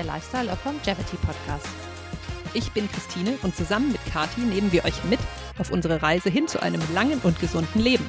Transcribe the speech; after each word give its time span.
der 0.00 0.14
Lifestyle 0.14 0.50
of 0.50 0.64
Longevity 0.64 1.16
Podcast. 1.18 1.68
Ich 2.54 2.72
bin 2.72 2.90
Christine 2.90 3.36
und 3.42 3.54
zusammen 3.54 3.92
mit 3.92 4.00
Kati 4.06 4.40
nehmen 4.40 4.72
wir 4.72 4.84
euch 4.84 5.04
mit 5.04 5.20
auf 5.58 5.70
unsere 5.70 6.02
Reise 6.02 6.30
hin 6.30 6.48
zu 6.48 6.62
einem 6.62 6.80
langen 6.94 7.20
und 7.22 7.38
gesunden 7.38 7.80
Leben. 7.80 8.06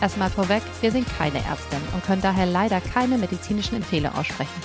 Erstmal 0.00 0.30
vorweg, 0.30 0.62
wir 0.80 0.90
sind 0.90 1.06
keine 1.18 1.38
Ärztin 1.44 1.80
und 1.92 2.04
können 2.04 2.22
daher 2.22 2.46
leider 2.46 2.80
keine 2.80 3.18
medizinischen 3.18 3.76
Empfehlungen 3.76 4.18
aussprechen. 4.18 4.62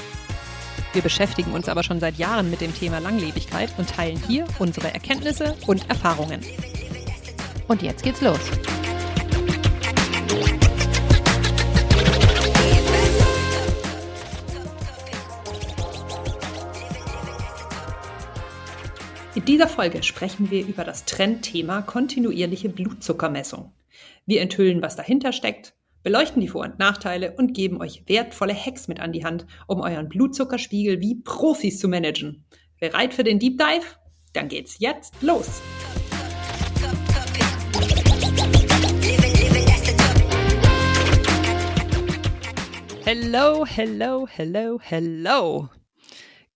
Wir 0.93 1.01
beschäftigen 1.01 1.51
uns 1.51 1.67
aber 1.67 1.83
schon 1.83 1.99
seit 1.99 2.17
Jahren 2.17 2.49
mit 2.49 2.61
dem 2.61 2.73
Thema 2.73 2.99
Langlebigkeit 2.99 3.71
und 3.77 3.89
teilen 3.89 4.21
hier 4.25 4.45
unsere 4.59 4.93
Erkenntnisse 4.93 5.55
und 5.67 5.89
Erfahrungen. 5.89 6.41
Und 7.67 7.83
jetzt 7.83 8.03
geht's 8.03 8.21
los. 8.21 8.39
Dieser 19.49 19.67
Folge 19.67 20.03
sprechen 20.03 20.51
wir 20.51 20.63
über 20.63 20.83
das 20.83 21.05
Trendthema 21.05 21.81
kontinuierliche 21.81 22.69
Blutzuckermessung. 22.69 23.73
Wir 24.27 24.41
enthüllen, 24.41 24.83
was 24.83 24.95
dahinter 24.95 25.31
steckt, 25.31 25.73
beleuchten 26.03 26.39
die 26.39 26.47
Vor- 26.47 26.65
und 26.65 26.77
Nachteile 26.77 27.33
und 27.35 27.55
geben 27.55 27.81
euch 27.81 28.03
wertvolle 28.05 28.53
Hacks 28.53 28.87
mit 28.87 28.99
an 28.99 29.11
die 29.11 29.25
Hand, 29.25 29.47
um 29.65 29.81
euren 29.81 30.07
Blutzuckerspiegel 30.07 31.01
wie 31.01 31.15
Profis 31.15 31.79
zu 31.79 31.87
managen. 31.87 32.45
Bereit 32.79 33.11
für 33.15 33.23
den 33.23 33.39
Deep 33.39 33.57
Dive? 33.57 33.87
Dann 34.33 34.49
geht's 34.49 34.77
jetzt 34.77 35.15
los! 35.21 35.63
Hello, 43.03 43.65
hello, 43.65 44.27
hello, 44.27 44.79
hello. 44.79 45.69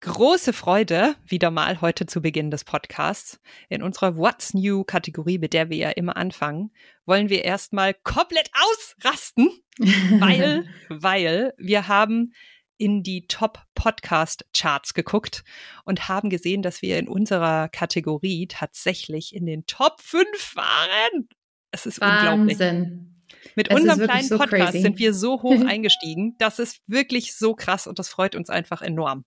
Große 0.05 0.51
Freude, 0.51 1.15
wieder 1.25 1.49
mal 1.49 1.79
heute 1.79 2.05
zu 2.05 2.21
Beginn 2.21 2.51
des 2.51 2.65
Podcasts. 2.65 3.39
In 3.69 3.81
unserer 3.81 4.17
What's 4.17 4.53
New 4.53 4.83
Kategorie, 4.83 5.37
mit 5.37 5.53
der 5.53 5.69
wir 5.69 5.77
ja 5.77 5.89
immer 5.91 6.17
anfangen, 6.17 6.71
wollen 7.05 7.29
wir 7.29 7.45
erstmal 7.45 7.93
komplett 7.93 8.51
ausrasten, 8.53 9.49
weil, 10.19 10.65
weil 10.89 11.53
wir 11.57 11.87
haben 11.87 12.33
in 12.77 13.01
die 13.03 13.27
Top 13.27 13.61
Podcast 13.75 14.45
Charts 14.53 14.93
geguckt 14.93 15.45
und 15.85 16.09
haben 16.09 16.29
gesehen, 16.29 16.63
dass 16.63 16.81
wir 16.81 16.99
in 16.99 17.07
unserer 17.07 17.69
Kategorie 17.69 18.47
tatsächlich 18.47 19.33
in 19.33 19.45
den 19.45 19.65
Top 19.67 20.01
5 20.01 20.25
waren. 20.57 21.29
Es 21.71 21.85
ist 21.85 22.01
Wahnsinn. 22.01 22.41
unglaublich. 22.41 23.13
Mit 23.55 23.71
es 23.71 23.79
unserem 23.79 24.01
kleinen 24.01 24.27
so 24.27 24.37
Podcast 24.37 24.71
crazy. 24.73 24.81
sind 24.81 24.99
wir 24.99 25.13
so 25.13 25.41
hoch 25.41 25.61
eingestiegen. 25.65 26.35
Das 26.39 26.59
ist 26.59 26.81
wirklich 26.87 27.35
so 27.35 27.55
krass 27.55 27.87
und 27.87 27.99
das 27.99 28.09
freut 28.09 28.35
uns 28.35 28.49
einfach 28.49 28.81
enorm. 28.81 29.23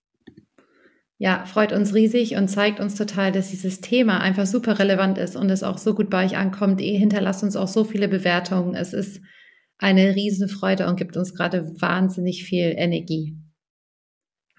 Ja, 1.19 1.45
freut 1.45 1.73
uns 1.73 1.95
riesig 1.95 2.35
und 2.35 2.47
zeigt 2.47 2.79
uns 2.79 2.93
total, 2.93 3.31
dass 3.31 3.49
dieses 3.49 3.81
Thema 3.81 4.19
einfach 4.19 4.45
super 4.45 4.77
relevant 4.77 5.17
ist 5.17 5.35
und 5.35 5.49
es 5.49 5.63
auch 5.63 5.79
so 5.79 5.95
gut 5.95 6.11
bei 6.11 6.25
euch 6.25 6.37
ankommt. 6.37 6.79
Ihr 6.79 6.99
hinterlasst 6.99 7.43
uns 7.43 7.55
auch 7.55 7.67
so 7.67 7.83
viele 7.83 8.07
Bewertungen. 8.07 8.75
Es 8.75 8.93
ist 8.93 9.21
eine 9.79 10.15
Riesenfreude 10.15 10.87
und 10.87 10.95
gibt 10.95 11.17
uns 11.17 11.33
gerade 11.33 11.81
wahnsinnig 11.81 12.43
viel 12.43 12.73
Energie. 12.77 13.35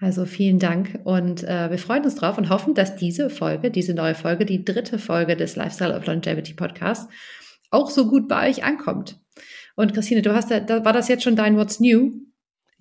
Also 0.01 0.25
vielen 0.25 0.59
Dank 0.59 0.99
und 1.03 1.43
äh, 1.43 1.69
wir 1.69 1.77
freuen 1.77 2.05
uns 2.05 2.15
drauf 2.15 2.37
und 2.37 2.49
hoffen, 2.49 2.73
dass 2.73 2.95
diese 2.95 3.29
Folge, 3.29 3.69
diese 3.69 3.93
neue 3.93 4.15
Folge, 4.15 4.45
die 4.45 4.63
dritte 4.63 4.97
Folge 4.97 5.35
des 5.35 5.57
Lifestyle 5.57 5.97
of 5.97 6.05
Longevity 6.05 6.53
Podcast 6.53 7.09
auch 7.69 7.89
so 7.89 8.07
gut 8.07 8.29
bei 8.29 8.49
euch 8.49 8.63
ankommt. 8.63 9.19
Und 9.75 9.93
Christine, 9.93 10.21
du 10.21 10.33
hast 10.33 10.51
da, 10.51 10.85
war 10.85 10.93
das 10.93 11.09
jetzt 11.09 11.23
schon 11.23 11.35
dein 11.35 11.57
What's 11.57 11.81
New? 11.81 12.11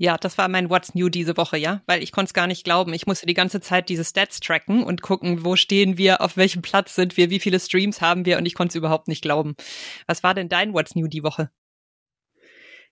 Ja, 0.00 0.16
das 0.16 0.38
war 0.38 0.46
mein 0.46 0.70
What's 0.70 0.94
New 0.94 1.08
diese 1.08 1.36
Woche, 1.36 1.58
ja, 1.58 1.82
weil 1.86 2.04
ich 2.04 2.12
konnte 2.12 2.28
es 2.28 2.34
gar 2.34 2.46
nicht 2.46 2.62
glauben. 2.62 2.94
Ich 2.94 3.08
musste 3.08 3.26
die 3.26 3.34
ganze 3.34 3.60
Zeit 3.60 3.88
diese 3.88 4.04
Stats 4.04 4.38
tracken 4.38 4.84
und 4.84 5.02
gucken, 5.02 5.44
wo 5.44 5.56
stehen 5.56 5.98
wir, 5.98 6.20
auf 6.20 6.36
welchem 6.36 6.62
Platz 6.62 6.94
sind 6.94 7.16
wir, 7.16 7.30
wie 7.30 7.40
viele 7.40 7.58
Streams 7.58 8.00
haben 8.00 8.24
wir 8.24 8.38
und 8.38 8.46
ich 8.46 8.54
konnte 8.54 8.70
es 8.70 8.76
überhaupt 8.76 9.08
nicht 9.08 9.22
glauben. 9.22 9.56
Was 10.06 10.22
war 10.22 10.34
denn 10.34 10.48
dein 10.48 10.72
What's 10.72 10.94
New 10.94 11.08
die 11.08 11.24
Woche? 11.24 11.50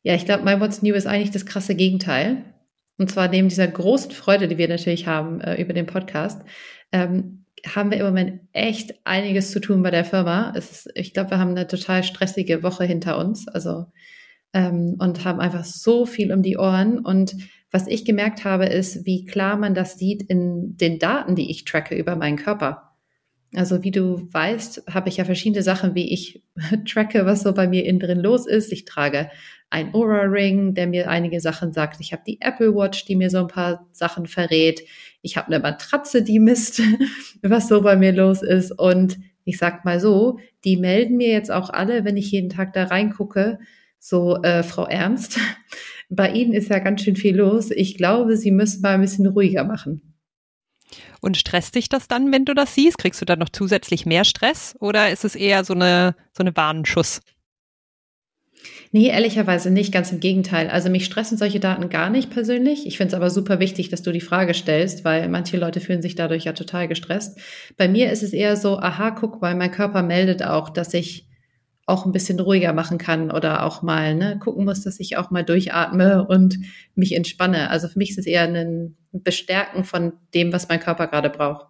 Ja, 0.03 0.15
ich 0.17 0.25
glaube, 0.25 0.45
mein 0.45 0.61
What's 0.61 0.83
New 0.83 0.95
ist 0.95 1.07
eigentlich 1.07 1.31
das 1.31 1.47
krasse 1.47 1.77
Gegenteil. 1.77 2.45
Und 2.99 3.09
zwar 3.09 3.29
neben 3.29 3.49
dieser 3.49 3.69
großen 3.69 4.11
Freude, 4.11 4.49
die 4.49 4.59
wir 4.59 4.69
natürlich 4.69 5.07
haben 5.07 5.41
äh, 5.41 5.61
über 5.63 5.75
den 5.75 5.87
Podcast, 5.87 6.43
ähm, 6.91 7.45
haben 7.65 7.91
wir 7.93 7.99
im 7.99 8.07
Moment 8.07 8.41
echt 8.53 8.95
einiges 9.05 9.53
zu 9.53 9.61
tun 9.61 9.83
bei 9.85 9.93
der 9.93 10.05
Firma. 10.05 10.51
Ist, 10.51 10.91
ich 10.95 11.15
glaube, 11.15 11.31
wir 11.31 11.39
haben 11.39 11.51
eine 11.51 11.69
total 11.69 12.03
stressige 12.03 12.65
Woche 12.65 12.85
hinter 12.85 13.17
uns. 13.19 13.47
Also 13.47 13.87
ähm, 14.57 14.97
und 14.99 15.25
haben 15.27 15.39
einfach 15.39 15.65
so 15.65 16.07
viel 16.07 16.33
um 16.33 16.43
die 16.43 16.57
Ohren. 16.57 16.99
Und 16.99 17.37
was 17.71 17.87
ich 17.87 18.07
gemerkt 18.07 18.45
habe, 18.45 18.65
ist, 18.65 19.05
wie 19.05 19.27
klar 19.27 19.59
man 19.59 19.75
das 19.75 19.99
sieht 19.99 20.23
in 20.23 20.79
den 20.79 20.99
Daten, 20.99 21.37
die 21.37 21.51
ich 21.51 21.67
tracke 21.67 21.95
über 21.95 22.17
meinen 22.17 22.39
Körper. 22.39 22.95
Also 23.55 23.85
wie 23.85 23.91
du 23.91 24.27
weißt, 24.33 24.85
habe 24.89 25.11
ich 25.11 25.19
ja 25.19 25.27
verschiedene 25.27 25.63
Sachen, 25.63 25.95
wie 25.95 26.11
ich 26.11 26.43
tracke, 26.91 27.27
was 27.27 27.43
so 27.43 27.53
bei 27.53 27.69
mir 27.69 27.85
innen 27.85 28.01
drin 28.01 28.21
los 28.21 28.47
ist. 28.47 28.73
Ich 28.73 28.87
trage 28.87 29.31
ein 29.69 29.95
Aura 29.95 30.23
Ring, 30.23 30.73
der 30.73 30.87
mir 30.87 31.11
einige 31.11 31.41
Sachen 31.41 31.73
sagt. 31.73 32.01
Ich 32.01 32.13
habe 32.13 32.23
die 32.27 32.41
Apple 32.41 32.75
Watch, 32.75 33.05
die 33.05 33.17
mir 33.17 33.29
so 33.29 33.39
ein 33.39 33.49
paar 33.49 33.87
Sachen 33.93 34.27
verrät. 34.27 34.81
Ich 35.21 35.37
habe 35.37 35.49
eine 35.49 35.59
Matratze, 35.59 36.23
die 36.23 36.39
misst, 36.39 36.81
was 37.43 37.69
so 37.69 37.83
bei 37.83 37.97
mir 37.97 38.13
los 38.13 38.43
ist. 38.43 38.73
Und 38.73 39.19
ich 39.45 39.59
sag 39.59 39.85
mal 39.85 40.01
so, 40.01 40.39
die 40.65 40.79
melden 40.79 41.19
mir 41.19 41.29
jetzt 41.29 41.51
auch 41.51 41.69
alle, 41.69 42.07
wenn 42.07 42.17
ich 42.17 42.31
jeden 42.31 42.49
Tag 42.49 42.73
da 42.73 42.85
reingucke, 42.85 43.59
so, 44.09 44.41
äh, 44.43 44.63
Frau 44.63 44.87
Ernst, 44.87 45.39
bei 46.09 46.31
Ihnen 46.31 46.53
ist 46.53 46.71
ja 46.71 46.79
ganz 46.79 47.03
schön 47.03 47.17
viel 47.17 47.37
los. 47.37 47.71
Ich 47.73 47.97
glaube, 47.97 48.37
Sie 48.37 48.53
müssen 48.53 48.81
mal 48.83 48.95
ein 48.95 49.01
bisschen 49.01 49.27
ruhiger 49.27 49.65
machen. 49.65 50.15
Und 51.21 51.37
stresst 51.37 51.75
dich 51.75 51.89
das 51.89 52.07
dann, 52.07 52.31
wenn 52.31 52.45
du 52.45 52.55
das 52.55 52.77
siehst? 52.77 52.99
Kriegst 52.99 53.21
du 53.21 53.25
dann 53.25 53.41
noch 53.41 53.49
zusätzlich 53.49 54.07
mehr 54.07 54.25
Stress 54.25 54.77
oder 54.79 55.11
ist 55.11 55.25
es 55.25 55.35
eher 55.35 55.65
so 55.65 55.75
eine, 55.75 56.15
so 56.33 56.45
eine 56.45 56.57
Warnschuss? 56.57 57.21
Nee, 58.93 59.09
ehrlicherweise 59.09 59.71
nicht, 59.71 59.93
ganz 59.93 60.13
im 60.13 60.21
Gegenteil. 60.21 60.71
Also 60.71 60.89
mich 60.89 61.05
stressen 61.05 61.37
solche 61.37 61.59
Daten 61.59 61.89
gar 61.89 62.09
nicht 62.09 62.31
persönlich. 62.31 62.87
Ich 62.87 62.97
finde 62.97 63.09
es 63.09 63.15
aber 63.15 63.31
super 63.31 63.59
wichtig, 63.59 63.89
dass 63.89 64.03
du 64.03 64.13
die 64.13 64.21
Frage 64.21 64.55
stellst, 64.55 65.05
weil 65.05 65.29
manche 65.29 65.57
Leute 65.57 65.81
fühlen 65.81 66.03
sich 66.03 66.15
dadurch 66.15 66.45
ja 66.45 66.53
total 66.53 66.87
gestresst. 66.87 67.39
Bei 67.77 67.89
mir 67.89 68.13
ist 68.13 68.23
es 68.23 68.33
eher 68.33 68.57
so, 68.57 68.79
aha, 68.79 69.11
guck 69.11 69.43
mal, 69.43 69.57
mein 69.57 69.73
Körper 69.73 70.03
meldet 70.03 70.45
auch, 70.45 70.71
dass 70.71 70.95
ich 70.95 71.26
auch 71.87 72.05
ein 72.05 72.13
bisschen 72.13 72.41
ruhiger 72.41 72.73
machen 72.73 72.99
kann 72.99 73.31
oder 73.31 73.65
auch 73.65 73.81
mal 73.81 74.15
ne, 74.15 74.39
gucken 74.41 74.65
muss, 74.65 74.83
dass 74.83 74.99
ich 74.99 75.17
auch 75.17 75.31
mal 75.31 75.45
durchatme 75.45 76.27
und 76.27 76.59
mich 76.97 77.15
entspanne. 77.15 77.71
Also 77.71 77.87
für 77.87 77.99
mich 77.99 78.11
ist 78.11 78.19
es 78.19 78.27
eher 78.27 78.43
ein 78.43 78.97
Bestärken 79.13 79.85
von 79.85 80.13
dem, 80.35 80.53
was 80.53 80.69
mein 80.69 80.81
Körper 80.81 81.07
gerade 81.07 81.31
braucht. 81.31 81.67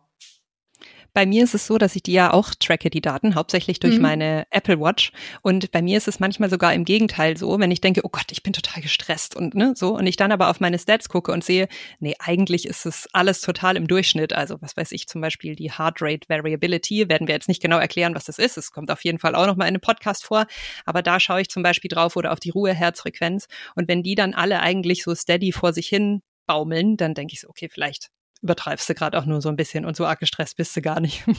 Bei 1.16 1.24
mir 1.24 1.44
ist 1.44 1.54
es 1.54 1.66
so, 1.66 1.78
dass 1.78 1.96
ich 1.96 2.02
die 2.02 2.12
ja 2.12 2.34
auch 2.34 2.50
tracke, 2.54 2.90
die 2.90 3.00
Daten, 3.00 3.36
hauptsächlich 3.36 3.80
durch 3.80 3.94
mhm. 3.94 4.02
meine 4.02 4.46
Apple 4.50 4.78
Watch. 4.78 5.12
Und 5.40 5.70
bei 5.72 5.80
mir 5.80 5.96
ist 5.96 6.08
es 6.08 6.20
manchmal 6.20 6.50
sogar 6.50 6.74
im 6.74 6.84
Gegenteil 6.84 7.38
so, 7.38 7.58
wenn 7.58 7.70
ich 7.70 7.80
denke, 7.80 8.02
oh 8.04 8.10
Gott, 8.10 8.30
ich 8.32 8.42
bin 8.42 8.52
total 8.52 8.82
gestresst 8.82 9.34
und 9.34 9.54
ne, 9.54 9.72
so. 9.74 9.96
Und 9.96 10.06
ich 10.06 10.16
dann 10.16 10.30
aber 10.30 10.50
auf 10.50 10.60
meine 10.60 10.78
Stats 10.78 11.08
gucke 11.08 11.32
und 11.32 11.42
sehe, 11.42 11.68
nee, 12.00 12.14
eigentlich 12.18 12.68
ist 12.68 12.84
es 12.84 13.08
alles 13.14 13.40
total 13.40 13.78
im 13.78 13.86
Durchschnitt. 13.86 14.34
Also, 14.34 14.60
was 14.60 14.76
weiß 14.76 14.92
ich, 14.92 15.08
zum 15.08 15.22
Beispiel 15.22 15.56
die 15.56 15.72
Heart 15.72 16.02
Rate 16.02 16.28
Variability, 16.28 17.08
werden 17.08 17.26
wir 17.26 17.34
jetzt 17.34 17.48
nicht 17.48 17.62
genau 17.62 17.78
erklären, 17.78 18.14
was 18.14 18.26
das 18.26 18.38
ist. 18.38 18.58
Es 18.58 18.70
kommt 18.70 18.90
auf 18.90 19.02
jeden 19.02 19.18
Fall 19.18 19.34
auch 19.34 19.46
noch 19.46 19.56
mal 19.56 19.64
in 19.64 19.68
einem 19.68 19.80
Podcast 19.80 20.22
vor. 20.22 20.44
Aber 20.84 21.00
da 21.00 21.18
schaue 21.18 21.40
ich 21.40 21.48
zum 21.48 21.62
Beispiel 21.62 21.88
drauf 21.88 22.16
oder 22.16 22.30
auf 22.30 22.40
die 22.40 22.50
Ruheherzfrequenz. 22.50 23.46
Und 23.74 23.88
wenn 23.88 24.02
die 24.02 24.16
dann 24.16 24.34
alle 24.34 24.60
eigentlich 24.60 25.02
so 25.02 25.14
steady 25.14 25.50
vor 25.50 25.72
sich 25.72 25.88
hin 25.88 26.20
baumeln, 26.46 26.98
dann 26.98 27.14
denke 27.14 27.32
ich 27.32 27.40
so, 27.40 27.48
okay, 27.48 27.70
vielleicht 27.72 28.10
übertreibst 28.42 28.88
du 28.88 28.94
gerade 28.94 29.18
auch 29.18 29.26
nur 29.26 29.40
so 29.40 29.48
ein 29.48 29.56
bisschen 29.56 29.84
und 29.84 29.96
so 29.96 30.04
arg 30.06 30.20
gestresst 30.20 30.56
bist 30.56 30.76
du 30.76 30.82
gar 30.82 31.00
nicht. 31.00 31.24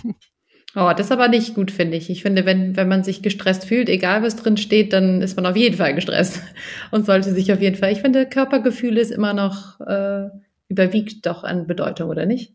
Oh, 0.76 0.92
das 0.96 1.08
ist 1.08 1.12
aber 1.12 1.28
nicht 1.30 1.56
gut, 1.56 1.72
finde 1.72 1.98
ich. 1.98 2.10
Ich 2.10 2.22
finde, 2.22 2.46
wenn, 2.46 2.76
wenn 2.76 2.88
man 2.90 3.04
sich 3.04 3.22
gestresst 3.22 3.66
fühlt, 3.66 3.90
egal 3.90 4.22
was 4.22 4.36
drin 4.36 4.58
steht, 4.58 4.94
dann 4.94 5.22
ist 5.22 5.36
man 5.36 5.46
auf 5.46 5.56
jeden 5.56 5.78
Fall 5.78 5.96
gestresst 5.96 6.42
und 6.92 7.06
sollte 7.06 7.34
sich 7.34 7.52
auf 7.52 7.62
jeden 7.62 7.78
Fall. 7.78 7.94
Ich 7.94 8.02
finde, 8.02 8.28
Körpergefühl 8.28 8.98
ist 8.98 9.12
immer 9.12 9.34
noch, 9.34 9.80
äh, 9.80 10.28
überwiegt 10.68 11.26
doch 11.26 11.44
an 11.44 11.68
Bedeutung, 11.68 12.10
oder 12.10 12.26
nicht? 12.26 12.54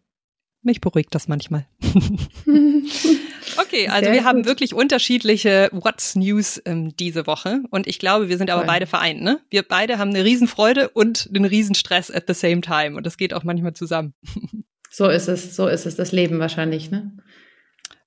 Mich 0.63 0.81
beruhigt 0.81 1.15
das 1.15 1.27
manchmal. 1.27 1.67
Okay, 3.63 3.89
also 3.89 4.05
Sehr 4.05 4.13
wir 4.13 4.21
gut. 4.21 4.29
haben 4.29 4.45
wirklich 4.45 4.75
unterschiedliche 4.75 5.69
What's 5.73 6.17
News 6.17 6.61
ähm, 6.65 6.97
diese 6.97 7.27
Woche 7.27 7.63
und 7.71 7.87
ich 7.87 7.99
glaube, 7.99 8.29
wir 8.29 8.39
sind 8.39 8.51
aber 8.51 8.63
Voll. 8.63 8.67
beide 8.67 8.87
vereint. 8.87 9.23
Ne? 9.23 9.41
Wir 9.51 9.63
beide 9.63 9.99
haben 9.99 10.11
eine 10.11 10.25
Riesenfreude 10.25 10.89
und 10.89 11.29
einen 11.35 11.45
Riesenstress 11.45 12.11
at 12.11 12.25
the 12.27 12.35
same 12.35 12.61
time 12.61 12.97
und 12.97 13.07
das 13.07 13.17
geht 13.17 13.35
auch 13.35 13.45
manchmal 13.45 13.75
zusammen. 13.75 14.15
So 14.95 15.09
ist 15.09 15.27
es, 15.27 15.57
so 15.57 15.69
ist 15.69 15.87
es, 15.87 15.97
das 15.97 16.13
Leben 16.13 16.39
wahrscheinlich, 16.39 16.91
ne? 16.91 17.17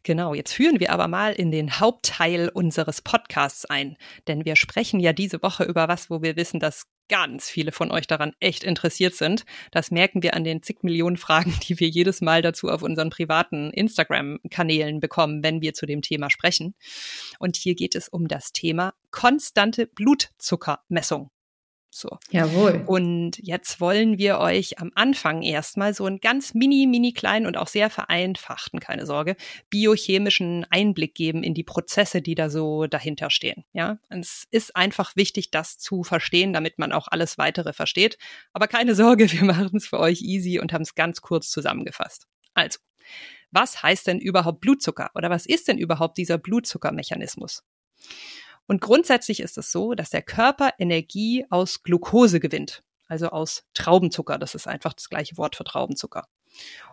Genau, 0.03 0.35
jetzt 0.35 0.53
führen 0.53 0.79
wir 0.79 0.91
aber 0.91 1.07
mal 1.07 1.33
in 1.33 1.49
den 1.49 1.79
Hauptteil 1.79 2.49
unseres 2.49 3.01
Podcasts 3.01 3.65
ein, 3.65 3.97
denn 4.27 4.45
wir 4.45 4.55
sprechen 4.55 4.99
ja 4.99 5.11
diese 5.11 5.41
Woche 5.41 5.63
über 5.63 5.87
was, 5.87 6.11
wo 6.11 6.21
wir 6.21 6.35
wissen, 6.35 6.59
dass 6.59 6.85
ganz 7.09 7.49
viele 7.49 7.71
von 7.71 7.91
euch 7.91 8.07
daran 8.07 8.33
echt 8.39 8.63
interessiert 8.63 9.15
sind. 9.15 9.45
Das 9.71 9.91
merken 9.91 10.23
wir 10.23 10.33
an 10.33 10.43
den 10.43 10.63
zig 10.63 10.77
Millionen 10.81 11.17
Fragen, 11.17 11.53
die 11.67 11.79
wir 11.79 11.87
jedes 11.87 12.21
Mal 12.21 12.41
dazu 12.41 12.69
auf 12.69 12.81
unseren 12.81 13.09
privaten 13.09 13.71
Instagram-Kanälen 13.71 14.99
bekommen, 14.99 15.43
wenn 15.43 15.61
wir 15.61 15.73
zu 15.73 15.85
dem 15.85 16.01
Thema 16.01 16.29
sprechen. 16.29 16.75
Und 17.39 17.55
hier 17.55 17.75
geht 17.75 17.95
es 17.95 18.07
um 18.07 18.27
das 18.27 18.51
Thema 18.51 18.93
konstante 19.11 19.87
Blutzuckermessung. 19.87 21.29
So. 21.97 22.09
Jawohl. 22.29 22.83
Und 22.87 23.37
jetzt 23.37 23.79
wollen 23.79 24.17
wir 24.17 24.39
euch 24.39 24.79
am 24.79 24.91
Anfang 24.95 25.43
erstmal 25.43 25.93
so 25.93 26.03
einen 26.03 26.19
ganz 26.19 26.53
mini, 26.53 26.87
mini 26.87 27.13
kleinen 27.13 27.45
und 27.45 27.55
auch 27.55 27.69
sehr 27.69 27.89
vereinfachten, 27.89 28.81
keine 28.81 29.05
Sorge, 29.05 29.37
biochemischen 29.69 30.65
Einblick 30.69 31.15
geben 31.15 31.41
in 31.41 31.53
die 31.53 31.63
Prozesse, 31.63 32.21
die 32.21 32.35
da 32.35 32.49
so 32.49 32.85
dahinter 32.85 33.29
stehen. 33.29 33.63
Ja, 33.71 33.97
und 34.09 34.25
es 34.25 34.45
ist 34.51 34.75
einfach 34.75 35.15
wichtig, 35.15 35.51
das 35.51 35.77
zu 35.77 36.03
verstehen, 36.03 36.51
damit 36.51 36.79
man 36.79 36.91
auch 36.91 37.07
alles 37.07 37.37
weitere 37.37 37.71
versteht. 37.71 38.17
Aber 38.51 38.67
keine 38.67 38.93
Sorge, 38.93 39.31
wir 39.31 39.45
machen 39.45 39.77
es 39.77 39.87
für 39.87 39.99
euch 40.01 40.21
easy 40.21 40.59
und 40.59 40.73
haben 40.73 40.81
es 40.81 40.95
ganz 40.95 41.21
kurz 41.21 41.49
zusammengefasst. 41.49 42.27
Also, 42.53 42.79
was 43.51 43.83
heißt 43.83 44.07
denn 44.07 44.19
überhaupt 44.19 44.59
Blutzucker 44.59 45.11
oder 45.15 45.29
was 45.29 45.45
ist 45.45 45.69
denn 45.69 45.77
überhaupt 45.77 46.17
dieser 46.17 46.37
Blutzuckermechanismus? 46.39 47.63
Und 48.67 48.81
grundsätzlich 48.81 49.39
ist 49.39 49.57
es 49.57 49.71
so, 49.71 49.93
dass 49.93 50.09
der 50.09 50.21
Körper 50.21 50.71
Energie 50.79 51.45
aus 51.49 51.83
Glucose 51.83 52.39
gewinnt, 52.39 52.83
also 53.07 53.29
aus 53.29 53.65
Traubenzucker. 53.73 54.37
Das 54.37 54.55
ist 54.55 54.67
einfach 54.67 54.93
das 54.93 55.09
gleiche 55.09 55.37
Wort 55.37 55.55
für 55.55 55.63
Traubenzucker. 55.63 56.27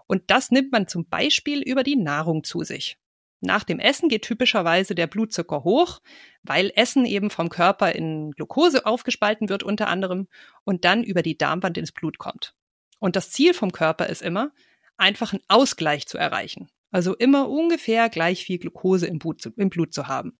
Und 0.06 0.22
das 0.26 0.50
nimmt 0.50 0.72
man 0.72 0.88
zum 0.88 1.08
Beispiel 1.08 1.62
über 1.62 1.82
die 1.82 1.96
Nahrung 1.96 2.44
zu 2.44 2.62
sich. 2.62 2.98
Nach 3.40 3.64
dem 3.64 3.80
Essen 3.80 4.08
geht 4.08 4.22
typischerweise 4.22 4.94
der 4.94 5.08
Blutzucker 5.08 5.64
hoch, 5.64 6.00
weil 6.44 6.70
Essen 6.76 7.04
eben 7.04 7.28
vom 7.28 7.48
Körper 7.48 7.92
in 7.92 8.30
Glucose 8.32 8.86
aufgespalten 8.86 9.48
wird 9.48 9.64
unter 9.64 9.88
anderem 9.88 10.28
und 10.62 10.84
dann 10.84 11.02
über 11.02 11.22
die 11.22 11.36
Darmwand 11.36 11.76
ins 11.76 11.90
Blut 11.90 12.18
kommt. 12.18 12.54
Und 13.00 13.16
das 13.16 13.30
Ziel 13.30 13.52
vom 13.52 13.72
Körper 13.72 14.06
ist 14.06 14.22
immer, 14.22 14.52
einfach 14.96 15.32
einen 15.32 15.42
Ausgleich 15.48 16.06
zu 16.06 16.18
erreichen. 16.18 16.70
Also 16.92 17.16
immer 17.16 17.48
ungefähr 17.48 18.08
gleich 18.10 18.44
viel 18.44 18.58
Glucose 18.58 19.06
im 19.06 19.18
Blut, 19.18 19.44
im 19.56 19.70
Blut 19.70 19.92
zu 19.92 20.06
haben. 20.06 20.38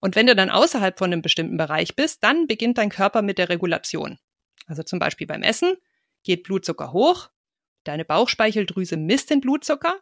Und 0.00 0.16
wenn 0.16 0.26
du 0.26 0.34
dann 0.34 0.50
außerhalb 0.50 0.98
von 0.98 1.12
einem 1.12 1.22
bestimmten 1.22 1.56
Bereich 1.56 1.94
bist, 1.94 2.24
dann 2.24 2.46
beginnt 2.46 2.78
dein 2.78 2.88
Körper 2.88 3.22
mit 3.22 3.38
der 3.38 3.48
Regulation. 3.48 4.18
Also 4.66 4.82
zum 4.82 4.98
Beispiel 4.98 5.26
beim 5.26 5.42
Essen 5.42 5.74
geht 6.22 6.42
Blutzucker 6.42 6.92
hoch, 6.92 7.30
deine 7.84 8.04
Bauchspeicheldrüse 8.04 8.96
misst 8.96 9.30
den 9.30 9.40
Blutzucker 9.40 10.00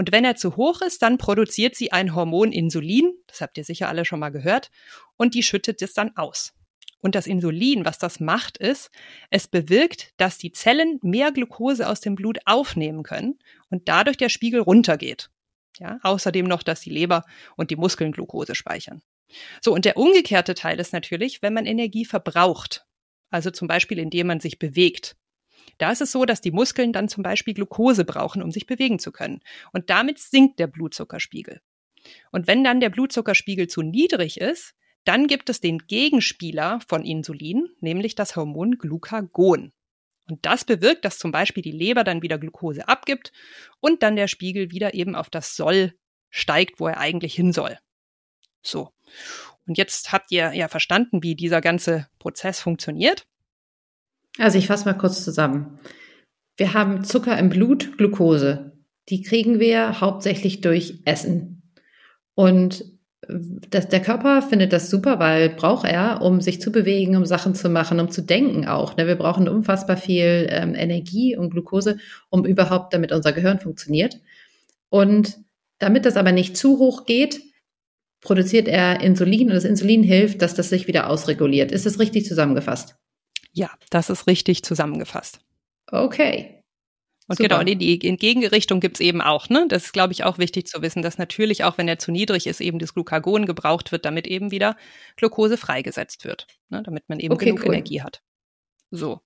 und 0.00 0.12
wenn 0.12 0.24
er 0.24 0.34
zu 0.34 0.56
hoch 0.56 0.80
ist, 0.80 1.02
dann 1.02 1.18
produziert 1.18 1.74
sie 1.74 1.92
ein 1.92 2.14
Hormon 2.14 2.52
Insulin, 2.52 3.12
das 3.26 3.42
habt 3.42 3.58
ihr 3.58 3.64
sicher 3.64 3.88
alle 3.88 4.06
schon 4.06 4.20
mal 4.20 4.30
gehört, 4.30 4.70
und 5.18 5.34
die 5.34 5.42
schüttet 5.42 5.82
es 5.82 5.92
dann 5.92 6.16
aus. 6.16 6.54
Und 7.02 7.14
das 7.14 7.26
Insulin, 7.26 7.84
was 7.84 7.98
das 7.98 8.18
macht, 8.18 8.56
ist, 8.56 8.90
es 9.28 9.46
bewirkt, 9.46 10.12
dass 10.16 10.38
die 10.38 10.52
Zellen 10.52 10.98
mehr 11.02 11.32
Glucose 11.32 11.86
aus 11.86 12.00
dem 12.00 12.14
Blut 12.14 12.38
aufnehmen 12.46 13.02
können 13.02 13.38
und 13.68 13.88
dadurch 13.88 14.16
der 14.16 14.30
Spiegel 14.30 14.60
runtergeht. 14.60 15.30
Ja, 15.78 15.98
außerdem 16.02 16.46
noch, 16.46 16.62
dass 16.62 16.80
die 16.80 16.90
Leber 16.90 17.24
und 17.56 17.70
die 17.70 17.76
Muskeln 17.76 18.12
Glucose 18.12 18.54
speichern. 18.54 19.02
So, 19.60 19.72
und 19.72 19.84
der 19.84 19.96
umgekehrte 19.96 20.54
Teil 20.54 20.80
ist 20.80 20.92
natürlich, 20.92 21.42
wenn 21.42 21.54
man 21.54 21.66
Energie 21.66 22.04
verbraucht. 22.04 22.84
Also 23.30 23.50
zum 23.50 23.68
Beispiel, 23.68 23.98
indem 23.98 24.26
man 24.26 24.40
sich 24.40 24.58
bewegt. 24.58 25.16
Da 25.78 25.92
ist 25.92 26.00
es 26.00 26.12
so, 26.12 26.24
dass 26.24 26.40
die 26.40 26.50
Muskeln 26.50 26.92
dann 26.92 27.08
zum 27.08 27.22
Beispiel 27.22 27.54
Glucose 27.54 28.04
brauchen, 28.04 28.42
um 28.42 28.50
sich 28.50 28.66
bewegen 28.66 28.98
zu 28.98 29.12
können. 29.12 29.40
Und 29.72 29.88
damit 29.88 30.18
sinkt 30.18 30.58
der 30.58 30.66
Blutzuckerspiegel. 30.66 31.60
Und 32.32 32.46
wenn 32.46 32.64
dann 32.64 32.80
der 32.80 32.90
Blutzuckerspiegel 32.90 33.68
zu 33.68 33.82
niedrig 33.82 34.40
ist, 34.40 34.74
dann 35.04 35.26
gibt 35.26 35.48
es 35.48 35.60
den 35.60 35.78
Gegenspieler 35.78 36.80
von 36.86 37.04
Insulin, 37.04 37.68
nämlich 37.80 38.14
das 38.14 38.36
Hormon 38.36 38.78
Glucagon. 38.78 39.72
Und 40.28 40.46
das 40.46 40.64
bewirkt, 40.64 41.04
dass 41.04 41.18
zum 41.18 41.32
Beispiel 41.32 41.62
die 41.62 41.72
Leber 41.72 42.04
dann 42.04 42.22
wieder 42.22 42.38
Glucose 42.38 42.86
abgibt 42.86 43.32
und 43.80 44.02
dann 44.02 44.16
der 44.16 44.28
Spiegel 44.28 44.70
wieder 44.70 44.94
eben 44.94 45.14
auf 45.14 45.30
das 45.30 45.56
Soll 45.56 45.94
steigt, 46.28 46.78
wo 46.78 46.86
er 46.88 46.98
eigentlich 46.98 47.34
hin 47.34 47.52
soll. 47.52 47.78
So. 48.62 48.92
Und 49.66 49.78
jetzt 49.78 50.12
habt 50.12 50.32
ihr 50.32 50.52
ja 50.52 50.68
verstanden, 50.68 51.22
wie 51.22 51.34
dieser 51.34 51.60
ganze 51.60 52.08
Prozess 52.18 52.60
funktioniert. 52.60 53.26
Also 54.38 54.58
ich 54.58 54.66
fasse 54.66 54.84
mal 54.84 54.94
kurz 54.94 55.24
zusammen. 55.24 55.78
Wir 56.56 56.74
haben 56.74 57.04
Zucker 57.04 57.38
im 57.38 57.48
Blut, 57.48 57.96
Glucose. 57.98 58.72
Die 59.08 59.22
kriegen 59.22 59.60
wir 59.60 60.00
hauptsächlich 60.00 60.60
durch 60.60 61.00
Essen. 61.04 61.62
Und 62.34 62.84
das, 63.68 63.88
der 63.88 64.00
Körper 64.00 64.42
findet 64.42 64.72
das 64.72 64.90
super, 64.90 65.18
weil 65.18 65.50
braucht 65.50 65.86
er, 65.86 66.22
um 66.22 66.40
sich 66.40 66.60
zu 66.60 66.72
bewegen, 66.72 67.16
um 67.16 67.26
Sachen 67.26 67.54
zu 67.54 67.68
machen, 67.68 68.00
um 68.00 68.10
zu 68.10 68.22
denken 68.22 68.66
auch. 68.66 68.96
Ne? 68.96 69.06
Wir 69.06 69.16
brauchen 69.16 69.48
unfassbar 69.48 69.96
viel 69.96 70.46
ähm, 70.50 70.74
Energie 70.74 71.36
und 71.36 71.50
Glucose, 71.50 71.98
um 72.28 72.44
überhaupt, 72.44 72.94
damit 72.94 73.12
unser 73.12 73.32
Gehirn 73.32 73.60
funktioniert. 73.60 74.18
Und 74.88 75.38
damit 75.78 76.06
das 76.06 76.16
aber 76.16 76.32
nicht 76.32 76.56
zu 76.56 76.78
hoch 76.78 77.06
geht, 77.06 77.40
produziert 78.20 78.68
er 78.68 79.00
Insulin 79.00 79.48
und 79.48 79.54
das 79.54 79.64
Insulin 79.64 80.02
hilft, 80.02 80.42
dass 80.42 80.54
das 80.54 80.68
sich 80.68 80.86
wieder 80.86 81.08
ausreguliert. 81.08 81.72
Ist 81.72 81.86
das 81.86 81.98
richtig 81.98 82.26
zusammengefasst? 82.26 82.96
Ja, 83.52 83.70
das 83.90 84.10
ist 84.10 84.26
richtig 84.26 84.62
zusammengefasst. 84.62 85.40
Okay. 85.90 86.62
Und 87.26 87.36
Super. 87.36 87.48
genau, 87.48 87.70
in 87.70 87.78
die 87.78 87.94
in 87.94 88.16
Gegenrichtung 88.16 88.80
gibt's 88.80 88.98
eben 88.98 89.20
auch, 89.20 89.48
ne? 89.48 89.66
Das 89.68 89.84
ist, 89.84 89.92
glaube 89.92 90.12
ich, 90.12 90.24
auch 90.24 90.38
wichtig 90.38 90.66
zu 90.66 90.82
wissen, 90.82 91.00
dass 91.00 91.16
natürlich 91.16 91.62
auch, 91.62 91.78
wenn 91.78 91.86
er 91.86 91.98
zu 91.98 92.10
niedrig 92.10 92.48
ist, 92.48 92.60
eben 92.60 92.80
das 92.80 92.92
Glucagon 92.92 93.46
gebraucht 93.46 93.92
wird, 93.92 94.04
damit 94.04 94.26
eben 94.26 94.50
wieder 94.50 94.76
Glucose 95.16 95.56
freigesetzt 95.56 96.24
wird, 96.24 96.48
ne? 96.70 96.82
damit 96.82 97.08
man 97.08 97.20
eben 97.20 97.32
okay, 97.32 97.46
genug 97.46 97.60
cool. 97.60 97.74
Energie 97.74 98.02
hat. 98.02 98.22
So. 98.90 99.20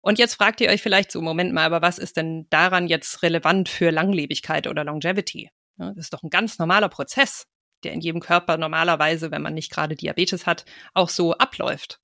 Und 0.00 0.18
jetzt 0.18 0.34
fragt 0.34 0.62
ihr 0.62 0.70
euch 0.70 0.80
vielleicht 0.80 1.12
so, 1.12 1.20
Moment 1.20 1.52
mal, 1.52 1.64
aber 1.64 1.82
was 1.82 1.98
ist 1.98 2.16
denn 2.16 2.46
daran 2.48 2.88
jetzt 2.88 3.22
relevant 3.22 3.68
für 3.68 3.90
Langlebigkeit 3.90 4.66
oder 4.66 4.82
Longevity? 4.84 5.50
Das 5.76 5.96
ist 5.98 6.14
doch 6.14 6.22
ein 6.22 6.30
ganz 6.30 6.58
normaler 6.58 6.88
Prozess 6.88 7.46
der 7.84 7.92
in 7.92 8.00
jedem 8.00 8.20
Körper 8.20 8.56
normalerweise, 8.56 9.30
wenn 9.30 9.42
man 9.42 9.54
nicht 9.54 9.70
gerade 9.70 9.96
Diabetes 9.96 10.46
hat, 10.46 10.64
auch 10.94 11.08
so 11.08 11.34
abläuft. 11.34 12.00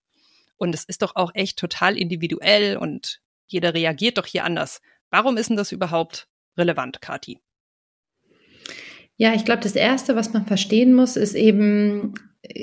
Und 0.56 0.74
es 0.74 0.84
ist 0.84 1.02
doch 1.02 1.16
auch 1.16 1.32
echt 1.34 1.58
total 1.58 1.98
individuell 1.98 2.76
und 2.76 3.20
jeder 3.46 3.74
reagiert 3.74 4.18
doch 4.18 4.26
hier 4.26 4.44
anders. 4.44 4.80
Warum 5.10 5.36
ist 5.36 5.50
denn 5.50 5.56
das 5.56 5.72
überhaupt 5.72 6.28
relevant, 6.56 7.00
Kati? 7.00 7.40
Ja, 9.16 9.34
ich 9.34 9.44
glaube, 9.44 9.62
das 9.62 9.76
Erste, 9.76 10.16
was 10.16 10.32
man 10.32 10.46
verstehen 10.46 10.92
muss, 10.94 11.16
ist 11.16 11.34
eben, 11.34 12.14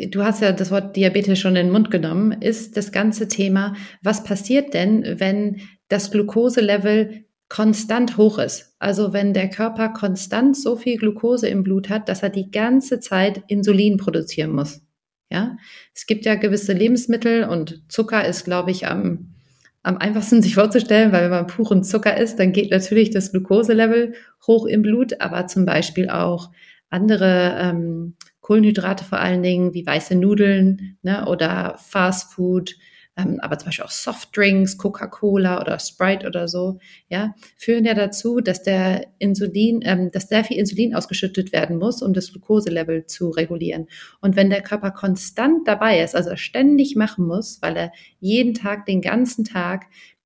du 0.08 0.24
hast 0.24 0.42
ja 0.42 0.52
das 0.52 0.72
Wort 0.72 0.96
Diabetes 0.96 1.40
schon 1.40 1.56
in 1.56 1.68
den 1.68 1.72
Mund 1.72 1.90
genommen, 1.90 2.32
ist 2.32 2.78
das 2.78 2.92
ganze 2.92 3.28
Thema, 3.28 3.76
was 4.04 4.24
passiert 4.24 4.74
denn, 4.74 5.20
wenn 5.20 5.62
das 5.88 6.12
Glukoselevel 6.12 7.26
konstant 7.50 8.18
hoch 8.18 8.40
ist. 8.40 8.76
Also 8.80 9.14
wenn 9.14 9.34
der 9.34 9.50
Körper 9.50 9.90
konstant 9.90 10.58
so 10.58 10.76
viel 10.76 10.98
Glucose 10.98 11.48
im 11.48 11.64
Blut 11.64 11.90
hat, 11.90 12.10
dass 12.10 12.24
er 12.24 12.30
die 12.30 12.52
ganze 12.52 13.00
Zeit 13.00 13.44
Insulin 13.48 13.98
produzieren 13.98 14.52
muss. 14.52 14.82
Ja, 15.30 15.58
es 15.96 16.06
gibt 16.06 16.26
ja 16.26 16.36
gewisse 16.36 16.74
Lebensmittel 16.74 17.46
und 17.46 17.84
Zucker 17.92 18.26
ist, 18.26 18.44
glaube 18.46 18.72
ich, 18.72 18.88
am, 18.88 19.34
am 19.82 19.98
einfachsten 19.98 20.42
sich 20.44 20.56
vorzustellen, 20.56 21.12
weil 21.12 21.24
wenn 21.24 21.32
man 21.32 21.48
puren 21.48 21.84
Zucker 21.84 22.18
isst, 22.18 22.40
dann 22.40 22.52
geht 22.52 22.72
natürlich 22.72 23.10
das 23.10 23.32
Glukoselevel 23.32 24.14
hoch 24.46 24.66
im 24.66 24.82
Blut, 24.82 25.22
aber 25.22 25.48
zum 25.48 25.66
Beispiel 25.66 26.10
auch 26.10 26.52
andere 26.90 27.58
ähm, 27.60 28.16
Kohlenhydrate 28.42 29.04
vor 29.06 29.20
allen 29.20 29.42
Dingen, 29.42 29.74
wie 29.74 29.86
weiße 29.86 30.16
Nudeln 30.16 30.98
ne, 31.02 31.26
oder 31.28 31.78
Fastfood, 31.80 32.76
ähm, 33.16 33.40
aber 33.42 33.58
zum 33.60 33.68
Beispiel 33.68 33.86
auch 33.86 33.92
Softdrinks, 33.92 34.78
Coca-Cola 34.78 35.62
oder 35.62 35.78
Sprite 35.78 36.26
oder 36.26 36.48
so, 36.48 36.80
ja, 37.10 37.36
führen 37.58 37.86
ja 37.86 37.94
dazu, 37.94 38.40
dass 38.40 38.64
der 38.64 39.08
Insulin, 39.20 39.82
ähm, 39.84 40.12
dass 40.12 40.30
sehr 40.30 40.44
viel 40.44 40.58
Insulin 40.58 40.96
ausgeschüttet 40.96 41.52
werden 41.54 41.78
muss, 41.78 42.02
um 42.02 42.14
das 42.14 42.32
Glukoselevel 42.32 43.06
zu 43.06 43.30
regulieren. 43.30 43.88
Und 44.20 44.36
wenn 44.36 44.50
der 44.50 44.62
Körper 44.62 44.92
konstant 44.92 45.68
dabei 45.68 46.02
ist, 46.02 46.16
also 46.16 46.36
ständig 46.36 46.96
machen 46.96 47.28
muss, 47.28 47.62
weil 47.62 47.78
er 47.78 47.92
jeden 48.20 48.56
Tag, 48.56 48.88
den 48.88 49.02
ganzen 49.02 49.46
Tag 49.46 49.86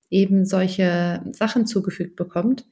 eben 0.10 0.46
solche 0.46 1.22
Sachen 1.34 1.65
zugefügt 1.65 2.15
bekommt, 2.15 2.65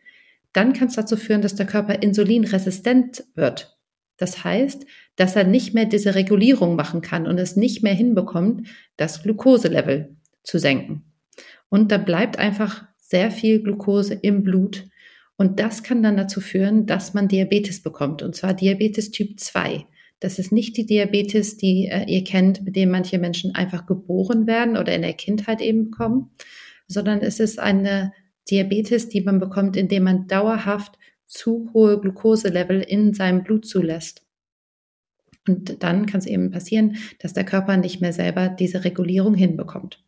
dann 0.53 0.71
kann 0.71 0.87
es 0.87 0.95
dazu 0.95 1.17
führen, 1.17 1.41
dass 1.41 1.55
der 1.55 1.65
Körper 1.65 2.01
insulinresistent 2.01 3.25
wird. 3.35 3.77
Das 4.15 4.45
heißt, 4.45 4.85
dass 5.15 5.35
er 5.35 5.45
nicht 5.45 5.73
mehr 5.73 5.85
diese 5.85 6.15
Regulierung 6.15 6.75
machen 6.75 7.01
kann 7.01 7.27
und 7.27 7.37
es 7.37 7.55
nicht 7.55 7.83
mehr 7.83 7.93
hinbekommt, 7.93 8.67
das 8.97 9.23
Glukoselevel 9.23 10.15
zu 10.43 10.59
senken. 10.59 11.03
Und 11.69 11.91
da 11.91 11.97
bleibt 11.97 12.37
einfach 12.37 12.85
sehr 12.97 13.31
viel 13.31 13.61
Glukose 13.61 14.13
im 14.13 14.43
Blut. 14.43 14.87
Und 15.37 15.59
das 15.59 15.83
kann 15.83 16.01
dann 16.03 16.17
dazu 16.17 16.41
führen, 16.41 16.85
dass 16.85 17.13
man 17.13 17.27
Diabetes 17.27 17.81
bekommt. 17.81 18.21
Und 18.21 18.35
zwar 18.35 18.53
Diabetes 18.53 19.11
Typ 19.11 19.39
2. 19.39 19.85
Das 20.19 20.39
ist 20.39 20.51
nicht 20.51 20.77
die 20.77 20.85
Diabetes, 20.85 21.57
die 21.57 21.87
äh, 21.87 22.05
ihr 22.07 22.23
kennt, 22.23 22.63
mit 22.63 22.75
dem 22.75 22.89
manche 22.89 23.19
Menschen 23.19 23.53
einfach 23.53 23.85
geboren 23.85 24.47
werden 24.47 24.77
oder 24.77 24.95
in 24.95 25.01
der 25.01 25.13
Kindheit 25.13 25.61
eben 25.61 25.91
bekommen, 25.91 26.31
sondern 26.87 27.19
es 27.21 27.39
ist 27.39 27.59
eine 27.59 28.13
Diabetes, 28.49 29.09
die 29.09 29.21
man 29.21 29.39
bekommt, 29.39 29.75
indem 29.75 30.03
man 30.03 30.27
dauerhaft 30.27 30.97
zu 31.27 31.69
hohe 31.73 31.99
Glukoselevel 31.99 32.81
in 32.81 33.13
seinem 33.13 33.43
Blut 33.43 33.65
zulässt. 33.65 34.24
Und 35.47 35.83
dann 35.83 36.05
kann 36.05 36.19
es 36.19 36.25
eben 36.25 36.51
passieren, 36.51 36.97
dass 37.19 37.33
der 37.33 37.43
Körper 37.43 37.77
nicht 37.77 38.01
mehr 38.01 38.13
selber 38.13 38.49
diese 38.49 38.83
Regulierung 38.83 39.35
hinbekommt. 39.35 40.03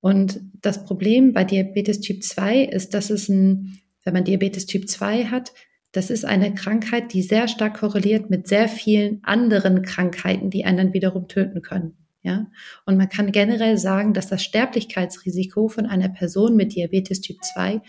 Und 0.00 0.40
das 0.60 0.84
Problem 0.84 1.32
bei 1.32 1.44
Diabetes 1.44 2.00
Typ 2.00 2.22
2 2.22 2.64
ist, 2.64 2.92
dass 2.92 3.10
es 3.10 3.28
ein, 3.28 3.78
wenn 4.02 4.12
man 4.12 4.24
Diabetes 4.24 4.66
Typ 4.66 4.88
2 4.88 5.26
hat, 5.26 5.52
das 5.92 6.10
ist 6.10 6.24
eine 6.24 6.52
Krankheit, 6.54 7.12
die 7.12 7.22
sehr 7.22 7.46
stark 7.46 7.78
korreliert 7.78 8.28
mit 8.28 8.48
sehr 8.48 8.68
vielen 8.68 9.22
anderen 9.22 9.82
Krankheiten, 9.82 10.50
die 10.50 10.64
einen 10.64 10.76
dann 10.76 10.92
wiederum 10.92 11.28
töten 11.28 11.62
können. 11.62 11.96
Ja, 12.22 12.46
und 12.84 12.96
man 12.96 13.08
kann 13.10 13.32
generell 13.32 13.76
sagen, 13.76 14.14
dass 14.14 14.28
das 14.28 14.42
Sterblichkeitsrisiko 14.42 15.68
von 15.68 15.86
einer 15.86 16.08
Person 16.08 16.56
mit 16.56 16.74
Diabetes 16.74 17.20
Typ 17.20 17.44
2 17.44 17.80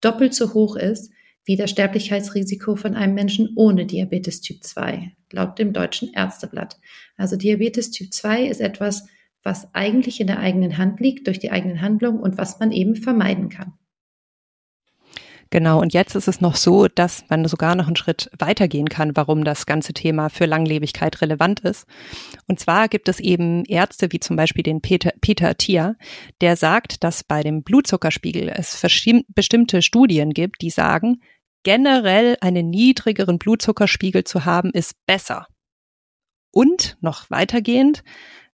doppelt 0.00 0.34
so 0.34 0.54
hoch 0.54 0.76
ist 0.76 1.12
wie 1.44 1.56
das 1.56 1.70
Sterblichkeitsrisiko 1.70 2.76
von 2.76 2.94
einem 2.94 3.14
Menschen 3.14 3.50
ohne 3.56 3.86
Diabetes 3.86 4.40
Typ 4.40 4.62
2, 4.62 5.12
laut 5.32 5.58
dem 5.58 5.72
Deutschen 5.72 6.12
Ärzteblatt. 6.12 6.78
Also 7.16 7.36
Diabetes 7.36 7.90
Typ 7.90 8.12
2 8.12 8.46
ist 8.46 8.60
etwas, 8.60 9.06
was 9.42 9.74
eigentlich 9.74 10.20
in 10.20 10.28
der 10.28 10.38
eigenen 10.38 10.78
Hand 10.78 11.00
liegt 11.00 11.26
durch 11.26 11.38
die 11.38 11.50
eigenen 11.50 11.80
Handlungen 11.80 12.20
und 12.20 12.38
was 12.38 12.60
man 12.60 12.70
eben 12.70 12.94
vermeiden 12.94 13.48
kann. 13.48 13.72
Genau, 15.52 15.82
und 15.82 15.92
jetzt 15.92 16.14
ist 16.14 16.28
es 16.28 16.40
noch 16.40 16.56
so, 16.56 16.88
dass 16.88 17.24
man 17.28 17.46
sogar 17.46 17.74
noch 17.74 17.86
einen 17.86 17.96
Schritt 17.96 18.30
weitergehen 18.38 18.88
kann, 18.88 19.14
warum 19.16 19.44
das 19.44 19.66
ganze 19.66 19.92
Thema 19.92 20.30
für 20.30 20.46
Langlebigkeit 20.46 21.20
relevant 21.20 21.60
ist. 21.60 21.86
Und 22.46 22.58
zwar 22.58 22.88
gibt 22.88 23.06
es 23.10 23.20
eben 23.20 23.66
Ärzte 23.66 24.10
wie 24.12 24.20
zum 24.20 24.34
Beispiel 24.34 24.62
den 24.62 24.80
Peter, 24.80 25.12
Peter 25.20 25.54
Thier, 25.54 25.96
der 26.40 26.56
sagt, 26.56 27.04
dass 27.04 27.22
bei 27.22 27.42
dem 27.42 27.64
Blutzuckerspiegel 27.64 28.48
es 28.48 28.80
bestimmte 29.34 29.82
Studien 29.82 30.30
gibt, 30.30 30.62
die 30.62 30.70
sagen, 30.70 31.20
generell 31.62 32.36
einen 32.40 32.70
niedrigeren 32.70 33.38
Blutzuckerspiegel 33.38 34.24
zu 34.24 34.44
haben, 34.44 34.70
ist 34.70 34.94
besser. 35.06 35.46
Und 36.52 36.96
noch 37.00 37.30
weitergehend, 37.30 38.02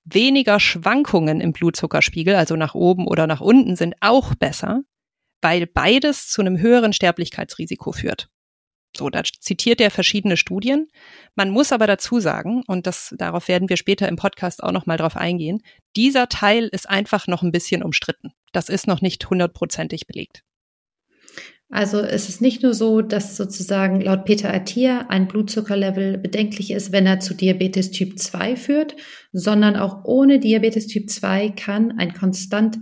weniger 0.04 0.60
Schwankungen 0.60 1.40
im 1.40 1.52
Blutzuckerspiegel, 1.52 2.34
also 2.34 2.56
nach 2.56 2.74
oben 2.74 3.06
oder 3.06 3.26
nach 3.26 3.40
unten, 3.40 3.76
sind 3.76 3.94
auch 4.00 4.34
besser 4.34 4.82
weil 5.40 5.66
beides 5.66 6.28
zu 6.28 6.40
einem 6.40 6.58
höheren 6.58 6.92
Sterblichkeitsrisiko 6.92 7.92
führt. 7.92 8.28
So, 8.96 9.10
da 9.10 9.22
zitiert 9.22 9.80
er 9.80 9.90
verschiedene 9.90 10.36
Studien. 10.36 10.88
Man 11.34 11.50
muss 11.50 11.72
aber 11.72 11.86
dazu 11.86 12.20
sagen, 12.20 12.62
und 12.66 12.86
das, 12.86 13.14
darauf 13.16 13.46
werden 13.46 13.68
wir 13.68 13.76
später 13.76 14.08
im 14.08 14.16
Podcast 14.16 14.62
auch 14.62 14.72
nochmal 14.72 14.96
drauf 14.96 15.16
eingehen, 15.16 15.62
dieser 15.94 16.28
Teil 16.28 16.68
ist 16.72 16.88
einfach 16.88 17.26
noch 17.26 17.42
ein 17.42 17.52
bisschen 17.52 17.82
umstritten. 17.82 18.32
Das 18.52 18.68
ist 18.70 18.86
noch 18.86 19.02
nicht 19.02 19.28
hundertprozentig 19.28 20.06
belegt. 20.06 20.42
Also 21.70 22.00
es 22.00 22.30
ist 22.30 22.40
nicht 22.40 22.62
nur 22.62 22.72
so, 22.72 23.02
dass 23.02 23.36
sozusagen 23.36 24.00
laut 24.00 24.24
Peter 24.24 24.52
Attia 24.52 25.06
ein 25.08 25.28
Blutzuckerlevel 25.28 26.16
bedenklich 26.16 26.70
ist, 26.70 26.92
wenn 26.92 27.06
er 27.06 27.20
zu 27.20 27.34
Diabetes 27.34 27.90
Typ 27.90 28.18
2 28.18 28.56
führt, 28.56 28.96
sondern 29.32 29.76
auch 29.76 30.04
ohne 30.04 30.38
Diabetes 30.38 30.86
Typ 30.86 31.10
2 31.10 31.50
kann 31.50 31.98
ein 31.98 32.14
konstant 32.14 32.78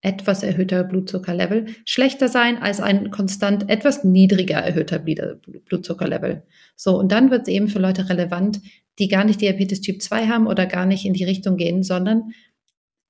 etwas 0.00 0.42
erhöhter 0.42 0.82
Blutzuckerlevel 0.82 1.66
schlechter 1.84 2.28
sein 2.28 2.60
als 2.60 2.80
ein 2.80 3.10
konstant 3.10 3.68
etwas 3.68 4.02
niedriger 4.02 4.58
erhöhter 4.58 4.98
Blutzuckerlevel. 4.98 6.42
So, 6.74 6.98
und 6.98 7.12
dann 7.12 7.30
wird 7.30 7.42
es 7.42 7.48
eben 7.48 7.68
für 7.68 7.78
Leute 7.78 8.08
relevant, 8.08 8.60
die 8.98 9.08
gar 9.08 9.24
nicht 9.24 9.42
Diabetes 9.42 9.82
Typ 9.82 10.02
2 10.02 10.26
haben 10.26 10.46
oder 10.46 10.66
gar 10.66 10.86
nicht 10.86 11.04
in 11.04 11.12
die 11.12 11.24
Richtung 11.24 11.56
gehen, 11.56 11.82
sondern 11.82 12.32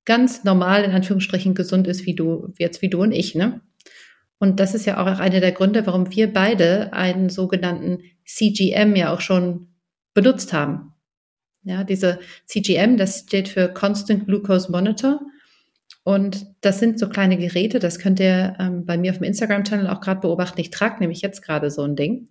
ganz 0.05 0.43
normal 0.43 0.83
in 0.83 0.91
Anführungsstrichen 0.91 1.55
gesund 1.55 1.87
ist, 1.87 2.05
wie 2.05 2.13
du, 2.13 2.53
jetzt 2.59 2.81
wie 2.81 2.89
du 2.89 3.01
und 3.01 3.13
ich, 3.13 3.35
ne? 3.35 3.61
Und 4.43 4.59
das 4.59 4.75
ist 4.75 4.85
ja 4.85 4.97
auch 4.97 5.05
einer 5.05 5.39
der 5.39 5.53
Gründe, 5.53 5.87
warum 5.87 6.13
wir 6.13 6.33
beide 6.33 6.91
einen 6.91 7.29
sogenannten 7.29 7.99
CGM 8.25 8.93
ja 8.97 9.13
auch 9.13 9.21
schon 9.21 9.69
benutzt 10.13 10.51
haben. 10.51 10.91
Ja, 11.61 11.85
diese 11.85 12.19
CGM, 12.45 12.97
das 12.97 13.19
steht 13.19 13.47
für 13.47 13.69
Constant 13.69 14.25
Glucose 14.25 14.69
Monitor. 14.69 15.21
Und 16.03 16.45
das 16.59 16.79
sind 16.79 16.99
so 16.99 17.07
kleine 17.07 17.37
Geräte, 17.37 17.79
das 17.79 17.99
könnt 17.99 18.19
ihr 18.19 18.57
ähm, 18.59 18.85
bei 18.85 18.97
mir 18.97 19.11
auf 19.11 19.19
dem 19.19 19.23
Instagram-Channel 19.23 19.87
auch 19.87 20.01
gerade 20.01 20.19
beobachten. 20.19 20.59
Ich 20.59 20.71
trage 20.71 20.99
nämlich 20.99 21.21
jetzt 21.21 21.41
gerade 21.41 21.71
so 21.71 21.83
ein 21.83 21.95
Ding. 21.95 22.27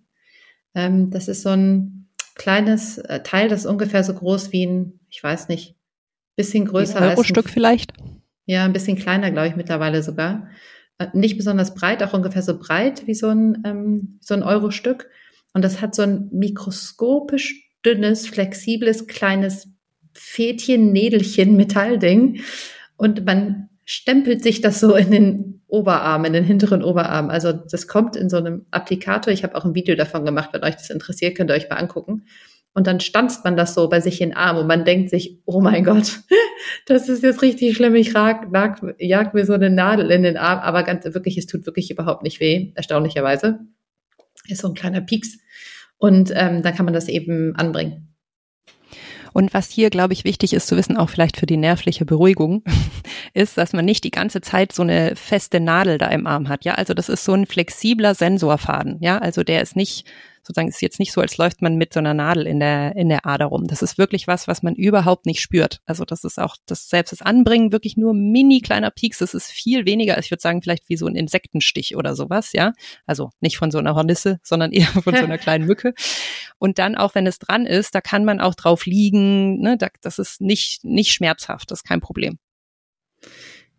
Ähm, 0.75 1.09
das 1.09 1.27
ist 1.27 1.41
so 1.41 1.49
ein 1.49 2.09
kleines 2.35 2.99
äh, 2.99 3.23
Teil, 3.23 3.49
das 3.49 3.61
ist 3.61 3.65
ungefähr 3.65 4.03
so 4.03 4.13
groß 4.13 4.51
wie 4.51 4.67
ein, 4.67 4.99
ich 5.09 5.23
weiß 5.23 5.47
nicht, 5.47 5.77
bisschen 6.35 6.65
größer 6.65 7.01
ein 7.01 7.17
als 7.17 7.25
Stück 7.25 7.49
vielleicht. 7.49 7.91
Ja, 8.45 8.65
ein 8.65 8.73
bisschen 8.73 8.99
kleiner, 8.99 9.31
glaube 9.31 9.47
ich, 9.47 9.55
mittlerweile 9.55 10.03
sogar. 10.03 10.47
Äh, 10.97 11.07
nicht 11.13 11.37
besonders 11.37 11.73
breit, 11.73 12.03
auch 12.03 12.13
ungefähr 12.13 12.41
so 12.41 12.57
breit 12.57 13.07
wie 13.07 13.15
so 13.15 13.27
ein, 13.29 13.63
ähm, 13.65 14.19
so 14.21 14.33
ein 14.33 14.43
Euro-Stück. 14.43 15.09
Und 15.53 15.63
das 15.63 15.81
hat 15.81 15.95
so 15.95 16.01
ein 16.01 16.29
mikroskopisch 16.31 17.69
dünnes, 17.85 18.27
flexibles, 18.27 19.07
kleines 19.07 19.67
Fädchen, 20.13 20.91
Nädelchen, 20.91 21.55
Metallding 21.55 22.41
und 22.97 23.25
man 23.25 23.69
stempelt 23.85 24.43
sich 24.43 24.61
das 24.61 24.79
so 24.79 24.95
in 24.95 25.11
den 25.11 25.61
Oberarm, 25.67 26.23
in 26.25 26.33
den 26.33 26.43
hinteren 26.43 26.83
Oberarm. 26.83 27.29
Also 27.29 27.51
das 27.51 27.87
kommt 27.87 28.15
in 28.15 28.29
so 28.29 28.37
einem 28.37 28.65
Applikator. 28.71 29.33
Ich 29.33 29.43
habe 29.43 29.55
auch 29.55 29.65
ein 29.65 29.75
Video 29.75 29.95
davon 29.95 30.23
gemacht, 30.23 30.51
wenn 30.53 30.63
euch 30.63 30.75
das 30.75 30.89
interessiert, 30.89 31.35
könnt 31.35 31.49
ihr 31.49 31.55
euch 31.55 31.69
mal 31.69 31.77
angucken. 31.77 32.25
Und 32.73 32.87
dann 32.87 32.99
stanzt 32.99 33.43
man 33.43 33.55
das 33.55 33.75
so 33.75 33.87
bei 33.87 33.99
sich 33.99 34.19
in 34.19 34.29
den 34.29 34.37
Arm 34.37 34.57
und 34.57 34.67
man 34.67 34.83
denkt 34.83 35.11
sich, 35.11 35.39
oh 35.45 35.61
mein 35.61 35.83
Gott, 35.83 36.21
das 36.87 37.07
ist 37.07 37.21
jetzt 37.21 37.41
richtig 37.41 37.75
schlimm. 37.75 37.93
Ich 37.95 38.15
rag, 38.15 38.47
rag, 38.51 38.81
jag 38.97 39.33
mir 39.33 39.45
so 39.45 39.53
eine 39.53 39.69
Nadel 39.69 40.09
in 40.09 40.23
den 40.23 40.37
Arm, 40.37 40.59
aber 40.59 40.83
ganz 40.83 41.05
wirklich, 41.05 41.37
es 41.37 41.45
tut 41.45 41.65
wirklich 41.67 41.91
überhaupt 41.91 42.23
nicht 42.23 42.39
weh, 42.39 42.71
erstaunlicherweise. 42.75 43.59
Ist 44.47 44.61
so 44.61 44.69
ein 44.69 44.73
kleiner 44.73 45.01
Pieks. 45.01 45.37
Und 45.97 46.31
ähm, 46.35 46.63
dann 46.63 46.75
kann 46.75 46.85
man 46.85 46.93
das 46.93 47.07
eben 47.07 47.55
anbringen. 47.55 48.13
Und 49.33 49.53
was 49.53 49.69
hier, 49.69 49.89
glaube 49.89 50.13
ich, 50.13 50.23
wichtig 50.23 50.53
ist 50.53 50.67
zu 50.67 50.77
wissen, 50.77 50.95
auch 50.95 51.09
vielleicht 51.09 51.37
für 51.37 51.47
die 51.47 51.57
nervliche 51.57 52.05
Beruhigung, 52.05 52.63
ist, 53.33 53.57
dass 53.57 53.73
man 53.73 53.85
nicht 53.85 54.03
die 54.03 54.11
ganze 54.11 54.41
Zeit 54.41 54.71
so 54.71 54.83
eine 54.83 55.15
feste 55.15 55.59
Nadel 55.59 55.97
da 55.97 56.07
im 56.07 56.27
Arm 56.27 56.49
hat. 56.49 56.65
Ja, 56.65 56.75
also 56.75 56.93
das 56.93 57.09
ist 57.09 57.23
so 57.23 57.33
ein 57.33 57.45
flexibler 57.45 58.15
Sensorfaden. 58.15 58.97
Ja, 59.01 59.17
also 59.17 59.43
der 59.43 59.61
ist 59.61 59.75
nicht 59.75 60.05
sozusagen 60.43 60.67
ist 60.67 60.81
jetzt 60.81 60.99
nicht 60.99 61.13
so, 61.13 61.21
als 61.21 61.37
läuft 61.37 61.61
man 61.61 61.75
mit 61.77 61.93
so 61.93 61.99
einer 61.99 62.13
Nadel 62.13 62.45
in 62.47 62.59
der, 62.59 62.95
in 62.95 63.09
der 63.09 63.25
Ader 63.25 63.45
rum. 63.45 63.65
Das 63.67 63.81
ist 63.81 63.97
wirklich 63.97 64.27
was, 64.27 64.47
was 64.47 64.61
man 64.61 64.75
überhaupt 64.75 65.25
nicht 65.25 65.39
spürt. 65.39 65.79
Also 65.85 66.03
das 66.03 66.23
ist 66.23 66.39
auch 66.39 66.57
das 66.65 66.89
selbst 66.89 67.11
das 67.11 67.21
Anbringen 67.21 67.71
wirklich 67.71 67.95
nur 67.95 68.13
mini 68.13 68.59
kleiner 68.59 68.91
Peaks. 68.91 69.19
Das 69.19 69.33
ist 69.33 69.51
viel 69.51 69.85
weniger, 69.85 70.17
ich 70.19 70.31
würde 70.31 70.41
sagen, 70.41 70.61
vielleicht 70.61 70.89
wie 70.89 70.97
so 70.97 71.07
ein 71.07 71.15
Insektenstich 71.15 71.95
oder 71.95 72.15
sowas, 72.15 72.51
ja. 72.53 72.73
Also 73.05 73.29
nicht 73.39 73.57
von 73.57 73.71
so 73.71 73.77
einer 73.77 73.95
Hornisse, 73.95 74.39
sondern 74.43 74.71
eher 74.71 74.87
von 75.03 75.15
so 75.15 75.23
einer 75.23 75.37
kleinen 75.39 75.65
Mücke. 75.65 75.93
Und 76.59 76.77
dann 76.77 76.95
auch, 76.95 77.15
wenn 77.15 77.25
es 77.25 77.39
dran 77.39 77.65
ist, 77.65 77.95
da 77.95 78.01
kann 78.01 78.25
man 78.25 78.41
auch 78.41 78.55
drauf 78.55 78.85
liegen, 78.85 79.59
ne, 79.61 79.77
das 80.01 80.19
ist 80.19 80.41
nicht, 80.41 80.83
nicht 80.83 81.13
schmerzhaft, 81.13 81.71
das 81.71 81.79
ist 81.79 81.87
kein 81.87 82.01
Problem. 82.01 82.37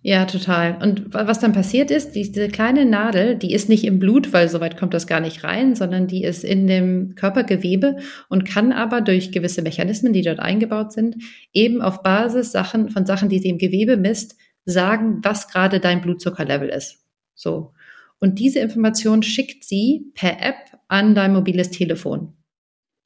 Ja, 0.06 0.26
total. 0.26 0.76
Und 0.82 1.14
was 1.14 1.38
dann 1.38 1.54
passiert 1.54 1.90
ist, 1.90 2.12
diese 2.12 2.48
kleine 2.48 2.84
Nadel, 2.84 3.36
die 3.36 3.54
ist 3.54 3.70
nicht 3.70 3.84
im 3.84 3.98
Blut, 3.98 4.34
weil 4.34 4.50
soweit 4.50 4.76
kommt 4.76 4.92
das 4.92 5.06
gar 5.06 5.20
nicht 5.20 5.44
rein, 5.44 5.74
sondern 5.74 6.06
die 6.06 6.24
ist 6.24 6.44
in 6.44 6.66
dem 6.66 7.14
Körpergewebe 7.14 7.96
und 8.28 8.44
kann 8.44 8.70
aber 8.70 9.00
durch 9.00 9.32
gewisse 9.32 9.62
Mechanismen, 9.62 10.12
die 10.12 10.20
dort 10.20 10.40
eingebaut 10.40 10.92
sind, 10.92 11.16
eben 11.54 11.80
auf 11.80 12.02
Basis 12.02 12.52
Sachen, 12.52 12.90
von 12.90 13.06
Sachen, 13.06 13.30
die 13.30 13.38
sie 13.38 13.48
im 13.48 13.56
Gewebe 13.56 13.96
misst, 13.96 14.36
sagen, 14.66 15.20
was 15.22 15.48
gerade 15.48 15.80
dein 15.80 16.02
Blutzuckerlevel 16.02 16.68
ist. 16.68 17.02
So. 17.34 17.72
Und 18.20 18.38
diese 18.38 18.58
Information 18.58 19.22
schickt 19.22 19.64
sie 19.64 20.12
per 20.14 20.38
App 20.42 20.78
an 20.86 21.14
dein 21.14 21.32
mobiles 21.32 21.70
Telefon. 21.70 22.34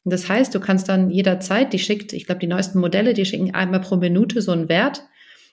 Das 0.04 0.28
heißt, 0.28 0.52
du 0.52 0.58
kannst 0.58 0.88
dann 0.88 1.10
jederzeit, 1.10 1.72
die 1.72 1.78
schickt, 1.78 2.12
ich 2.12 2.26
glaube, 2.26 2.40
die 2.40 2.48
neuesten 2.48 2.80
Modelle, 2.80 3.14
die 3.14 3.24
schicken 3.24 3.54
einmal 3.54 3.82
pro 3.82 3.94
Minute 3.94 4.42
so 4.42 4.50
einen 4.50 4.68
Wert 4.68 5.04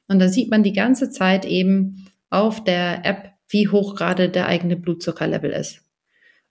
und 0.08 0.20
da 0.20 0.28
sieht 0.28 0.50
man 0.50 0.64
die 0.64 0.74
ganze 0.74 1.10
Zeit 1.10 1.46
eben 1.46 2.08
auf 2.30 2.64
der 2.64 3.06
App, 3.06 3.32
wie 3.48 3.68
hoch 3.68 3.96
gerade 3.96 4.30
der 4.30 4.48
eigene 4.48 4.76
Blutzuckerlevel 4.76 5.52
ist. 5.52 5.82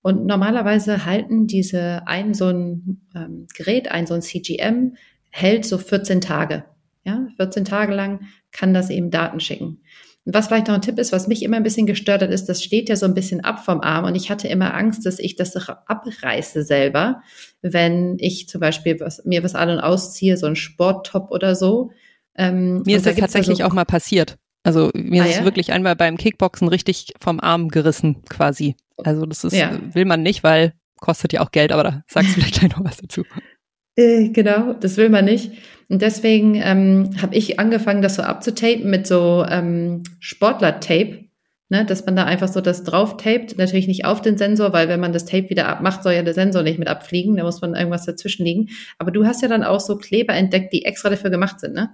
Und 0.03 0.27
normalerweise 0.27 1.07
halten 1.07 1.47
diese 1.47 2.07
ein 2.07 2.35
so 2.35 2.49
ein 2.49 3.01
ähm, 3.15 3.47
Gerät, 3.55 3.91
ein 3.91 4.07
so 4.07 4.15
ein 4.15 4.23
CGM, 4.23 4.97
hält 5.31 5.65
so 5.65 5.79
14 5.79 6.21
Tage. 6.21 6.65
Ja, 7.05 7.27
14 7.37 7.65
Tage 7.65 7.95
lang 7.95 8.21
kann 8.53 8.75
das 8.75 8.91
eben 8.91 9.11
Daten 9.11 9.41
schicken. 9.41 9.81
Und 10.27 10.35
was 10.35 10.47
vielleicht 10.47 10.69
noch 10.69 10.75
ein 10.75 10.83
Tipp 10.83 10.99
ist, 10.99 11.13
was 11.13 11.29
mich 11.29 11.43
immer 11.43 11.57
ein 11.57 11.63
bisschen 11.63 11.87
gestört 11.87 12.23
hat, 12.23 12.31
ist, 12.31 12.47
das 12.47 12.63
steht 12.63 12.89
ja 12.89 12.97
so 12.97 13.05
ein 13.05 13.15
bisschen 13.15 13.43
ab 13.43 13.65
vom 13.65 13.81
Arm 13.83 14.07
und 14.07 14.15
ich 14.15 14.31
hatte 14.31 14.49
immer 14.49 14.75
Angst, 14.75 15.05
dass 15.05 15.19
ich 15.19 15.37
das 15.37 15.55
abreiße 15.57 16.63
selber, 16.63 17.23
wenn 17.61 18.17
ich 18.19 18.49
zum 18.49 18.61
Beispiel 18.61 18.99
was, 19.01 19.25
mir 19.25 19.43
was 19.43 19.55
an 19.55 19.69
und 19.69 19.81
ausziehe, 19.81 20.37
so 20.37 20.47
ein 20.47 20.57
Sporttop 20.57 21.31
oder 21.31 21.55
so, 21.55 21.91
ähm, 22.37 22.83
mir 22.85 22.97
ist 22.97 23.07
das 23.07 23.17
tatsächlich 23.17 23.63
also, 23.63 23.71
auch 23.71 23.75
mal 23.75 23.85
passiert. 23.85 24.37
Also 24.63 24.91
mir 24.95 25.23
ah, 25.23 25.27
ist 25.27 25.33
es 25.33 25.39
ja? 25.41 25.45
wirklich 25.45 25.73
einmal 25.73 25.95
beim 25.95 26.17
Kickboxen 26.17 26.69
richtig 26.69 27.13
vom 27.21 27.39
Arm 27.39 27.69
gerissen 27.69 28.23
quasi. 28.29 28.77
Also 28.97 29.27
das 29.27 29.45
ist, 29.45 29.55
ja. 29.55 29.79
will 29.93 30.05
man 30.05 30.23
nicht, 30.23 30.43
weil 30.43 30.73
kostet 31.01 31.35
ja 31.35 31.43
auch 31.43 31.51
Geld, 31.51 31.71
aber 31.71 31.85
da 31.85 32.03
sagst 32.07 32.31
du 32.31 32.35
vielleicht 32.41 32.61
gleich 32.61 32.77
noch 32.77 32.85
was 32.85 32.97
dazu. 32.97 33.25
Äh, 33.97 34.31
genau, 34.31 34.73
das 34.73 34.97
will 34.97 35.11
man 35.11 35.27
nicht. 35.27 35.53
Und 35.89 36.03
deswegen 36.03 36.55
ähm, 36.57 37.11
habe 37.21 37.35
ich 37.37 37.61
angefangen, 37.61 38.03
das 38.03 38.17
so 38.17 38.23
abzutapen 38.23 38.91
mit 38.91 39.07
so 39.07 39.45
ähm, 39.49 40.03
Sportler-Tape, 40.19 41.27
ne, 41.69 41.85
dass 41.85 42.07
man 42.07 42.17
da 42.17 42.25
einfach 42.25 42.49
so 42.49 42.61
das 42.61 42.85
drauf 42.85 43.19
tapet. 43.19 43.59
Natürlich 43.59 43.87
nicht 43.87 44.07
auf 44.07 44.23
den 44.23 44.39
Sensor, 44.39 44.73
weil 44.73 44.89
wenn 44.89 45.01
man 45.01 45.13
das 45.13 45.27
Tape 45.27 45.51
wieder 45.51 45.69
abmacht, 45.69 46.03
soll 46.03 46.15
ja 46.15 46.23
der 46.23 46.35
Sensor 46.35 46.63
nicht 46.63 46.79
mit 46.79 46.89
abfliegen. 46.89 47.37
Da 47.37 47.45
muss 47.45 47.61
man 47.61 47.75
irgendwas 47.75 48.07
dazwischen 48.07 48.45
liegen. 48.45 48.71
Aber 48.99 49.11
du 49.11 49.27
hast 49.27 49.43
ja 49.43 49.49
dann 49.49 49.63
auch 49.63 49.81
so 49.81 49.97
Kleber 49.97 50.35
entdeckt, 50.35 50.73
die 50.73 50.87
extra 50.87 51.11
dafür 51.11 51.31
gemacht 51.31 51.61
sind, 51.61 51.75
ne? 51.75 51.91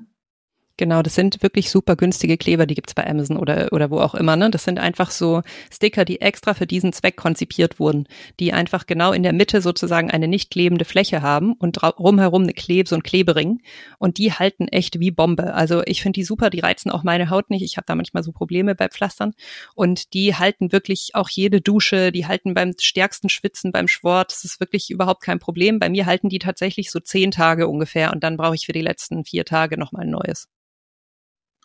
Genau, 0.81 1.03
das 1.03 1.15
sind 1.15 1.43
wirklich 1.43 1.69
super 1.69 1.95
günstige 1.95 2.39
Kleber, 2.39 2.65
die 2.65 2.75
gibt's 2.75 2.95
bei 2.95 3.07
Amazon 3.07 3.37
oder, 3.37 3.71
oder 3.73 3.91
wo 3.91 3.99
auch 3.99 4.15
immer. 4.15 4.35
Ne? 4.37 4.51
Das 4.51 4.65
sind 4.65 4.79
einfach 4.79 5.11
so 5.11 5.43
Sticker, 5.71 6.07
die 6.07 6.23
extra 6.23 6.55
für 6.55 6.67
diesen 6.67 6.95
Zweck 6.95 7.17
konzipiert 7.17 7.79
wurden, 7.79 8.09
die 8.39 8.55
einfach 8.55 8.87
genau 8.87 9.13
in 9.13 9.23
der 9.23 9.35
Mitte 9.35 9.61
sozusagen 9.61 10.11
eine 10.11 10.27
nicht 10.27 10.51
klebende 10.51 10.87
Fläche 10.87 11.21
haben 11.21 11.53
und 11.53 11.83
rumherum 11.83 12.45
eine 12.45 12.55
Kleb, 12.55 12.89
so 12.89 12.97
ein 12.97 13.03
Klebering. 13.03 13.61
Und 13.99 14.17
die 14.17 14.33
halten 14.33 14.69
echt 14.69 15.01
wie 15.01 15.11
Bombe. 15.11 15.53
Also 15.53 15.83
ich 15.85 16.01
finde 16.01 16.19
die 16.19 16.25
super, 16.25 16.49
die 16.49 16.61
reizen 16.61 16.91
auch 16.91 17.03
meine 17.03 17.29
Haut 17.29 17.51
nicht. 17.51 17.63
Ich 17.63 17.77
habe 17.77 17.85
da 17.87 17.95
manchmal 17.95 18.23
so 18.23 18.33
Probleme 18.33 18.75
bei 18.75 18.89
Pflastern. 18.89 19.35
Und 19.75 20.15
die 20.15 20.35
halten 20.35 20.73
wirklich 20.73 21.11
auch 21.13 21.29
jede 21.29 21.61
Dusche, 21.61 22.11
die 22.11 22.27
halten 22.27 22.55
beim 22.55 22.73
stärksten 22.81 23.29
Schwitzen, 23.29 23.71
beim 23.71 23.87
Sport. 23.87 24.33
Das 24.33 24.45
ist 24.45 24.61
wirklich 24.61 24.89
überhaupt 24.91 25.21
kein 25.21 25.41
Problem. 25.41 25.79
Bei 25.79 25.91
mir 25.91 26.07
halten 26.07 26.31
die 26.31 26.39
tatsächlich 26.39 26.91
so 26.91 27.01
zehn 27.01 27.33
Tage 27.33 27.69
ungefähr 27.69 28.15
und 28.15 28.25
dann 28.25 28.39
brauche 28.39 28.55
ich 28.55 28.65
für 28.65 28.73
die 28.73 28.81
letzten 28.81 29.27
vier 29.27 29.45
Tage 29.45 29.77
nochmal 29.77 30.05
ein 30.05 30.11
neues. 30.11 30.49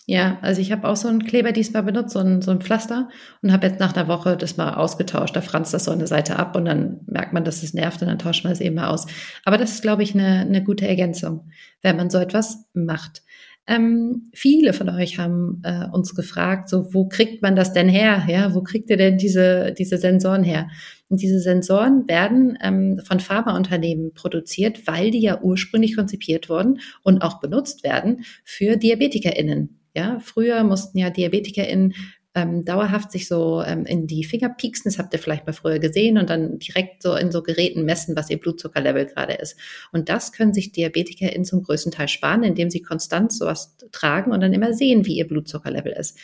Ja, 0.08 0.38
also 0.42 0.62
ich 0.62 0.72
habe 0.72 0.88
auch 0.88 0.96
so 0.96 1.08
einen 1.08 1.26
Kleber 1.26 1.52
diesmal 1.52 1.82
benutzt, 1.82 2.14
so 2.14 2.20
ein, 2.20 2.44
so 2.44 2.52
ein 2.52 2.62
Pflaster 2.62 3.10
und 3.42 3.52
habe 3.52 3.66
jetzt 3.66 3.80
nach 3.80 3.96
einer 3.96 4.08
Woche 4.08 4.38
das 4.38 4.56
mal 4.56 4.76
ausgetauscht. 4.76 5.36
Da 5.36 5.42
franzt 5.42 5.74
das 5.74 5.86
so 5.86 5.92
eine 5.92 6.06
Seite 6.06 6.38
ab 6.38 6.56
und 6.56 6.66
dann 6.66 7.00
merkt 7.08 7.34
man, 7.34 7.44
dass 7.44 7.64
es 7.64 7.74
nervt 7.74 8.02
und 8.04 8.10
dann 8.10 8.20
tauscht 8.20 8.44
man 8.44 8.54
es 8.54 8.62
eben 8.62 8.76
mal 8.76 8.90
aus. 8.90 9.08
Aber 9.46 9.58
das 9.58 9.72
ist, 9.72 9.82
glaube 9.82 10.04
ich, 10.04 10.14
eine, 10.14 10.42
eine 10.42 10.64
gute 10.64 10.88
Ergänzung, 10.88 11.50
wenn 11.82 11.98
man 11.98 12.12
so 12.12 12.20
etwas 12.20 12.66
macht. 12.74 13.24
Ähm, 13.68 14.30
viele 14.32 14.74
von 14.74 14.90
euch 14.90 15.18
haben 15.18 15.62
äh, 15.64 15.88
uns 15.92 16.14
gefragt, 16.14 16.70
so 16.70 16.94
wo 16.94 17.08
kriegt 17.08 17.42
man 17.42 17.56
das 17.56 17.74
denn 17.74 17.90
her? 17.90 18.26
Ja, 18.28 18.54
wo 18.54 18.62
kriegt 18.62 18.92
ihr 18.92 18.98
denn 18.98 19.18
diese 19.18 19.74
diese 19.76 19.98
Sensoren 19.98 20.44
her? 20.44 20.70
Und 21.10 21.22
diese 21.22 21.40
Sensoren 21.40 22.08
werden 22.08 22.60
ähm, 22.62 23.02
von 23.04 23.20
Pharmaunternehmen 23.20 24.14
produziert, 24.14 24.86
weil 24.86 25.10
die 25.10 25.22
ja 25.22 25.42
ursprünglich 25.42 25.96
konzipiert 25.96 26.48
wurden 26.48 26.80
und 27.02 27.24
auch 27.24 27.40
benutzt 27.40 27.84
werden 27.84 28.24
für 28.44 28.78
DiabetikerInnen. 28.78 29.80
Ja, 29.96 30.20
früher 30.20 30.64
mussten 30.64 30.98
ja 30.98 31.10
DiabetikerInnen 31.10 31.94
ähm, 32.36 32.66
dauerhaft 32.66 33.12
sich 33.12 33.28
so 33.28 33.64
ähm, 33.66 33.86
in 33.86 34.08
die 34.08 34.25
Finger 34.25 34.50
pieksen, 34.50 34.92
das 34.92 35.00
habt 35.00 35.14
ihr 35.14 35.20
vielleicht 35.20 35.48
mal 35.48 35.54
früher 35.54 35.80
gesehen, 35.80 36.18
und 36.18 36.30
dann 36.30 36.60
direkt 36.60 37.02
so 37.02 37.16
in 37.16 37.32
so 37.32 37.42
Geräten 37.42 37.86
messen, 37.86 38.16
was 38.16 38.30
ihr 38.30 38.38
Blutzuckerlevel 38.38 39.06
gerade 39.06 39.34
ist. 39.34 39.58
Und 39.94 40.10
das 40.10 40.34
können 40.34 40.54
sich 40.54 40.74
DiabetikerInnen 40.74 41.46
zum 41.46 41.64
größten 41.64 41.94
Teil 41.94 42.10
sparen, 42.10 42.44
indem 42.44 42.70
sie 42.70 42.82
konstant 42.82 43.32
sowas 43.32 43.78
tragen 43.94 44.32
und 44.32 44.42
dann 44.42 44.54
immer 44.54 44.74
sehen, 44.74 45.06
wie 45.06 45.18
ihr 45.18 45.28
Blutzuckerlevel 45.28 45.94
ist. 45.94 46.18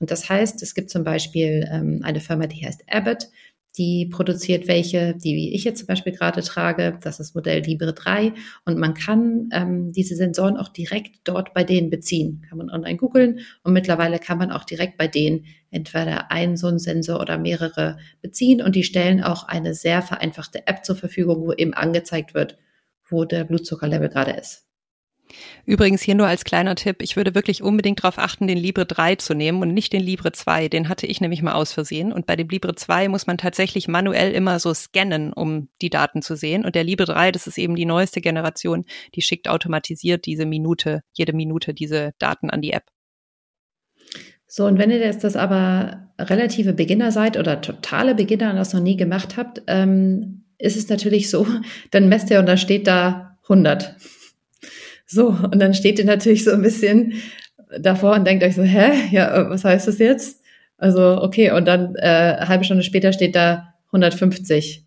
Und 0.00 0.10
das 0.10 0.28
heißt, 0.28 0.62
es 0.62 0.74
gibt 0.74 0.90
zum 0.90 1.02
Beispiel 1.02 1.66
ähm, 1.72 2.00
eine 2.02 2.20
Firma, 2.20 2.46
die 2.46 2.66
heißt 2.66 2.82
Abbott, 2.88 3.28
die 3.76 4.06
produziert 4.06 4.68
welche, 4.68 5.14
die 5.16 5.52
ich 5.54 5.64
jetzt 5.64 5.80
zum 5.80 5.88
Beispiel 5.88 6.12
gerade 6.12 6.42
trage. 6.42 6.98
Das 7.02 7.18
ist 7.18 7.34
Modell 7.34 7.60
Libre 7.62 7.92
3. 7.92 8.32
Und 8.64 8.78
man 8.78 8.94
kann 8.94 9.48
ähm, 9.52 9.92
diese 9.92 10.14
Sensoren 10.14 10.56
auch 10.56 10.68
direkt 10.68 11.16
dort 11.24 11.54
bei 11.54 11.64
denen 11.64 11.90
beziehen. 11.90 12.44
Kann 12.48 12.58
man 12.58 12.70
online 12.70 12.96
googeln 12.96 13.40
und 13.64 13.72
mittlerweile 13.72 14.20
kann 14.20 14.38
man 14.38 14.52
auch 14.52 14.64
direkt 14.64 14.96
bei 14.96 15.08
denen 15.08 15.46
entweder 15.70 16.30
einen 16.30 16.56
so 16.56 16.68
einen 16.68 16.78
Sensor 16.78 17.20
oder 17.20 17.36
mehrere 17.36 17.98
beziehen. 18.22 18.62
Und 18.62 18.76
die 18.76 18.84
stellen 18.84 19.22
auch 19.22 19.48
eine 19.48 19.74
sehr 19.74 20.02
vereinfachte 20.02 20.66
App 20.66 20.84
zur 20.84 20.96
Verfügung, 20.96 21.46
wo 21.46 21.52
eben 21.52 21.74
angezeigt 21.74 22.32
wird, 22.34 22.56
wo 23.08 23.24
der 23.24 23.44
Blutzuckerlevel 23.44 24.08
gerade 24.08 24.32
ist. 24.32 24.64
Übrigens 25.66 26.02
hier 26.02 26.14
nur 26.14 26.26
als 26.26 26.44
kleiner 26.44 26.74
Tipp, 26.74 26.96
ich 27.00 27.16
würde 27.16 27.34
wirklich 27.34 27.62
unbedingt 27.62 28.02
darauf 28.02 28.18
achten, 28.18 28.46
den 28.46 28.58
Libre 28.58 28.86
3 28.86 29.16
zu 29.16 29.34
nehmen 29.34 29.62
und 29.62 29.72
nicht 29.72 29.92
den 29.92 30.02
Libre 30.02 30.32
2. 30.32 30.68
Den 30.68 30.88
hatte 30.88 31.06
ich 31.06 31.20
nämlich 31.20 31.42
mal 31.42 31.54
aus 31.54 31.72
Versehen. 31.72 32.12
Und 32.12 32.26
bei 32.26 32.36
dem 32.36 32.48
Libre 32.48 32.74
2 32.74 33.08
muss 33.08 33.26
man 33.26 33.38
tatsächlich 33.38 33.88
manuell 33.88 34.32
immer 34.32 34.58
so 34.58 34.74
scannen, 34.74 35.32
um 35.32 35.68
die 35.80 35.90
Daten 35.90 36.22
zu 36.22 36.36
sehen. 36.36 36.64
Und 36.64 36.74
der 36.74 36.84
Libre 36.84 37.06
3, 37.06 37.32
das 37.32 37.46
ist 37.46 37.58
eben 37.58 37.76
die 37.76 37.86
neueste 37.86 38.20
Generation, 38.20 38.84
die 39.14 39.22
schickt 39.22 39.48
automatisiert 39.48 40.26
diese 40.26 40.46
Minute, 40.46 41.02
jede 41.12 41.32
Minute 41.32 41.74
diese 41.74 42.12
Daten 42.18 42.50
an 42.50 42.60
die 42.60 42.72
App. 42.72 42.84
So, 44.46 44.66
und 44.66 44.78
wenn 44.78 44.90
ihr 44.90 44.98
jetzt 44.98 45.24
das 45.24 45.34
aber 45.34 46.10
relative 46.18 46.74
Beginner 46.74 47.10
seid 47.10 47.36
oder 47.36 47.60
totale 47.60 48.14
Beginner 48.14 48.50
und 48.50 48.56
das 48.56 48.72
noch 48.72 48.80
nie 48.80 48.96
gemacht 48.96 49.36
habt, 49.36 49.62
ähm, 49.66 50.44
ist 50.58 50.76
es 50.76 50.88
natürlich 50.88 51.30
so, 51.30 51.46
dann 51.90 52.08
messt 52.08 52.30
ihr 52.30 52.38
und 52.38 52.46
da 52.46 52.56
steht 52.56 52.86
da 52.86 53.38
100. 53.44 53.96
So, 55.06 55.28
und 55.28 55.58
dann 55.58 55.74
steht 55.74 55.98
ihr 55.98 56.04
natürlich 56.04 56.44
so 56.44 56.52
ein 56.52 56.62
bisschen 56.62 57.14
davor 57.78 58.14
und 58.14 58.26
denkt 58.26 58.44
euch 58.44 58.54
so, 58.54 58.62
hä? 58.62 58.92
Ja, 59.10 59.36
äh, 59.36 59.50
was 59.50 59.64
heißt 59.64 59.88
das 59.88 59.98
jetzt? 59.98 60.42
Also, 60.76 61.22
okay, 61.22 61.50
und 61.50 61.66
dann 61.66 61.94
äh, 61.96 62.36
halbe 62.46 62.64
Stunde 62.64 62.82
später 62.82 63.12
steht 63.12 63.36
da 63.36 63.74
150. 63.86 64.84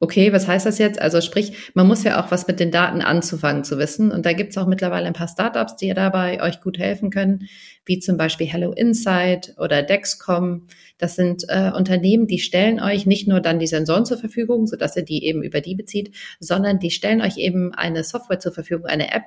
Okay, 0.00 0.32
was 0.32 0.48
heißt 0.48 0.66
das 0.66 0.78
jetzt? 0.78 1.00
Also 1.00 1.20
sprich, 1.20 1.72
man 1.74 1.86
muss 1.86 2.04
ja 2.04 2.22
auch 2.22 2.30
was 2.30 2.46
mit 2.46 2.60
den 2.60 2.70
Daten 2.70 3.00
anzufangen 3.00 3.64
zu 3.64 3.78
wissen. 3.78 4.10
Und 4.10 4.26
da 4.26 4.32
gibt's 4.32 4.58
auch 4.58 4.66
mittlerweile 4.66 5.06
ein 5.06 5.12
paar 5.12 5.28
Startups, 5.28 5.76
die 5.76 5.92
dabei 5.94 6.42
euch 6.42 6.60
gut 6.60 6.78
helfen 6.78 7.10
können, 7.10 7.48
wie 7.86 8.00
zum 8.00 8.16
Beispiel 8.16 8.46
Hello 8.46 8.72
Insight 8.72 9.54
oder 9.56 9.82
Dexcom. 9.82 10.66
Das 10.98 11.16
sind 11.16 11.44
äh, 11.48 11.72
Unternehmen, 11.74 12.26
die 12.26 12.38
stellen 12.38 12.80
euch 12.80 13.06
nicht 13.06 13.26
nur 13.26 13.40
dann 13.40 13.58
die 13.58 13.66
Sensoren 13.66 14.06
zur 14.06 14.18
Verfügung, 14.18 14.66
sodass 14.66 14.96
ihr 14.96 15.04
die 15.04 15.24
eben 15.24 15.42
über 15.42 15.60
die 15.60 15.74
bezieht, 15.74 16.14
sondern 16.38 16.78
die 16.78 16.90
stellen 16.90 17.20
euch 17.20 17.36
eben 17.36 17.74
eine 17.74 18.04
Software 18.04 18.38
zur 18.38 18.52
Verfügung, 18.52 18.86
eine 18.86 19.12
App, 19.12 19.24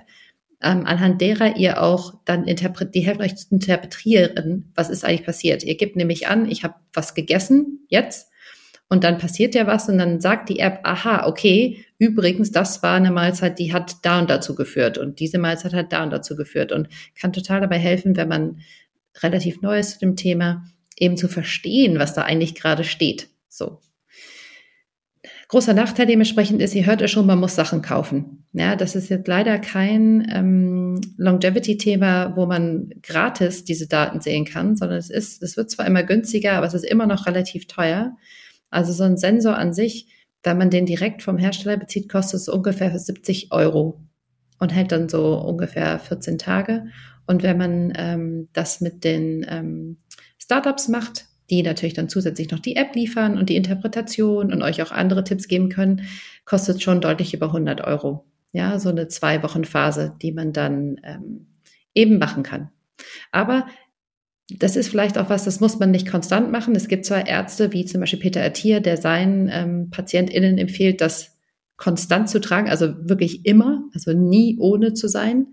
ähm, 0.61 0.85
anhand 0.85 1.21
derer 1.21 1.55
ihr 1.57 1.83
auch 1.83 2.15
dann 2.25 2.45
interpret 2.45 2.95
die 2.95 3.01
helfen 3.05 3.21
euch 3.21 3.35
zu 3.35 3.47
interpretieren, 3.51 4.71
was 4.75 4.89
ist 4.89 5.05
eigentlich 5.05 5.25
passiert. 5.25 5.63
Ihr 5.63 5.75
gebt 5.75 5.95
nämlich 5.95 6.27
an, 6.27 6.49
ich 6.49 6.63
habe 6.63 6.75
was 6.93 7.13
gegessen 7.13 7.85
jetzt 7.89 8.31
und 8.89 9.03
dann 9.03 9.17
passiert 9.17 9.53
ja 9.53 9.67
was 9.67 9.89
und 9.89 9.97
dann 9.97 10.21
sagt 10.21 10.49
die 10.49 10.59
App, 10.59 10.79
aha, 10.83 11.27
okay, 11.27 11.85
übrigens, 11.99 12.51
das 12.51 12.81
war 12.81 12.95
eine 12.95 13.11
Mahlzeit, 13.11 13.59
die 13.59 13.73
hat 13.73 13.97
da 14.03 14.19
und 14.19 14.29
dazu 14.29 14.55
geführt 14.55 14.97
und 14.97 15.19
diese 15.19 15.37
Mahlzeit 15.37 15.73
hat 15.73 15.93
da 15.93 16.03
und 16.03 16.11
dazu 16.11 16.35
geführt 16.35 16.71
und 16.71 16.87
kann 17.19 17.33
total 17.33 17.61
dabei 17.61 17.77
helfen, 17.77 18.15
wenn 18.15 18.29
man 18.29 18.61
relativ 19.21 19.61
neu 19.61 19.77
ist 19.77 19.93
zu 19.93 19.99
dem 19.99 20.15
Thema, 20.15 20.65
eben 20.97 21.17
zu 21.17 21.27
verstehen, 21.27 21.99
was 21.99 22.13
da 22.13 22.23
eigentlich 22.23 22.55
gerade 22.55 22.83
steht. 22.83 23.29
So. 23.47 23.79
Großer 25.49 25.73
Nachteil 25.73 26.07
dementsprechend 26.07 26.61
ist, 26.61 26.75
ihr 26.75 26.85
hört 26.85 26.99
ja 26.99 27.07
schon, 27.07 27.25
man 27.25 27.39
muss 27.39 27.55
Sachen 27.55 27.81
kaufen. 27.81 28.45
Ja, 28.51 28.75
das 28.75 28.95
ist 28.95 29.09
jetzt 29.09 29.27
leider 29.27 29.59
kein 29.59 30.27
ähm, 30.33 30.99
Longevity-Thema, 31.17 32.35
wo 32.35 32.45
man 32.45 32.89
gratis 33.01 33.63
diese 33.63 33.87
Daten 33.87 34.19
sehen 34.19 34.43
kann, 34.43 34.75
sondern 34.75 34.97
es 34.97 35.09
ist, 35.09 35.41
es 35.41 35.55
wird 35.55 35.71
zwar 35.71 35.85
immer 35.85 36.03
günstiger, 36.03 36.53
aber 36.53 36.65
es 36.65 36.73
ist 36.73 36.83
immer 36.85 37.05
noch 37.05 37.27
relativ 37.27 37.67
teuer. 37.67 38.17
Also 38.69 38.91
so 38.91 39.03
ein 39.03 39.15
Sensor 39.15 39.57
an 39.57 39.73
sich, 39.73 40.07
wenn 40.43 40.57
man 40.57 40.69
den 40.69 40.85
direkt 40.85 41.23
vom 41.23 41.37
Hersteller 41.37 41.77
bezieht, 41.77 42.09
kostet 42.09 42.41
es 42.41 42.49
ungefähr 42.49 42.97
70 42.97 43.51
Euro 43.51 44.01
und 44.59 44.73
hält 44.73 44.91
dann 44.91 45.07
so 45.07 45.37
ungefähr 45.37 45.99
14 45.99 46.37
Tage. 46.37 46.87
Und 47.25 47.43
wenn 47.43 47.57
man 47.57 47.93
ähm, 47.95 48.49
das 48.53 48.81
mit 48.81 49.03
den 49.03 49.45
ähm, 49.49 49.97
Startups 50.47 50.87
macht, 50.87 51.25
die 51.49 51.61
natürlich 51.61 51.93
dann 51.93 52.07
zusätzlich 52.07 52.51
noch 52.51 52.59
die 52.59 52.77
App 52.77 52.95
liefern 52.95 53.37
und 53.37 53.49
die 53.49 53.57
Interpretation 53.57 54.53
und 54.53 54.61
euch 54.61 54.81
auch 54.81 54.91
andere 54.91 55.25
Tipps 55.25 55.49
geben 55.49 55.67
können, 55.67 56.03
kostet 56.45 56.81
schon 56.81 57.01
deutlich 57.01 57.33
über 57.33 57.47
100 57.47 57.81
Euro. 57.81 58.23
Ja, 58.53 58.79
so 58.79 58.87
eine 58.87 59.09
zwei 59.09 59.43
Wochen 59.43 59.65
Phase, 59.65 60.15
die 60.21 60.31
man 60.31 60.53
dann 60.53 61.01
ähm, 61.03 61.47
eben 61.93 62.17
machen 62.17 62.43
kann. 62.43 62.69
Aber 63.33 63.67
das 64.49 64.77
ist 64.77 64.87
vielleicht 64.87 65.17
auch 65.17 65.29
was, 65.29 65.43
das 65.43 65.59
muss 65.59 65.79
man 65.79 65.91
nicht 65.91 66.09
konstant 66.09 66.49
machen. 66.49 66.75
Es 66.75 66.87
gibt 66.87 67.05
zwar 67.05 67.27
Ärzte, 67.27 67.73
wie 67.73 67.83
zum 67.83 67.99
Beispiel 67.99 68.19
Peter 68.19 68.41
Attier, 68.41 68.79
der 68.79 68.95
seinen 68.95 69.49
ähm, 69.51 69.89
PatientInnen 69.89 70.57
empfiehlt, 70.57 71.01
das 71.01 71.37
konstant 71.75 72.29
zu 72.29 72.39
tragen, 72.39 72.69
also 72.69 72.93
wirklich 73.09 73.45
immer, 73.45 73.83
also 73.93 74.13
nie 74.13 74.57
ohne 74.59 74.93
zu 74.93 75.09
sein. 75.09 75.47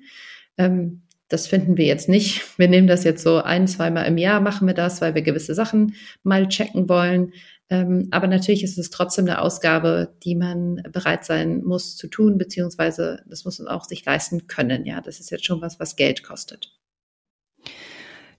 Ähm, 0.56 1.02
das 1.28 1.46
finden 1.46 1.76
wir 1.76 1.86
jetzt 1.86 2.08
nicht. 2.08 2.58
Wir 2.58 2.68
nehmen 2.68 2.86
das 2.86 3.04
jetzt 3.04 3.22
so 3.22 3.38
ein, 3.38 3.66
zweimal 3.66 4.06
im 4.06 4.18
Jahr 4.18 4.40
machen 4.40 4.66
wir 4.66 4.74
das, 4.74 5.00
weil 5.00 5.14
wir 5.14 5.22
gewisse 5.22 5.54
Sachen 5.54 5.94
mal 6.22 6.48
checken 6.48 6.88
wollen. 6.88 7.32
Ähm, 7.70 8.08
aber 8.10 8.26
natürlich 8.26 8.62
ist 8.62 8.78
es 8.78 8.90
trotzdem 8.90 9.24
eine 9.24 9.40
Ausgabe, 9.40 10.14
die 10.22 10.34
man 10.34 10.82
bereit 10.92 11.24
sein 11.24 11.64
muss 11.64 11.96
zu 11.96 12.08
tun, 12.08 12.36
beziehungsweise 12.36 13.22
das 13.26 13.44
muss 13.44 13.58
man 13.58 13.68
auch 13.68 13.84
sich 13.84 14.04
leisten 14.04 14.46
können. 14.46 14.84
Ja, 14.84 15.00
das 15.00 15.18
ist 15.18 15.30
jetzt 15.30 15.46
schon 15.46 15.62
was, 15.62 15.80
was 15.80 15.96
Geld 15.96 16.22
kostet. 16.22 16.70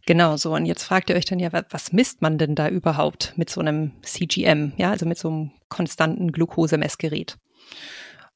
Genau 0.05 0.37
so. 0.37 0.53
Und 0.53 0.67
jetzt 0.67 0.83
fragt 0.83 1.09
ihr 1.09 1.15
euch 1.15 1.25
dann 1.25 1.39
ja, 1.39 1.49
was 1.71 1.91
misst 1.91 2.21
man 2.21 2.37
denn 2.37 2.53
da 2.53 2.69
überhaupt 2.69 3.33
mit 3.35 3.49
so 3.49 3.61
einem 3.61 3.93
CGM? 4.03 4.73
Ja, 4.77 4.91
also 4.91 5.07
mit 5.07 5.17
so 5.17 5.29
einem 5.29 5.51
konstanten 5.69 6.31
Glukosemessgerät. 6.31 7.37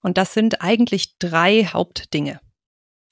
Und 0.01 0.17
das 0.17 0.33
sind 0.33 0.61
eigentlich 0.61 1.19
drei 1.19 1.65
Hauptdinge. 1.65 2.39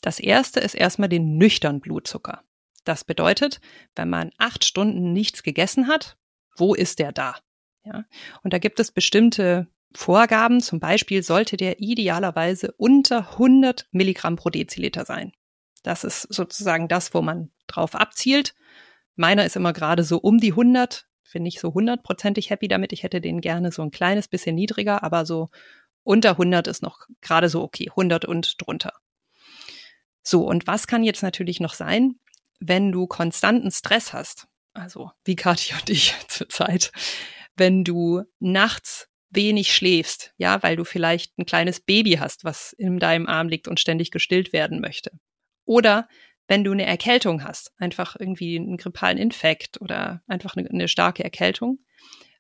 Das 0.02 0.20
erste 0.20 0.60
ist 0.60 0.76
erstmal 0.76 1.10
den 1.10 1.38
nüchtern 1.38 1.80
Blutzucker. 1.80 2.44
Das 2.84 3.04
bedeutet, 3.04 3.60
wenn 3.96 4.10
man 4.10 4.32
acht 4.38 4.64
Stunden 4.64 5.12
nichts 5.12 5.44
gegessen 5.44 5.88
hat, 5.88 6.18
wo 6.56 6.74
ist 6.74 7.00
der 7.00 7.12
da? 7.12 7.36
Ja. 7.84 8.06
Und 8.44 8.54
da 8.54 8.60
gibt 8.60 8.80
es 8.80 8.92
bestimmte 8.92 9.68
Vorgaben. 9.94 10.62
Zum 10.62 10.80
Beispiel 10.80 11.24
sollte 11.24 11.58
der 11.58 11.80
idealerweise 11.80 12.74
unter 12.78 13.32
100 13.32 13.88
Milligramm 13.92 14.36
pro 14.36 14.50
Deziliter 14.50 15.06
sein. 15.06 15.32
Das 15.84 16.04
ist 16.04 16.22
sozusagen 16.34 16.88
das, 16.88 17.14
wo 17.14 17.22
man 17.22 17.52
drauf 17.68 17.96
abzielt. 17.96 18.56
Meiner 19.16 19.46
ist 19.46 19.56
immer 19.56 19.74
gerade 19.74 20.04
so 20.04 20.18
um 20.18 20.38
die 20.38 20.52
100. 20.52 21.08
Finde 21.24 21.50
ich 21.50 21.60
so 21.60 21.74
hundertprozentig 21.74 22.50
happy 22.50 22.68
damit. 22.68 22.94
Ich 22.94 23.04
hätte 23.04 23.22
den 23.22 23.42
gerne 23.42 23.72
so 23.72 23.82
ein 23.82 23.92
kleines 23.92 24.28
bisschen 24.28 24.56
niedriger, 24.56 25.04
aber 25.04 25.26
so 25.26 25.50
unter 26.04 26.32
100 26.32 26.68
ist 26.68 26.82
noch 26.82 27.08
gerade 27.22 27.50
so 27.50 27.64
okay. 27.64 27.90
100 27.90 28.26
und 28.26 28.62
drunter. 28.62 28.94
So, 30.30 30.42
und 30.46 30.68
was 30.68 30.88
kann 30.88 31.06
jetzt 31.06 31.24
natürlich 31.24 31.62
noch 31.62 31.74
sein, 31.74 32.20
wenn 32.60 32.92
du 32.92 33.08
konstanten 33.08 33.72
Stress 33.72 34.12
hast? 34.12 34.50
Also 34.74 35.12
wie 35.24 35.38
Katja 35.38 35.78
und 35.78 35.90
ich 35.90 36.14
zurzeit, 36.28 36.92
wenn 37.56 37.86
du 37.86 38.24
nachts 38.40 39.08
wenig 39.30 39.74
schläfst, 39.74 40.34
ja, 40.36 40.62
weil 40.64 40.76
du 40.76 40.84
vielleicht 40.84 41.38
ein 41.38 41.46
kleines 41.46 41.80
Baby 41.80 42.18
hast, 42.20 42.44
was 42.44 42.74
in 42.74 43.00
deinem 43.00 43.26
Arm 43.26 43.48
liegt 43.48 43.70
und 43.70 43.80
ständig 43.80 44.12
gestillt 44.12 44.52
werden 44.52 44.82
möchte. 44.82 45.12
Oder 45.64 46.10
wenn 46.50 46.66
du 46.66 46.74
eine 46.74 46.86
Erkältung 46.86 47.46
hast, 47.46 47.72
einfach 47.78 48.18
irgendwie 48.20 48.58
einen 48.58 48.76
grippalen 48.76 49.18
Infekt 49.18 49.80
oder 49.80 50.24
einfach 50.28 50.58
eine, 50.58 50.70
eine 50.70 50.90
starke 50.90 51.24
Erkältung. 51.24 51.80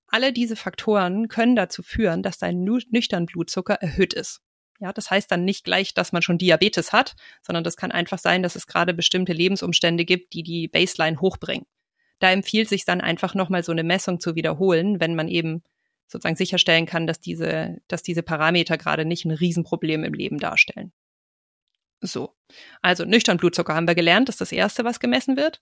Alle 0.07 0.33
diese 0.33 0.57
Faktoren 0.57 1.29
können 1.29 1.55
dazu 1.55 1.83
führen, 1.83 2.21
dass 2.21 2.37
dein 2.37 2.65
nüchtern 2.65 3.27
Blutzucker 3.27 3.75
erhöht 3.75 4.13
ist. 4.13 4.41
Ja, 4.79 4.93
das 4.93 5.09
heißt 5.09 5.31
dann 5.31 5.43
nicht 5.43 5.63
gleich, 5.63 5.93
dass 5.93 6.11
man 6.11 6.21
schon 6.21 6.37
Diabetes 6.37 6.93
hat, 6.93 7.15
sondern 7.41 7.63
das 7.63 7.77
kann 7.77 7.91
einfach 7.91 8.19
sein, 8.19 8.43
dass 8.43 8.55
es 8.55 8.67
gerade 8.67 8.93
bestimmte 8.93 9.33
Lebensumstände 9.33 10.05
gibt, 10.05 10.33
die 10.33 10.43
die 10.43 10.67
Baseline 10.67 11.19
hochbringen. 11.19 11.65
Da 12.19 12.31
empfiehlt 12.31 12.69
sich 12.69 12.85
dann 12.85 13.01
einfach 13.01 13.33
nochmal 13.35 13.63
so 13.63 13.71
eine 13.71 13.83
Messung 13.83 14.19
zu 14.19 14.35
wiederholen, 14.35 14.99
wenn 14.99 15.15
man 15.15 15.27
eben 15.27 15.63
sozusagen 16.07 16.35
sicherstellen 16.35 16.85
kann, 16.85 17.07
dass 17.07 17.19
diese, 17.19 17.77
dass 17.87 18.03
diese 18.03 18.23
Parameter 18.23 18.77
gerade 18.77 19.05
nicht 19.05 19.25
ein 19.25 19.31
Riesenproblem 19.31 20.03
im 20.03 20.13
Leben 20.13 20.39
darstellen. 20.39 20.93
So. 22.01 22.35
Also 22.81 23.05
nüchtern 23.05 23.37
Blutzucker 23.37 23.75
haben 23.75 23.87
wir 23.87 23.95
gelernt, 23.95 24.29
das 24.29 24.35
ist 24.35 24.41
das 24.41 24.51
erste, 24.51 24.85
was 24.85 24.99
gemessen 24.99 25.37
wird. 25.37 25.59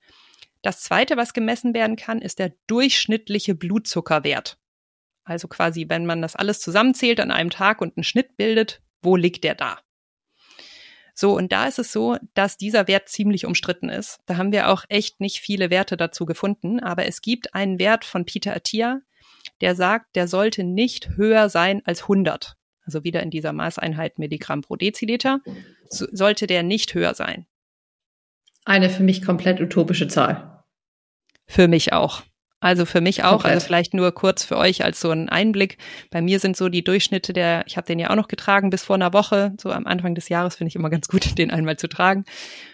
Das 0.62 0.82
zweite, 0.82 1.18
was 1.18 1.34
gemessen 1.34 1.74
werden 1.74 1.96
kann, 1.96 2.22
ist 2.22 2.40
der 2.40 2.54
durchschnittliche 2.68 3.56
Blutzuckerwert. 3.56 4.58
Also 5.24 5.48
quasi, 5.48 5.86
wenn 5.90 6.06
man 6.06 6.22
das 6.22 6.36
alles 6.36 6.60
zusammenzählt 6.60 7.20
an 7.20 7.32
einem 7.32 7.50
Tag 7.50 7.82
und 7.82 7.98
einen 7.98 8.04
Schnitt 8.04 8.38
bildet, 8.38 8.82
wo 9.06 9.16
liegt 9.16 9.44
der 9.44 9.56
da? 9.56 9.80
So, 11.18 11.34
und 11.34 11.54
da 11.54 11.66
ist 11.68 11.80
es 11.80 11.94
so, 11.94 12.18
dass 12.34 12.58
dieser 12.58 12.90
Wert 12.90 13.08
ziemlich 13.08 13.46
umstritten 13.46 13.88
ist. 13.88 14.20
Da 14.26 14.36
haben 14.36 14.52
wir 14.52 14.68
auch 14.68 14.84
echt 14.90 15.22
nicht 15.22 15.40
viele 15.40 15.70
Werte 15.70 15.96
dazu 15.96 16.26
gefunden, 16.26 16.82
aber 16.82 17.06
es 17.06 17.22
gibt 17.22 17.56
einen 17.56 17.80
Wert 17.80 18.04
von 18.04 18.26
Peter 18.26 18.54
Attia, 18.54 19.00
der 19.62 19.76
sagt, 19.76 20.16
der 20.18 20.28
sollte 20.28 20.66
nicht 20.66 21.12
höher 21.16 21.48
sein 21.48 21.82
als 21.86 22.02
100. 22.02 22.58
Also 22.82 23.06
wieder 23.06 23.24
in 23.24 23.32
dieser 23.32 23.54
Maßeinheit 23.54 24.20
Milligramm 24.20 24.62
pro 24.62 24.76
Deziliter, 24.76 25.40
so, 25.90 26.06
sollte 26.12 26.48
der 26.48 26.64
nicht 26.64 26.94
höher 26.94 27.14
sein. 27.14 27.48
Eine 28.66 28.90
für 28.90 29.04
mich 29.04 29.24
komplett 29.24 29.62
utopische 29.62 30.10
Zahl. 30.10 30.64
Für 31.48 31.68
mich 31.70 31.94
auch. 31.94 32.24
Also 32.66 32.86
für 32.86 33.00
mich 33.00 33.22
auch, 33.22 33.26
also 33.26 33.34
Komplett. 33.34 33.54
also 33.54 33.66
vielleicht 33.68 33.94
nur 33.94 34.12
kurz 34.12 34.44
für 34.44 34.58
euch 34.58 34.84
als 34.84 35.00
so 35.00 35.12
ein 35.12 35.30
Einblick. 35.30 35.78
Bei 36.10 36.20
mir 36.20 36.40
sind 36.40 36.58
so 36.58 36.68
die 36.68 36.84
Durchschnitte 36.84 37.32
der, 37.32 37.64
ich 37.68 37.78
habe 37.78 37.86
den 37.86 38.00
ja 38.00 38.10
auch 38.10 38.16
noch 38.16 38.28
getragen 38.28 38.72
bis 38.72 38.84
vor 38.84 38.96
einer 38.96 39.14
Woche, 39.14 39.54
so 39.62 39.70
am 39.72 39.86
Anfang 39.86 40.16
des 40.16 40.30
Jahres 40.30 40.56
finde 40.56 40.70
ich 40.70 40.76
immer 40.76 40.90
ganz 40.90 41.08
gut, 41.08 41.28
den 41.38 41.52
einmal 41.52 41.78
zu 41.78 41.88
tragen. 41.88 42.26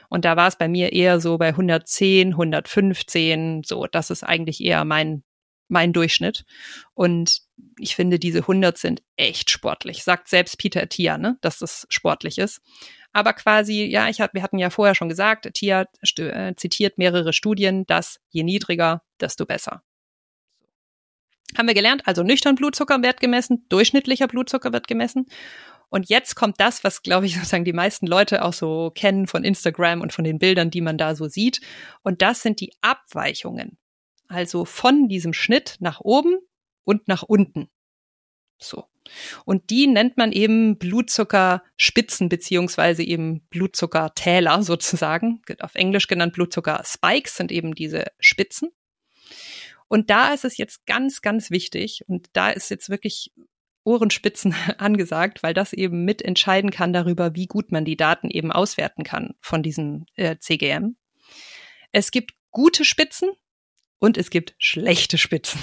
Und 0.07 0.23
da 0.23 0.37
war 0.37 0.47
es 0.47 0.55
bei 0.55 0.69
mir 0.69 0.93
eher 0.93 1.19
so 1.19 1.37
bei 1.37 1.49
110, 1.49 2.29
115, 2.29 3.63
so, 3.65 3.85
das 3.85 4.11
ist 4.11 4.23
eigentlich 4.23 4.63
eher 4.63 4.85
mein, 4.85 5.23
mein 5.67 5.91
Durchschnitt. 5.91 6.45
Und 6.93 7.41
ich 7.77 7.97
finde, 7.97 8.17
diese 8.17 8.39
100 8.39 8.77
sind 8.77 9.01
echt 9.17 9.49
sportlich. 9.49 10.05
Sagt 10.05 10.29
selbst 10.29 10.57
Peter 10.57 10.87
Tia, 10.87 11.17
ne, 11.17 11.37
dass 11.41 11.59
das 11.59 11.85
sportlich 11.89 12.37
ist. 12.37 12.61
Aber 13.13 13.33
quasi, 13.33 13.83
ja, 13.83 14.07
ich 14.07 14.21
hat, 14.21 14.33
wir 14.33 14.41
hatten 14.41 14.57
ja 14.57 14.69
vorher 14.69 14.95
schon 14.95 15.09
gesagt, 15.09 15.53
Tia 15.53 15.85
äh, 16.17 16.55
zitiert 16.55 16.97
mehrere 16.97 17.33
Studien, 17.33 17.85
dass 17.85 18.21
je 18.29 18.43
niedriger, 18.43 19.01
desto 19.21 19.45
besser. 19.45 19.83
Haben 21.57 21.67
wir 21.67 21.73
gelernt, 21.73 22.07
also 22.07 22.23
nüchtern 22.23 22.55
Blutzucker 22.55 23.01
wird 23.03 23.19
gemessen, 23.19 23.65
durchschnittlicher 23.69 24.27
Blutzucker 24.27 24.71
wird 24.71 24.87
gemessen. 24.87 25.27
Und 25.89 26.07
jetzt 26.07 26.35
kommt 26.35 26.59
das, 26.59 26.83
was, 26.83 27.03
glaube 27.03 27.25
ich, 27.25 27.33
sozusagen 27.35 27.65
die 27.65 27.73
meisten 27.73 28.07
Leute 28.07 28.43
auch 28.43 28.53
so 28.53 28.91
kennen 28.95 29.27
von 29.27 29.43
Instagram 29.43 30.01
und 30.01 30.13
von 30.13 30.23
den 30.23 30.39
Bildern, 30.39 30.71
die 30.71 30.81
man 30.81 30.97
da 30.97 31.15
so 31.15 31.27
sieht. 31.27 31.61
Und 32.03 32.21
das 32.21 32.41
sind 32.41 32.61
die 32.61 32.71
Abweichungen. 32.81 33.77
Also 34.27 34.63
von 34.63 35.09
diesem 35.09 35.33
Schnitt 35.33 35.75
nach 35.79 35.99
oben 35.99 36.37
und 36.85 37.07
nach 37.09 37.23
unten. 37.23 37.69
So. 38.57 38.85
Und 39.45 39.69
die 39.69 39.87
nennt 39.87 40.15
man 40.15 40.31
eben 40.31 40.77
Blutzuckerspitzen 40.77 42.29
beziehungsweise 42.29 43.03
eben 43.03 43.41
Blutzuckertäler 43.49 44.63
sozusagen. 44.63 45.41
Auf 45.59 45.75
Englisch 45.75 46.07
genannt 46.07 46.33
Blutzucker-Spikes 46.33 47.35
sind 47.35 47.51
eben 47.51 47.75
diese 47.75 48.05
Spitzen. 48.19 48.69
Und 49.91 50.09
da 50.09 50.33
ist 50.33 50.45
es 50.45 50.55
jetzt 50.55 50.85
ganz, 50.85 51.21
ganz 51.21 51.51
wichtig 51.51 52.05
und 52.07 52.29
da 52.31 52.49
ist 52.49 52.69
jetzt 52.69 52.89
wirklich 52.89 53.33
Ohrenspitzen 53.83 54.55
angesagt, 54.77 55.43
weil 55.43 55.53
das 55.53 55.73
eben 55.73 56.05
mitentscheiden 56.05 56.71
kann 56.71 56.93
darüber, 56.93 57.35
wie 57.35 57.45
gut 57.45 57.73
man 57.73 57.83
die 57.83 57.97
Daten 57.97 58.29
eben 58.29 58.53
auswerten 58.53 59.03
kann 59.03 59.33
von 59.41 59.63
diesem 59.63 60.05
äh, 60.15 60.37
CGM. 60.37 60.95
Es 61.91 62.11
gibt 62.11 62.35
gute 62.51 62.85
Spitzen 62.85 63.31
und 63.99 64.17
es 64.17 64.29
gibt 64.29 64.55
schlechte 64.59 65.17
Spitzen. 65.17 65.59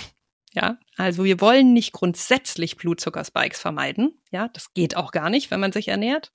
Ja, 0.52 0.78
also 0.98 1.24
wir 1.24 1.40
wollen 1.40 1.72
nicht 1.72 1.92
grundsätzlich 1.92 2.76
Blutzuckerspikes 2.76 3.58
vermeiden. 3.58 4.20
Ja, 4.30 4.48
das 4.48 4.74
geht 4.74 4.94
auch 4.94 5.10
gar 5.10 5.30
nicht, 5.30 5.50
wenn 5.50 5.60
man 5.60 5.72
sich 5.72 5.88
ernährt. 5.88 6.32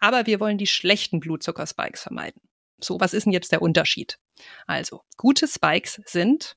Aber 0.00 0.24
wir 0.24 0.40
wollen 0.40 0.56
die 0.56 0.66
schlechten 0.66 1.20
Blutzuckerspikes 1.20 2.02
vermeiden. 2.02 2.40
So, 2.78 2.98
was 2.98 3.12
ist 3.12 3.24
denn 3.24 3.34
jetzt 3.34 3.52
der 3.52 3.60
Unterschied? 3.60 4.18
Also, 4.66 5.02
gute 5.18 5.46
Spikes 5.46 6.00
sind 6.06 6.56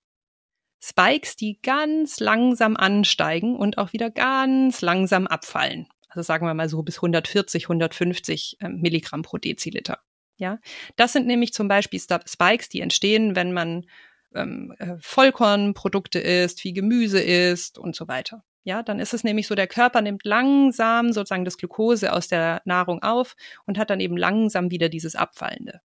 Spikes, 0.81 1.35
die 1.35 1.59
ganz 1.61 2.19
langsam 2.19 2.77
ansteigen 2.77 3.55
und 3.55 3.77
auch 3.77 3.93
wieder 3.93 4.09
ganz 4.09 4.81
langsam 4.81 5.27
abfallen. 5.27 5.87
Also 6.07 6.21
sagen 6.21 6.45
wir 6.45 6.53
mal 6.53 6.69
so 6.69 6.81
bis 6.81 6.97
140, 6.97 7.65
150 7.65 8.57
äh, 8.59 8.69
Milligramm 8.69 9.21
pro 9.21 9.37
Deziliter. 9.37 9.99
Ja, 10.37 10.59
das 10.95 11.13
sind 11.13 11.27
nämlich 11.27 11.53
zum 11.53 11.67
Beispiel 11.67 11.99
Spikes, 11.99 12.69
die 12.69 12.79
entstehen, 12.79 13.35
wenn 13.35 13.51
man 13.51 13.85
ähm, 14.33 14.73
äh, 14.79 14.95
Vollkornprodukte 14.99 16.19
isst, 16.19 16.61
viel 16.61 16.73
Gemüse 16.73 17.19
isst 17.21 17.77
und 17.77 17.95
so 17.95 18.07
weiter. 18.07 18.43
Ja, 18.63 18.83
dann 18.83 18.99
ist 18.99 19.13
es 19.13 19.23
nämlich 19.23 19.47
so, 19.47 19.55
der 19.55 19.67
Körper 19.67 20.01
nimmt 20.01 20.25
langsam 20.25 21.11
sozusagen 21.11 21.45
das 21.45 21.57
Glucose 21.57 22.13
aus 22.13 22.27
der 22.27 22.61
Nahrung 22.65 23.01
auf 23.03 23.35
und 23.65 23.77
hat 23.77 23.89
dann 23.89 23.99
eben 23.99 24.17
langsam 24.17 24.71
wieder 24.71 24.89
dieses 24.89 25.15
Abfallende. 25.15 25.81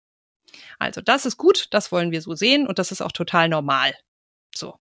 Also 0.79 1.01
das 1.01 1.27
ist 1.27 1.37
gut, 1.37 1.69
das 1.71 1.93
wollen 1.93 2.11
wir 2.11 2.23
so 2.23 2.35
sehen 2.35 2.67
und 2.67 2.79
das 2.79 2.93
ist 2.93 3.03
auch 3.03 3.13
total 3.13 3.49
normal. 3.49 3.95
So. 4.59 4.77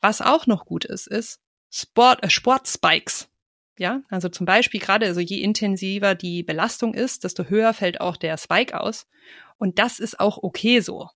Was 0.00 0.20
auch 0.20 0.46
noch 0.46 0.66
gut 0.66 0.84
ist, 0.84 1.06
ist 1.06 1.40
Sport, 1.70 2.22
äh, 2.22 2.30
Sportspikes. 2.30 3.28
Ja, 3.76 4.02
also 4.08 4.28
zum 4.28 4.46
Beispiel 4.46 4.78
gerade, 4.78 5.06
also 5.06 5.20
je 5.20 5.40
intensiver 5.40 6.14
die 6.14 6.44
Belastung 6.44 6.94
ist, 6.94 7.24
desto 7.24 7.44
höher 7.44 7.74
fällt 7.74 8.00
auch 8.00 8.16
der 8.16 8.36
Spike 8.38 8.78
aus. 8.78 9.06
Und 9.58 9.78
das 9.80 9.98
ist 9.98 10.20
auch 10.20 10.38
okay 10.42 10.80
so. 10.80 11.08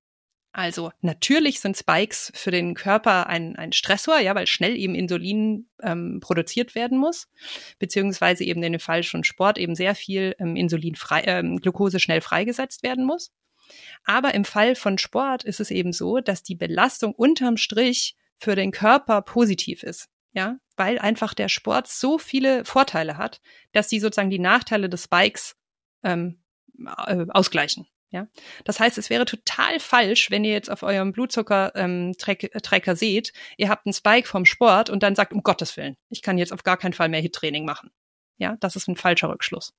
Also 0.50 0.90
natürlich 1.02 1.60
sind 1.60 1.76
Spikes 1.76 2.32
für 2.34 2.50
den 2.50 2.74
Körper 2.74 3.28
ein, 3.28 3.54
ein 3.54 3.72
Stressor, 3.72 4.18
ja, 4.18 4.34
weil 4.34 4.48
schnell 4.48 4.76
eben 4.76 4.96
Insulin 4.96 5.68
ähm, 5.82 6.18
produziert 6.20 6.74
werden 6.74 6.98
muss, 6.98 7.28
beziehungsweise 7.78 8.42
eben 8.42 8.62
in 8.62 8.72
dem 8.72 8.80
Fall 8.80 9.04
schon 9.04 9.22
Sport 9.22 9.58
eben 9.58 9.76
sehr 9.76 9.94
viel 9.94 10.34
ähm, 10.40 10.56
Insulin 10.56 10.96
frei, 10.96 11.22
ähm, 11.26 11.58
Glucose 11.58 12.00
schnell 12.00 12.20
freigesetzt 12.20 12.82
werden 12.82 13.04
muss. 13.04 13.30
Aber 14.04 14.34
im 14.34 14.44
Fall 14.44 14.74
von 14.74 14.98
Sport 14.98 15.44
ist 15.44 15.60
es 15.60 15.70
eben 15.70 15.92
so, 15.92 16.20
dass 16.20 16.42
die 16.42 16.54
Belastung 16.54 17.14
unterm 17.14 17.56
Strich 17.56 18.16
für 18.36 18.54
den 18.54 18.70
Körper 18.70 19.22
positiv 19.22 19.82
ist. 19.82 20.08
Ja, 20.32 20.58
weil 20.76 20.98
einfach 20.98 21.34
der 21.34 21.48
Sport 21.48 21.88
so 21.88 22.18
viele 22.18 22.64
Vorteile 22.64 23.16
hat, 23.16 23.40
dass 23.72 23.88
sie 23.88 23.98
sozusagen 23.98 24.30
die 24.30 24.38
Nachteile 24.38 24.88
des 24.88 25.04
Spikes 25.04 25.56
ähm, 26.04 26.42
äh, 27.06 27.26
ausgleichen. 27.30 27.86
Ja, 28.10 28.26
das 28.64 28.80
heißt, 28.80 28.96
es 28.96 29.10
wäre 29.10 29.26
total 29.26 29.80
falsch, 29.80 30.30
wenn 30.30 30.44
ihr 30.44 30.52
jetzt 30.52 30.70
auf 30.70 30.82
eurem 30.82 31.12
Blutzucker-Tracker 31.12 32.90
ähm, 32.92 32.96
seht, 32.96 33.32
ihr 33.58 33.68
habt 33.68 33.84
einen 33.84 33.92
Spike 33.92 34.26
vom 34.26 34.46
Sport 34.46 34.88
und 34.88 35.02
dann 35.02 35.14
sagt, 35.14 35.34
um 35.34 35.42
Gottes 35.42 35.76
Willen, 35.76 35.96
ich 36.08 36.22
kann 36.22 36.38
jetzt 36.38 36.52
auf 36.52 36.62
gar 36.62 36.78
keinen 36.78 36.94
Fall 36.94 37.10
mehr 37.10 37.20
Hit-Training 37.20 37.66
machen. 37.66 37.90
Ja, 38.38 38.56
das 38.60 38.76
ist 38.76 38.88
ein 38.88 38.96
falscher 38.96 39.28
Rückschluss. 39.28 39.74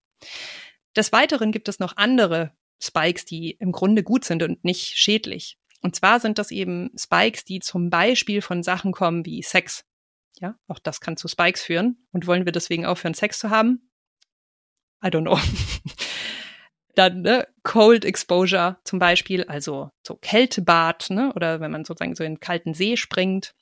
Des 0.96 1.12
Weiteren 1.12 1.52
gibt 1.52 1.70
es 1.70 1.80
noch 1.80 1.98
andere 1.98 2.52
Spikes, 2.80 3.26
die 3.26 3.52
im 3.52 3.72
Grunde 3.72 4.04
gut 4.04 4.26
sind 4.26 4.44
und 4.44 4.64
nicht 4.64 4.98
schädlich. 4.98 5.58
Und 5.82 5.96
zwar 5.96 6.20
sind 6.20 6.38
das 6.38 6.52
eben 6.52 6.92
Spikes, 6.98 7.46
die 7.46 7.60
zum 7.60 7.90
Beispiel 7.90 8.42
von 8.42 8.64
Sachen 8.64 8.92
kommen 8.92 9.26
wie 9.26 9.42
Sex. 9.42 9.86
Ja, 10.40 10.56
auch 10.68 10.80
das 10.80 11.02
kann 11.02 11.18
zu 11.18 11.28
Spikes 11.28 11.64
führen. 11.64 12.06
Und 12.12 12.28
wollen 12.28 12.46
wir 12.46 12.52
deswegen 12.52 12.86
aufhören, 12.86 13.14
Sex 13.14 13.40
zu 13.40 13.50
haben? 13.50 13.90
I 15.04 15.08
don't 15.08 15.22
know. 15.22 15.40
Dann 16.96 17.22
ne, 17.22 17.48
Cold 17.64 18.04
Exposure 18.04 18.78
zum 18.84 19.00
Beispiel, 19.00 19.46
also 19.46 19.90
so 20.06 20.16
Kältebad, 20.16 21.10
ne, 21.10 21.32
oder 21.36 21.62
wenn 21.62 21.72
man 21.72 21.86
sozusagen 21.86 22.16
so 22.16 22.24
in 22.24 22.34
den 22.34 22.40
kalten 22.40 22.74
See 22.74 22.98
springt. 22.98 23.54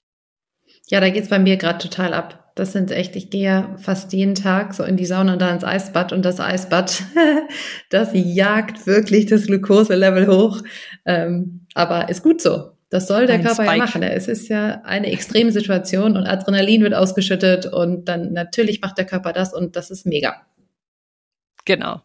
Ja, 0.87 0.99
da 0.99 1.09
geht's 1.09 1.29
bei 1.29 1.37
mir 1.37 1.57
gerade 1.57 1.77
total 1.77 2.13
ab. 2.13 2.46
Das 2.57 2.71
sind 2.71 2.89
echt, 2.89 3.15
ich 3.15 3.29
gehe 3.29 3.43
ja 3.43 3.75
fast 3.77 4.13
jeden 4.13 4.33
Tag 4.33 4.73
so 4.73 4.83
in 4.83 4.97
die 4.97 5.05
Sauna 5.05 5.33
und 5.33 5.41
da 5.41 5.51
ins 5.51 5.63
Eisbad 5.63 6.11
und 6.11 6.25
das 6.25 6.39
Eisbad, 6.39 7.03
das 7.91 8.09
jagt 8.13 8.87
wirklich 8.87 9.27
das 9.27 9.45
Glukoselevel 9.45 10.27
hoch. 10.27 10.63
Ähm, 11.05 11.67
aber 11.75 12.09
ist 12.09 12.23
gut 12.23 12.41
so. 12.41 12.71
Das 12.89 13.07
soll 13.07 13.27
der 13.27 13.35
Ein 13.35 13.43
Körper 13.43 13.63
Spike. 13.63 13.77
ja 13.77 13.85
machen. 13.85 14.01
Es 14.01 14.27
ist 14.27 14.47
ja 14.47 14.81
eine 14.85 15.11
extreme 15.11 15.51
Situation 15.51 16.17
und 16.17 16.25
Adrenalin 16.25 16.81
wird 16.81 16.95
ausgeschüttet 16.95 17.67
und 17.67 18.05
dann 18.05 18.33
natürlich 18.33 18.81
macht 18.81 18.97
der 18.97 19.05
Körper 19.05 19.33
das 19.33 19.53
und 19.53 19.75
das 19.75 19.91
ist 19.91 20.07
mega. 20.07 20.41
Genau. 21.65 22.01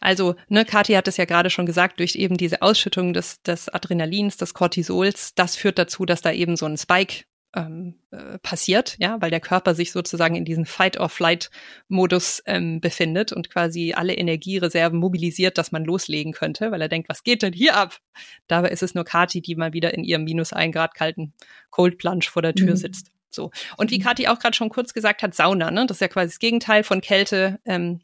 Also, 0.00 0.34
ne, 0.48 0.64
Kathi 0.64 0.94
hat 0.94 1.06
es 1.06 1.16
ja 1.16 1.26
gerade 1.26 1.50
schon 1.50 1.66
gesagt, 1.66 2.00
durch 2.00 2.16
eben 2.16 2.36
diese 2.36 2.62
Ausschüttung 2.62 3.12
des, 3.12 3.40
des 3.42 3.68
Adrenalins, 3.68 4.36
des 4.36 4.52
Cortisols, 4.52 5.34
das 5.36 5.54
führt 5.54 5.78
dazu, 5.78 6.06
dass 6.06 6.22
da 6.22 6.32
eben 6.32 6.56
so 6.56 6.66
ein 6.66 6.76
Spike 6.78 7.24
ähm, 7.54 7.94
äh, 8.10 8.38
passiert, 8.38 8.96
ja, 8.98 9.20
weil 9.20 9.30
der 9.30 9.40
Körper 9.40 9.74
sich 9.74 9.92
sozusagen 9.92 10.36
in 10.36 10.44
diesem 10.44 10.66
Fight-or-Flight-Modus 10.66 12.42
ähm, 12.46 12.80
befindet 12.80 13.32
und 13.32 13.50
quasi 13.50 13.92
alle 13.94 14.14
Energiereserven 14.14 14.98
mobilisiert, 14.98 15.58
dass 15.58 15.72
man 15.72 15.84
loslegen 15.84 16.32
könnte, 16.32 16.70
weil 16.70 16.80
er 16.80 16.88
denkt, 16.88 17.08
was 17.08 17.24
geht 17.24 17.42
denn 17.42 17.52
hier 17.52 17.76
ab? 17.76 17.98
Dabei 18.46 18.68
ist 18.68 18.82
es 18.82 18.94
nur 18.94 19.04
Kati, 19.04 19.40
die 19.40 19.56
mal 19.56 19.72
wieder 19.72 19.94
in 19.94 20.04
ihrem 20.04 20.24
minus 20.24 20.52
ein 20.52 20.72
Grad 20.72 20.94
kalten 20.94 21.34
Cold 21.70 21.98
Plunge 21.98 22.26
vor 22.30 22.42
der 22.42 22.54
Tür 22.54 22.70
mhm. 22.70 22.76
sitzt. 22.76 23.10
So. 23.30 23.50
Und 23.76 23.90
wie. 23.90 23.98
Kathi 23.98 24.28
auch 24.28 24.38
gerade 24.38 24.56
schon 24.56 24.70
kurz 24.70 24.92
gesagt 24.92 25.22
hat, 25.22 25.34
Sauna, 25.34 25.70
ne? 25.70 25.86
Das 25.86 25.96
ist 25.96 26.00
ja 26.00 26.08
quasi 26.08 26.28
das 26.28 26.38
Gegenteil 26.38 26.82
von 26.82 27.00
Kälte, 27.00 27.60
ähm, 27.64 28.00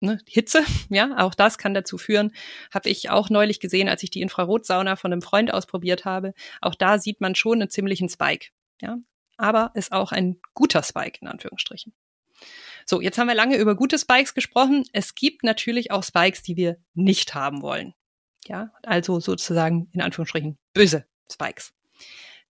ne, 0.00 0.18
Hitze, 0.26 0.62
ja, 0.90 1.16
auch 1.18 1.34
das 1.34 1.58
kann 1.58 1.74
dazu 1.74 1.98
führen, 1.98 2.32
habe 2.72 2.88
ich 2.88 3.10
auch 3.10 3.30
neulich 3.30 3.60
gesehen, 3.60 3.88
als 3.88 4.02
ich 4.02 4.10
die 4.10 4.20
Infrarotsauna 4.20 4.96
von 4.96 5.12
einem 5.12 5.22
Freund 5.22 5.52
ausprobiert 5.52 6.04
habe. 6.04 6.34
Auch 6.60 6.74
da 6.74 6.98
sieht 6.98 7.20
man 7.20 7.34
schon 7.34 7.60
einen 7.60 7.70
ziemlichen 7.70 8.08
Spike. 8.08 8.48
Ja, 8.80 8.98
aber 9.36 9.70
ist 9.74 9.92
auch 9.92 10.12
ein 10.12 10.40
guter 10.54 10.82
Spike 10.82 11.18
in 11.20 11.28
Anführungsstrichen. 11.28 11.94
So, 12.84 13.00
jetzt 13.00 13.18
haben 13.18 13.26
wir 13.26 13.34
lange 13.34 13.56
über 13.56 13.74
gute 13.74 13.98
Spikes 13.98 14.34
gesprochen. 14.34 14.84
Es 14.92 15.14
gibt 15.14 15.42
natürlich 15.42 15.90
auch 15.90 16.04
Spikes, 16.04 16.42
die 16.42 16.56
wir 16.56 16.76
nicht 16.94 17.34
haben 17.34 17.62
wollen. 17.62 17.94
Ja, 18.46 18.70
also 18.84 19.18
sozusagen 19.18 19.88
in 19.92 20.00
Anführungsstrichen 20.00 20.56
böse 20.72 21.06
Spikes. 21.30 21.74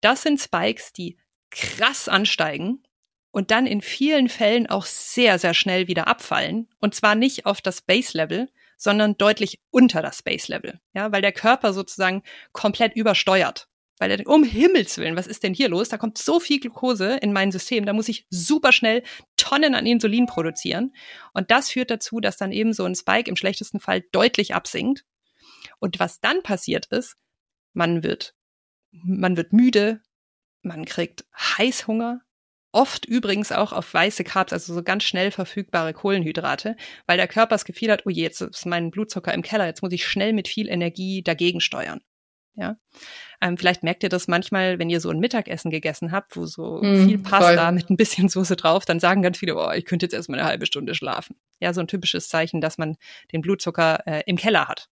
Das 0.00 0.22
sind 0.22 0.40
Spikes, 0.40 0.92
die 0.92 1.18
krass 1.50 2.08
ansteigen 2.08 2.84
und 3.32 3.50
dann 3.50 3.66
in 3.66 3.80
vielen 3.80 4.28
Fällen 4.28 4.68
auch 4.68 4.84
sehr, 4.84 5.38
sehr 5.38 5.54
schnell 5.54 5.88
wieder 5.88 6.06
abfallen. 6.06 6.68
Und 6.78 6.94
zwar 6.94 7.14
nicht 7.14 7.46
auf 7.46 7.60
das 7.60 7.82
Base-Level, 7.82 8.48
sondern 8.76 9.16
deutlich 9.18 9.60
unter 9.70 10.00
das 10.00 10.22
Base-Level. 10.22 10.80
Ja, 10.94 11.12
weil 11.12 11.22
der 11.22 11.32
Körper 11.32 11.72
sozusagen 11.72 12.22
komplett 12.52 12.94
übersteuert 12.94 13.68
weil 14.00 14.10
er 14.10 14.16
denkt, 14.16 14.32
um 14.32 14.42
Himmels 14.42 14.96
Willen, 14.98 15.14
was 15.14 15.26
ist 15.26 15.42
denn 15.42 15.54
hier 15.54 15.68
los? 15.68 15.90
Da 15.90 15.98
kommt 15.98 16.18
so 16.18 16.40
viel 16.40 16.58
Glucose 16.58 17.18
in 17.18 17.32
mein 17.32 17.52
System, 17.52 17.84
da 17.84 17.92
muss 17.92 18.08
ich 18.08 18.26
super 18.30 18.72
schnell 18.72 19.04
Tonnen 19.36 19.74
an 19.74 19.86
Insulin 19.86 20.26
produzieren. 20.26 20.94
Und 21.34 21.50
das 21.50 21.70
führt 21.70 21.90
dazu, 21.90 22.18
dass 22.18 22.38
dann 22.38 22.50
eben 22.50 22.72
so 22.72 22.84
ein 22.84 22.94
Spike 22.94 23.28
im 23.28 23.36
schlechtesten 23.36 23.78
Fall 23.78 24.02
deutlich 24.10 24.54
absinkt. 24.54 25.04
Und 25.78 26.00
was 26.00 26.20
dann 26.20 26.42
passiert 26.42 26.86
ist, 26.86 27.16
man 27.74 28.02
wird, 28.02 28.34
man 28.90 29.36
wird 29.36 29.52
müde, 29.52 30.00
man 30.62 30.86
kriegt 30.86 31.26
Heißhunger, 31.36 32.22
oft 32.72 33.04
übrigens 33.04 33.52
auch 33.52 33.72
auf 33.72 33.92
weiße 33.92 34.24
Carbs, 34.24 34.54
also 34.54 34.72
so 34.72 34.82
ganz 34.82 35.04
schnell 35.04 35.30
verfügbare 35.30 35.92
Kohlenhydrate, 35.92 36.76
weil 37.06 37.18
der 37.18 37.28
Körper 37.28 37.54
das 37.54 37.66
Gefühl 37.66 37.90
hat, 37.90 38.06
oh 38.06 38.10
je, 38.10 38.22
jetzt 38.22 38.40
ist 38.40 38.64
mein 38.64 38.90
Blutzucker 38.90 39.34
im 39.34 39.42
Keller, 39.42 39.66
jetzt 39.66 39.82
muss 39.82 39.92
ich 39.92 40.06
schnell 40.06 40.32
mit 40.32 40.48
viel 40.48 40.68
Energie 40.68 41.22
dagegen 41.22 41.60
steuern. 41.60 42.00
Ja, 42.54 42.76
ähm, 43.40 43.56
vielleicht 43.56 43.82
merkt 43.82 44.02
ihr 44.02 44.08
das 44.08 44.28
manchmal, 44.28 44.78
wenn 44.78 44.90
ihr 44.90 45.00
so 45.00 45.08
ein 45.10 45.20
Mittagessen 45.20 45.70
gegessen 45.70 46.12
habt, 46.12 46.36
wo 46.36 46.46
so 46.46 46.80
mm, 46.82 47.06
viel 47.06 47.18
Pasta 47.18 47.66
voll. 47.66 47.72
mit 47.72 47.90
ein 47.90 47.96
bisschen 47.96 48.28
Soße 48.28 48.56
drauf, 48.56 48.84
dann 48.84 49.00
sagen 49.00 49.22
ganz 49.22 49.38
viele, 49.38 49.56
oh, 49.56 49.70
ich 49.70 49.84
könnte 49.84 50.04
jetzt 50.04 50.14
erstmal 50.14 50.40
eine 50.40 50.48
halbe 50.48 50.66
Stunde 50.66 50.94
schlafen. 50.94 51.36
Ja, 51.60 51.72
so 51.72 51.80
ein 51.80 51.86
typisches 51.86 52.28
Zeichen, 52.28 52.60
dass 52.60 52.76
man 52.76 52.96
den 53.32 53.40
Blutzucker 53.40 54.06
äh, 54.06 54.22
im 54.26 54.36
Keller 54.36 54.68
hat. 54.68 54.88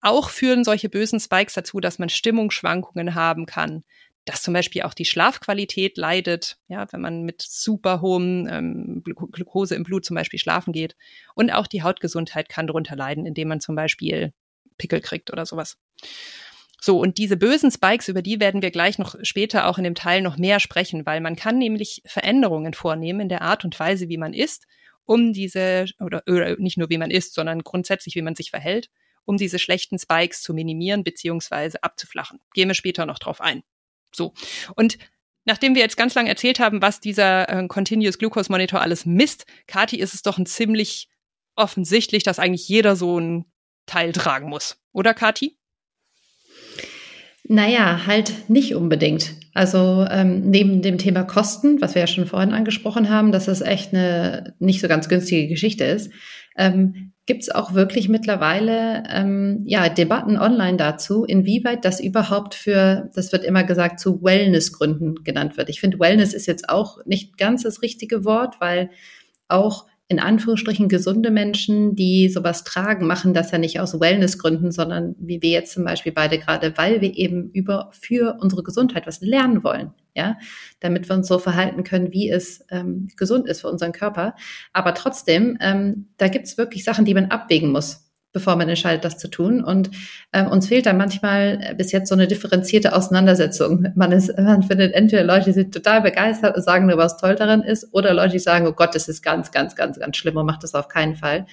Auch 0.00 0.30
führen 0.30 0.64
solche 0.64 0.88
bösen 0.88 1.20
Spikes 1.20 1.54
dazu, 1.54 1.80
dass 1.80 1.98
man 1.98 2.08
Stimmungsschwankungen 2.08 3.14
haben 3.14 3.46
kann, 3.46 3.84
dass 4.24 4.42
zum 4.42 4.54
Beispiel 4.54 4.82
auch 4.82 4.94
die 4.94 5.04
Schlafqualität 5.04 5.96
leidet, 5.96 6.56
ja, 6.68 6.90
wenn 6.92 7.00
man 7.00 7.22
mit 7.22 7.42
super 7.42 8.00
hohem 8.00 8.48
ähm, 8.50 9.02
Glucose 9.04 9.74
im 9.74 9.84
Blut 9.84 10.04
zum 10.04 10.14
Beispiel 10.16 10.38
schlafen 10.38 10.72
geht. 10.72 10.96
Und 11.34 11.50
auch 11.50 11.66
die 11.66 11.82
Hautgesundheit 11.82 12.48
kann 12.48 12.66
darunter 12.66 12.96
leiden, 12.96 13.26
indem 13.26 13.48
man 13.48 13.60
zum 13.60 13.74
Beispiel 13.74 14.32
Pickel 14.78 15.00
kriegt 15.00 15.30
oder 15.30 15.44
sowas. 15.46 15.76
So, 16.84 16.98
und 16.98 17.16
diese 17.16 17.38
bösen 17.38 17.70
Spikes, 17.70 18.08
über 18.08 18.20
die 18.20 18.40
werden 18.40 18.60
wir 18.60 18.70
gleich 18.70 18.98
noch 18.98 19.14
später 19.22 19.68
auch 19.68 19.78
in 19.78 19.84
dem 19.84 19.94
Teil 19.94 20.20
noch 20.20 20.36
mehr 20.36 20.60
sprechen, 20.60 21.06
weil 21.06 21.22
man 21.22 21.34
kann 21.34 21.56
nämlich 21.56 22.02
Veränderungen 22.04 22.74
vornehmen 22.74 23.20
in 23.20 23.30
der 23.30 23.40
Art 23.40 23.64
und 23.64 23.80
Weise, 23.80 24.10
wie 24.10 24.18
man 24.18 24.34
isst, 24.34 24.66
um 25.06 25.32
diese, 25.32 25.86
oder, 25.98 26.22
oder 26.28 26.56
nicht 26.58 26.76
nur 26.76 26.90
wie 26.90 26.98
man 26.98 27.10
isst, 27.10 27.32
sondern 27.32 27.60
grundsätzlich, 27.62 28.16
wie 28.16 28.20
man 28.20 28.34
sich 28.34 28.50
verhält, 28.50 28.90
um 29.24 29.38
diese 29.38 29.58
schlechten 29.58 29.98
Spikes 29.98 30.42
zu 30.42 30.52
minimieren 30.52 31.04
beziehungsweise 31.04 31.82
abzuflachen. 31.82 32.40
Gehen 32.52 32.68
wir 32.68 32.74
später 32.74 33.06
noch 33.06 33.18
drauf 33.18 33.40
ein. 33.40 33.62
So. 34.14 34.34
Und 34.76 34.98
Nachdem 35.46 35.74
wir 35.74 35.82
jetzt 35.82 35.98
ganz 35.98 36.14
lange 36.14 36.30
erzählt 36.30 36.58
haben, 36.58 36.80
was 36.80 37.00
dieser 37.00 37.50
äh, 37.50 37.66
Continuous 37.68 38.16
Glucose 38.16 38.50
Monitor 38.50 38.80
alles 38.80 39.04
misst, 39.04 39.44
Kati, 39.66 39.98
ist 39.98 40.14
es 40.14 40.22
doch 40.22 40.38
ein 40.38 40.46
ziemlich 40.46 41.10
offensichtlich, 41.54 42.22
dass 42.22 42.38
eigentlich 42.38 42.66
jeder 42.66 42.96
so 42.96 43.18
ein 43.20 43.44
Teil 43.84 44.12
tragen 44.12 44.48
muss. 44.48 44.82
Oder, 44.92 45.12
Kati? 45.12 45.58
Naja, 47.46 48.06
halt 48.06 48.48
nicht 48.48 48.74
unbedingt. 48.74 49.34
Also 49.52 50.06
ähm, 50.10 50.50
neben 50.50 50.80
dem 50.80 50.96
Thema 50.96 51.24
Kosten, 51.24 51.80
was 51.80 51.94
wir 51.94 52.00
ja 52.00 52.06
schon 52.06 52.26
vorhin 52.26 52.54
angesprochen 52.54 53.10
haben, 53.10 53.32
dass 53.32 53.48
es 53.48 53.60
echt 53.60 53.94
eine 53.94 54.54
nicht 54.58 54.80
so 54.80 54.88
ganz 54.88 55.08
günstige 55.08 55.46
Geschichte 55.46 55.84
ist, 55.84 56.10
ähm, 56.56 57.12
gibt 57.26 57.42
es 57.42 57.50
auch 57.50 57.74
wirklich 57.74 58.08
mittlerweile 58.08 59.02
ähm, 59.10 59.62
ja 59.66 59.88
Debatten 59.88 60.38
online 60.38 60.78
dazu, 60.78 61.24
inwieweit 61.24 61.84
das 61.84 62.00
überhaupt 62.00 62.54
für, 62.54 63.10
das 63.14 63.32
wird 63.32 63.44
immer 63.44 63.64
gesagt, 63.64 64.00
zu 64.00 64.22
Wellnessgründen 64.22 65.22
genannt 65.22 65.56
wird. 65.56 65.68
Ich 65.68 65.80
finde, 65.80 65.98
Wellness 65.98 66.34
ist 66.34 66.46
jetzt 66.46 66.68
auch 66.68 66.98
nicht 67.04 67.36
ganz 67.36 67.62
das 67.62 67.82
richtige 67.82 68.24
Wort, 68.24 68.56
weil 68.60 68.90
auch 69.48 69.86
in 70.08 70.20
Anführungsstrichen 70.20 70.88
gesunde 70.88 71.30
Menschen, 71.30 71.96
die 71.96 72.28
sowas 72.28 72.62
tragen, 72.64 73.06
machen 73.06 73.32
das 73.32 73.50
ja 73.50 73.58
nicht 73.58 73.80
aus 73.80 73.98
Wellnessgründen, 73.98 74.70
sondern 74.70 75.14
wie 75.18 75.40
wir 75.40 75.50
jetzt 75.50 75.72
zum 75.72 75.84
Beispiel 75.84 76.12
beide 76.12 76.38
gerade, 76.38 76.76
weil 76.76 77.00
wir 77.00 77.16
eben 77.16 77.50
über 77.50 77.90
für 77.92 78.36
unsere 78.40 78.62
Gesundheit 78.62 79.06
was 79.06 79.22
lernen 79.22 79.64
wollen, 79.64 79.94
ja, 80.14 80.36
damit 80.80 81.08
wir 81.08 81.16
uns 81.16 81.26
so 81.26 81.38
verhalten 81.38 81.84
können, 81.84 82.12
wie 82.12 82.28
es 82.28 82.64
ähm, 82.70 83.08
gesund 83.16 83.48
ist 83.48 83.62
für 83.62 83.70
unseren 83.70 83.92
Körper. 83.92 84.34
Aber 84.74 84.92
trotzdem, 84.92 85.56
ähm, 85.60 86.08
da 86.18 86.28
gibt's 86.28 86.58
wirklich 86.58 86.84
Sachen, 86.84 87.06
die 87.06 87.14
man 87.14 87.26
abwägen 87.26 87.72
muss 87.72 88.03
bevor 88.34 88.56
man 88.56 88.68
entscheidet, 88.68 89.04
das 89.04 89.16
zu 89.16 89.28
tun. 89.28 89.64
Und 89.64 89.90
ähm, 90.34 90.48
uns 90.48 90.68
fehlt 90.68 90.84
da 90.84 90.92
manchmal 90.92 91.58
äh, 91.62 91.74
bis 91.74 91.92
jetzt 91.92 92.08
so 92.08 92.14
eine 92.14 92.26
differenzierte 92.26 92.94
Auseinandersetzung. 92.94 93.86
Man, 93.94 94.12
ist, 94.12 94.36
man 94.36 94.62
findet 94.62 94.92
entweder 94.92 95.24
Leute, 95.24 95.46
die 95.46 95.52
sind 95.52 95.72
total 95.72 96.02
begeistert 96.02 96.56
und 96.56 96.62
sagen 96.62 96.86
nur, 96.86 96.98
was 96.98 97.16
toll 97.16 97.36
daran 97.36 97.62
ist, 97.62 97.94
oder 97.94 98.12
Leute, 98.12 98.32
die 98.32 98.40
sagen, 98.40 98.66
oh 98.66 98.72
Gott, 98.72 98.94
das 98.94 99.08
ist 99.08 99.22
ganz, 99.22 99.52
ganz, 99.52 99.74
ganz, 99.76 99.98
ganz 99.98 100.16
schlimm 100.16 100.36
und 100.36 100.44
macht 100.44 100.64
das 100.64 100.74
auf 100.74 100.88
keinen 100.88 101.14
Fall. 101.14 101.46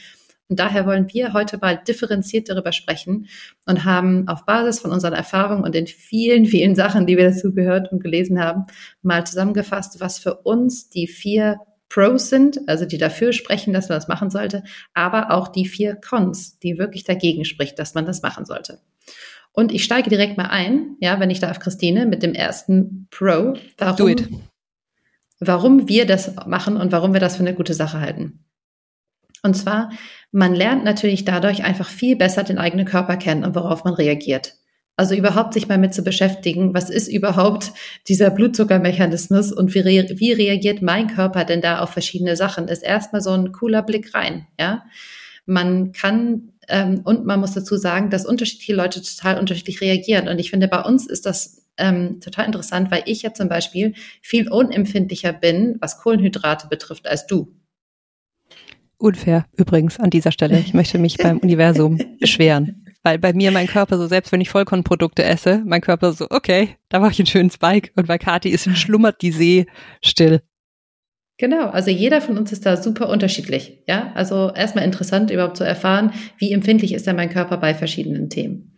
Und 0.50 0.60
daher 0.60 0.86
wollen 0.86 1.08
wir 1.14 1.32
heute 1.32 1.58
mal 1.60 1.78
differenziert 1.78 2.50
darüber 2.50 2.74
sprechen 2.74 3.28
und 3.66 3.86
haben 3.86 4.28
auf 4.28 4.46
Basis 4.46 4.82
von 4.82 4.92
unseren 4.92 5.14
Erfahrungen 5.14 5.64
und 5.64 5.74
den 5.74 5.88
vielen, 5.88 6.46
vielen 6.46 6.76
Sachen, 6.76 7.06
die 7.06 7.16
wir 7.16 7.30
dazu 7.30 7.54
gehört 7.54 7.90
und 7.94 8.04
gelesen 8.04 8.38
haben, 8.44 8.66
mal 9.02 9.26
zusammengefasst, 9.26 10.02
was 10.02 10.20
für 10.20 10.36
uns 10.36 10.90
die 10.90 11.08
vier 11.08 11.58
Pros 11.92 12.30
sind, 12.30 12.70
also 12.70 12.86
die 12.86 12.98
dafür 12.98 13.34
sprechen, 13.34 13.74
dass 13.74 13.90
man 13.90 13.98
das 13.98 14.08
machen 14.08 14.30
sollte, 14.30 14.64
aber 14.94 15.32
auch 15.32 15.50
die 15.50 15.66
vier 15.66 15.96
Cons, 15.96 16.58
die 16.60 16.78
wirklich 16.78 17.04
dagegen 17.04 17.44
spricht, 17.44 17.78
dass 17.80 17.96
man 17.96 18.06
das 18.06 18.22
machen 18.22 18.46
sollte. 18.46 18.80
Und 19.52 19.74
ich 19.74 19.84
steige 19.84 20.10
direkt 20.10 20.38
mal 20.38 20.46
ein, 20.46 20.96
ja, 21.02 21.20
wenn 21.20 21.30
ich 21.30 21.42
darf, 21.42 21.60
Christine, 21.60 22.06
mit 22.06 22.24
dem 22.24 22.34
ersten 22.34 23.08
Pro. 23.12 23.56
Warum, 23.78 23.98
warum 25.42 25.90
wir 25.90 26.06
das 26.06 26.34
machen 26.46 26.78
und 26.78 26.94
warum 26.94 27.12
wir 27.12 27.20
das 27.20 27.36
für 27.36 27.44
eine 27.44 27.56
gute 27.56 27.74
Sache 27.74 28.00
halten. 28.00 28.46
Und 29.44 29.56
zwar, 29.56 29.92
man 30.32 30.56
lernt 30.56 30.86
natürlich 30.86 31.26
dadurch 31.26 31.66
einfach 31.66 31.90
viel 31.90 32.16
besser 32.16 32.44
den 32.44 32.58
eigenen 32.58 32.86
Körper 32.86 33.18
kennen 33.18 33.44
und 33.44 33.54
worauf 33.54 33.84
man 33.84 33.96
reagiert. 33.96 34.54
Also 34.98 35.16
überhaupt 35.16 35.54
sich 35.54 35.68
mal 35.68 35.78
mit 35.78 35.94
zu 35.94 36.04
beschäftigen, 36.04 36.74
was 36.74 36.90
ist 36.90 37.08
überhaupt 37.08 37.72
dieser 38.08 38.30
Blutzuckermechanismus 38.30 39.52
und 39.52 39.74
wie, 39.74 39.80
re 39.80 40.06
wie 40.18 40.32
reagiert 40.34 40.82
mein 40.82 41.08
Körper 41.08 41.46
denn 41.46 41.62
da 41.62 41.80
auf 41.80 41.92
verschiedene 41.92 42.36
Sachen, 42.36 42.68
ist 42.68 42.84
erstmal 42.84 43.22
so 43.22 43.32
ein 43.32 43.52
cooler 43.52 43.82
Blick 43.82 44.14
rein, 44.14 44.48
ja. 44.60 44.84
Man 45.48 45.92
kann, 45.92 46.54
ähm, 46.70 47.02
und 47.04 47.26
man 47.26 47.40
muss 47.40 47.54
dazu 47.54 47.76
sagen, 47.76 48.12
dass 48.12 48.28
unterschiedliche 48.28 48.76
Leute 48.76 49.02
total 49.02 49.40
unterschiedlich 49.40 49.82
reagieren. 49.82 50.28
Und 50.28 50.40
ich 50.40 50.52
finde, 50.52 50.68
bei 50.68 50.82
uns 50.82 51.08
ist 51.08 51.26
das 51.26 51.62
ähm, 51.78 52.20
total 52.22 52.46
interessant, 52.46 52.92
weil 52.92 53.04
ich 53.06 53.24
ja 53.24 53.34
zum 53.34 53.50
Beispiel 53.50 53.94
viel 54.22 54.50
unempfindlicher 54.50 55.34
bin, 55.34 55.78
was 55.80 56.00
Kohlenhydrate 56.00 56.68
betrifft, 56.68 57.08
als 57.08 57.26
du. 57.26 57.54
Unfair 58.98 59.46
übrigens 59.58 60.00
an 60.00 60.12
dieser 60.12 60.32
Stelle. 60.32 60.60
Ich 60.60 60.76
möchte 60.76 61.00
mich 61.00 61.18
beim 61.18 61.40
Universum 61.40 62.00
beschweren. 62.20 62.81
Weil 63.04 63.18
bei 63.18 63.34
mir 63.34 63.52
mein 63.52 63.68
Körper 63.68 63.98
so, 63.98 64.08
selbst 64.08 64.32
wenn 64.32 64.42
ich 64.42 64.50
Vollkornprodukte 64.50 65.24
esse, 65.24 65.64
mein 65.66 65.82
Körper 65.82 66.14
so, 66.14 66.28
okay, 66.30 66.78
da 66.90 67.00
mache 67.00 67.12
ich 67.12 67.20
einen 67.20 67.26
schönen 67.26 67.50
Spike. 67.50 67.92
Und 67.96 68.08
bei 68.08 68.18
Kati 68.18 68.50
ist, 68.50 68.70
schlummert 68.78 69.22
die 69.22 69.32
See 69.32 69.66
still. 70.04 70.42
Genau, 71.38 71.70
also 71.70 71.90
jeder 71.90 72.22
von 72.22 72.38
uns 72.38 72.52
ist 72.52 72.68
da 72.68 72.78
super 72.78 73.10
unterschiedlich. 73.10 73.80
Ja, 73.88 74.12
also 74.14 74.52
erstmal 74.54 74.86
interessant 74.86 75.32
überhaupt 75.32 75.58
zu 75.58 75.64
erfahren, 75.64 76.14
wie 76.38 76.52
empfindlich 76.52 76.94
ist 76.94 77.08
denn 77.08 77.16
mein 77.16 77.32
Körper 77.32 77.58
bei 77.58 77.74
verschiedenen 77.74 78.30
Themen. 78.30 78.78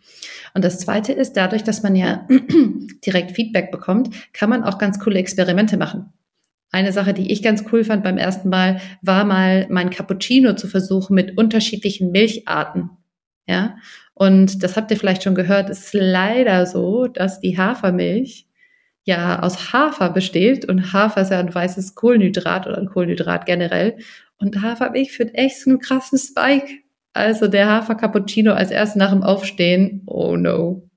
Und 0.54 0.64
das 0.64 0.78
zweite 0.78 1.12
ist, 1.12 1.34
dadurch, 1.34 1.62
dass 1.62 1.82
man 1.82 1.94
ja 1.94 2.26
direkt 3.06 3.32
Feedback 3.32 3.70
bekommt, 3.70 4.08
kann 4.32 4.48
man 4.48 4.64
auch 4.64 4.78
ganz 4.78 4.98
coole 4.98 5.18
Experimente 5.18 5.76
machen. 5.76 6.14
eine 6.70 6.92
Sache, 6.92 7.12
die 7.12 7.30
ich 7.30 7.42
ganz 7.42 7.64
cool 7.70 7.84
fand 7.84 8.02
beim 8.02 8.16
ersten 8.16 8.48
Mal, 8.48 8.80
war 9.02 9.26
mal 9.26 9.66
mein 9.68 9.90
Cappuccino 9.90 10.54
zu 10.54 10.66
versuchen 10.66 11.14
mit 11.14 11.36
unterschiedlichen 11.36 12.12
Milcharten. 12.12 12.88
Ja, 13.46 13.76
und 14.14 14.62
das 14.62 14.76
habt 14.76 14.90
ihr 14.90 14.96
vielleicht 14.96 15.24
schon 15.24 15.34
gehört, 15.34 15.70
ist 15.70 15.92
leider 15.92 16.66
so, 16.66 17.08
dass 17.08 17.40
die 17.40 17.58
Hafermilch 17.58 18.46
ja 19.02 19.42
aus 19.42 19.72
Hafer 19.72 20.10
besteht 20.10 20.66
und 20.66 20.92
Hafer 20.92 21.22
ist 21.22 21.30
ja 21.30 21.40
ein 21.40 21.54
weißes 21.54 21.94
Kohlenhydrat 21.94 22.66
oder 22.66 22.78
ein 22.78 22.88
Kohlenhydrat 22.88 23.44
generell. 23.44 23.98
Und 24.38 24.62
Hafermilch 24.62 25.12
führt 25.12 25.34
echt 25.34 25.60
so 25.60 25.70
einen 25.70 25.80
krassen 25.80 26.18
Spike. 26.18 26.68
Also 27.12 27.48
der 27.48 27.68
Hafer 27.68 27.96
Cappuccino 27.96 28.52
als 28.52 28.70
erst 28.70 28.96
nach 28.96 29.10
dem 29.10 29.22
Aufstehen, 29.22 30.02
oh 30.06 30.36
no. 30.36 30.88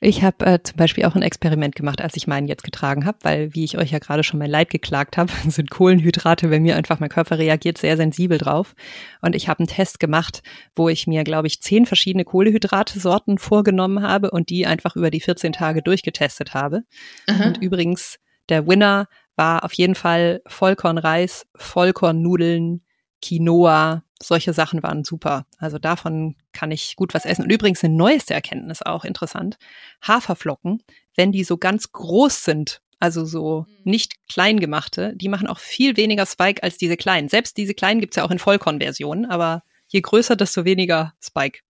Ich 0.00 0.22
habe 0.22 0.44
äh, 0.44 0.62
zum 0.62 0.76
Beispiel 0.76 1.04
auch 1.04 1.14
ein 1.14 1.22
Experiment 1.22 1.74
gemacht, 1.74 2.02
als 2.02 2.16
ich 2.16 2.26
meinen 2.26 2.48
jetzt 2.48 2.64
getragen 2.64 3.06
habe, 3.06 3.18
weil, 3.22 3.54
wie 3.54 3.64
ich 3.64 3.78
euch 3.78 3.92
ja 3.92 3.98
gerade 3.98 4.24
schon 4.24 4.38
mein 4.38 4.50
Leid 4.50 4.70
geklagt 4.70 5.16
habe, 5.16 5.32
sind 5.48 5.70
Kohlenhydrate 5.70 6.48
bei 6.48 6.60
mir 6.60 6.76
einfach, 6.76 7.00
mein 7.00 7.08
Körper 7.08 7.38
reagiert 7.38 7.78
sehr 7.78 7.96
sensibel 7.96 8.38
drauf. 8.38 8.74
Und 9.22 9.34
ich 9.34 9.48
habe 9.48 9.60
einen 9.60 9.68
Test 9.68 9.98
gemacht, 9.98 10.42
wo 10.74 10.88
ich 10.88 11.06
mir, 11.06 11.24
glaube 11.24 11.46
ich, 11.46 11.62
zehn 11.62 11.86
verschiedene 11.86 12.24
Kohlenhydrate-Sorten 12.24 13.38
vorgenommen 13.38 14.02
habe 14.02 14.30
und 14.30 14.50
die 14.50 14.66
einfach 14.66 14.96
über 14.96 15.10
die 15.10 15.20
14 15.20 15.52
Tage 15.52 15.82
durchgetestet 15.82 16.52
habe. 16.52 16.82
Aha. 17.26 17.46
Und 17.46 17.62
übrigens, 17.62 18.18
der 18.48 18.66
Winner 18.66 19.08
war 19.34 19.64
auf 19.64 19.72
jeden 19.72 19.94
Fall 19.94 20.42
Vollkornreis, 20.46 21.46
Vollkornnudeln, 21.56 22.82
Quinoa, 23.22 24.02
solche 24.22 24.52
Sachen 24.52 24.82
waren 24.82 25.04
super. 25.04 25.46
Also 25.58 25.78
davon 25.78 26.36
kann 26.52 26.70
ich 26.70 26.96
gut 26.96 27.14
was 27.14 27.24
essen. 27.24 27.44
Und 27.44 27.52
übrigens 27.52 27.84
eine 27.84 27.94
neueste 27.94 28.34
Erkenntnis 28.34 28.82
auch 28.82 29.04
interessant. 29.04 29.58
Haferflocken, 30.02 30.82
wenn 31.16 31.32
die 31.32 31.44
so 31.44 31.56
ganz 31.56 31.92
groß 31.92 32.44
sind, 32.44 32.80
also 32.98 33.24
so 33.24 33.66
mhm. 33.68 33.90
nicht 33.90 34.14
klein 34.28 34.58
gemachte, 34.60 35.14
die 35.16 35.28
machen 35.28 35.46
auch 35.46 35.58
viel 35.58 35.96
weniger 35.96 36.26
Spike 36.26 36.62
als 36.62 36.78
diese 36.78 36.96
kleinen. 36.96 37.28
Selbst 37.28 37.56
diese 37.56 37.74
kleinen 37.74 38.00
gibt's 38.00 38.16
ja 38.16 38.24
auch 38.24 38.30
in 38.30 38.38
Vollkornversionen, 38.38 39.26
aber 39.26 39.62
je 39.88 40.00
größer, 40.00 40.36
desto 40.36 40.64
weniger 40.64 41.12
Spike. 41.22 41.60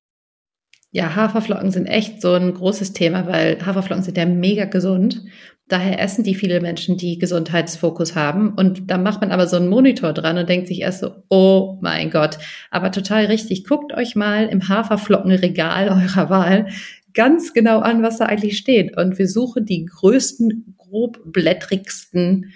Ja, 0.92 1.14
Haferflocken 1.14 1.72
sind 1.72 1.86
echt 1.86 2.22
so 2.22 2.34
ein 2.34 2.54
großes 2.54 2.92
Thema, 2.92 3.26
weil 3.26 3.58
Haferflocken 3.64 4.04
sind 4.04 4.16
ja 4.16 4.24
mega 4.24 4.64
gesund. 4.64 5.24
Daher 5.68 6.00
essen 6.00 6.22
die 6.22 6.36
viele 6.36 6.60
Menschen, 6.60 6.96
die 6.96 7.18
Gesundheitsfokus 7.18 8.14
haben. 8.14 8.54
Und 8.54 8.88
da 8.88 8.98
macht 8.98 9.20
man 9.20 9.32
aber 9.32 9.48
so 9.48 9.56
einen 9.56 9.68
Monitor 9.68 10.12
dran 10.12 10.38
und 10.38 10.48
denkt 10.48 10.68
sich 10.68 10.80
erst 10.80 11.00
so, 11.00 11.24
oh 11.28 11.78
mein 11.80 12.10
Gott. 12.10 12.38
Aber 12.70 12.92
total 12.92 13.24
richtig. 13.26 13.64
Guckt 13.64 13.92
euch 13.92 14.14
mal 14.14 14.46
im 14.46 14.68
Haferflockenregal 14.68 15.88
eurer 15.88 16.30
Wahl 16.30 16.68
ganz 17.14 17.52
genau 17.52 17.80
an, 17.80 18.02
was 18.02 18.18
da 18.18 18.26
eigentlich 18.26 18.58
steht. 18.58 18.96
Und 18.96 19.18
wir 19.18 19.26
suchen 19.26 19.64
die 19.64 19.86
größten, 19.86 20.76
grobblättrigsten, 20.76 22.52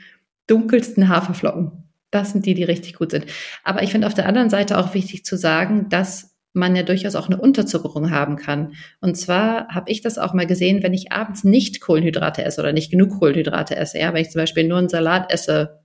dunkelsten 0.47 1.09
Haferflocken. 1.09 1.73
Das 2.13 2.33
sind 2.33 2.47
die, 2.47 2.55
die 2.55 2.65
richtig 2.65 2.95
gut 2.95 3.11
sind. 3.11 3.27
Aber 3.65 3.83
ich 3.83 3.91
finde 3.91 4.07
auf 4.07 4.15
der 4.15 4.27
anderen 4.27 4.51
Seite 4.51 4.79
auch 4.79 4.95
wichtig 4.95 5.25
zu 5.25 5.37
sagen, 5.37 5.89
dass 5.89 6.30
man 6.53 6.75
ja 6.75 6.83
durchaus 6.83 7.15
auch 7.15 7.29
eine 7.29 7.41
Unterzuckerung 7.41 8.11
haben 8.11 8.37
kann. 8.37 8.73
Und 9.01 9.17
zwar 9.17 9.69
habe 9.69 9.91
ich 9.91 10.01
das 10.01 10.19
auch 10.19 10.35
mal 10.35 10.47
gesehen, 10.47 10.83
wenn 10.83 10.95
ich 10.95 11.13
abends 11.13 11.45
nicht 11.45 11.81
Kohlenhydrate 11.81 12.45
esse 12.45 12.61
oder 12.61 12.73
nicht 12.73 12.91
genug 12.91 13.19
Kohlenhydrate 13.19 13.77
esse. 13.77 13.99
Ja, 13.99 14.13
wenn 14.13 14.23
ich 14.23 14.31
zum 14.31 14.41
Beispiel 14.41 14.67
nur 14.67 14.79
einen 14.79 14.89
Salat 14.89 15.33
esse 15.33 15.81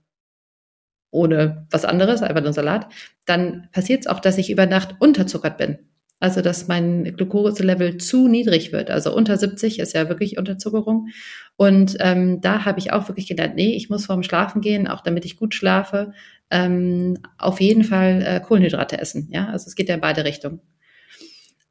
ohne 1.12 1.66
was 1.72 1.86
anderes, 1.86 2.22
einfach 2.22 2.44
nur 2.44 2.54
Salat, 2.54 2.88
dann 3.26 3.70
passiert 3.72 4.02
es 4.02 4.08
auch, 4.08 4.20
dass 4.20 4.38
ich 4.38 4.52
über 4.52 4.66
Nacht 4.66 4.96
unterzuckert 5.00 5.58
bin. 5.58 5.80
Also, 6.20 6.42
dass 6.42 6.68
mein 6.68 7.16
Glukoselevel 7.16 7.98
zu 7.98 8.28
niedrig 8.28 8.72
wird. 8.72 8.90
Also 8.90 9.14
unter 9.14 9.38
70 9.38 9.80
ist 9.80 9.94
ja 9.94 10.08
wirklich 10.08 10.38
Unterzuckerung. 10.38 11.10
Und 11.58 11.98
ähm, 12.00 12.40
da 12.42 12.64
habe 12.66 12.80
ich 12.80 12.94
auch 12.94 13.08
wirklich 13.10 13.28
gedacht, 13.28 13.52
nee, 13.56 13.76
ich 13.76 13.90
muss 13.90 14.06
vorm 14.06 14.24
Schlafen 14.24 14.62
gehen, 14.62 14.88
auch 14.88 15.02
damit 15.02 15.26
ich 15.26 15.38
gut 15.38 15.54
schlafe, 15.54 16.14
ähm, 16.52 17.18
auf 17.38 17.60
jeden 17.60 17.84
Fall 17.84 18.24
äh, 18.26 18.40
Kohlenhydrate 18.40 18.98
essen. 19.00 19.30
Ja, 19.32 19.48
also 19.48 19.68
es 19.68 19.76
geht 19.76 19.90
ja 19.90 19.96
in 19.96 20.02
beide 20.02 20.24
Richtungen. 20.24 20.62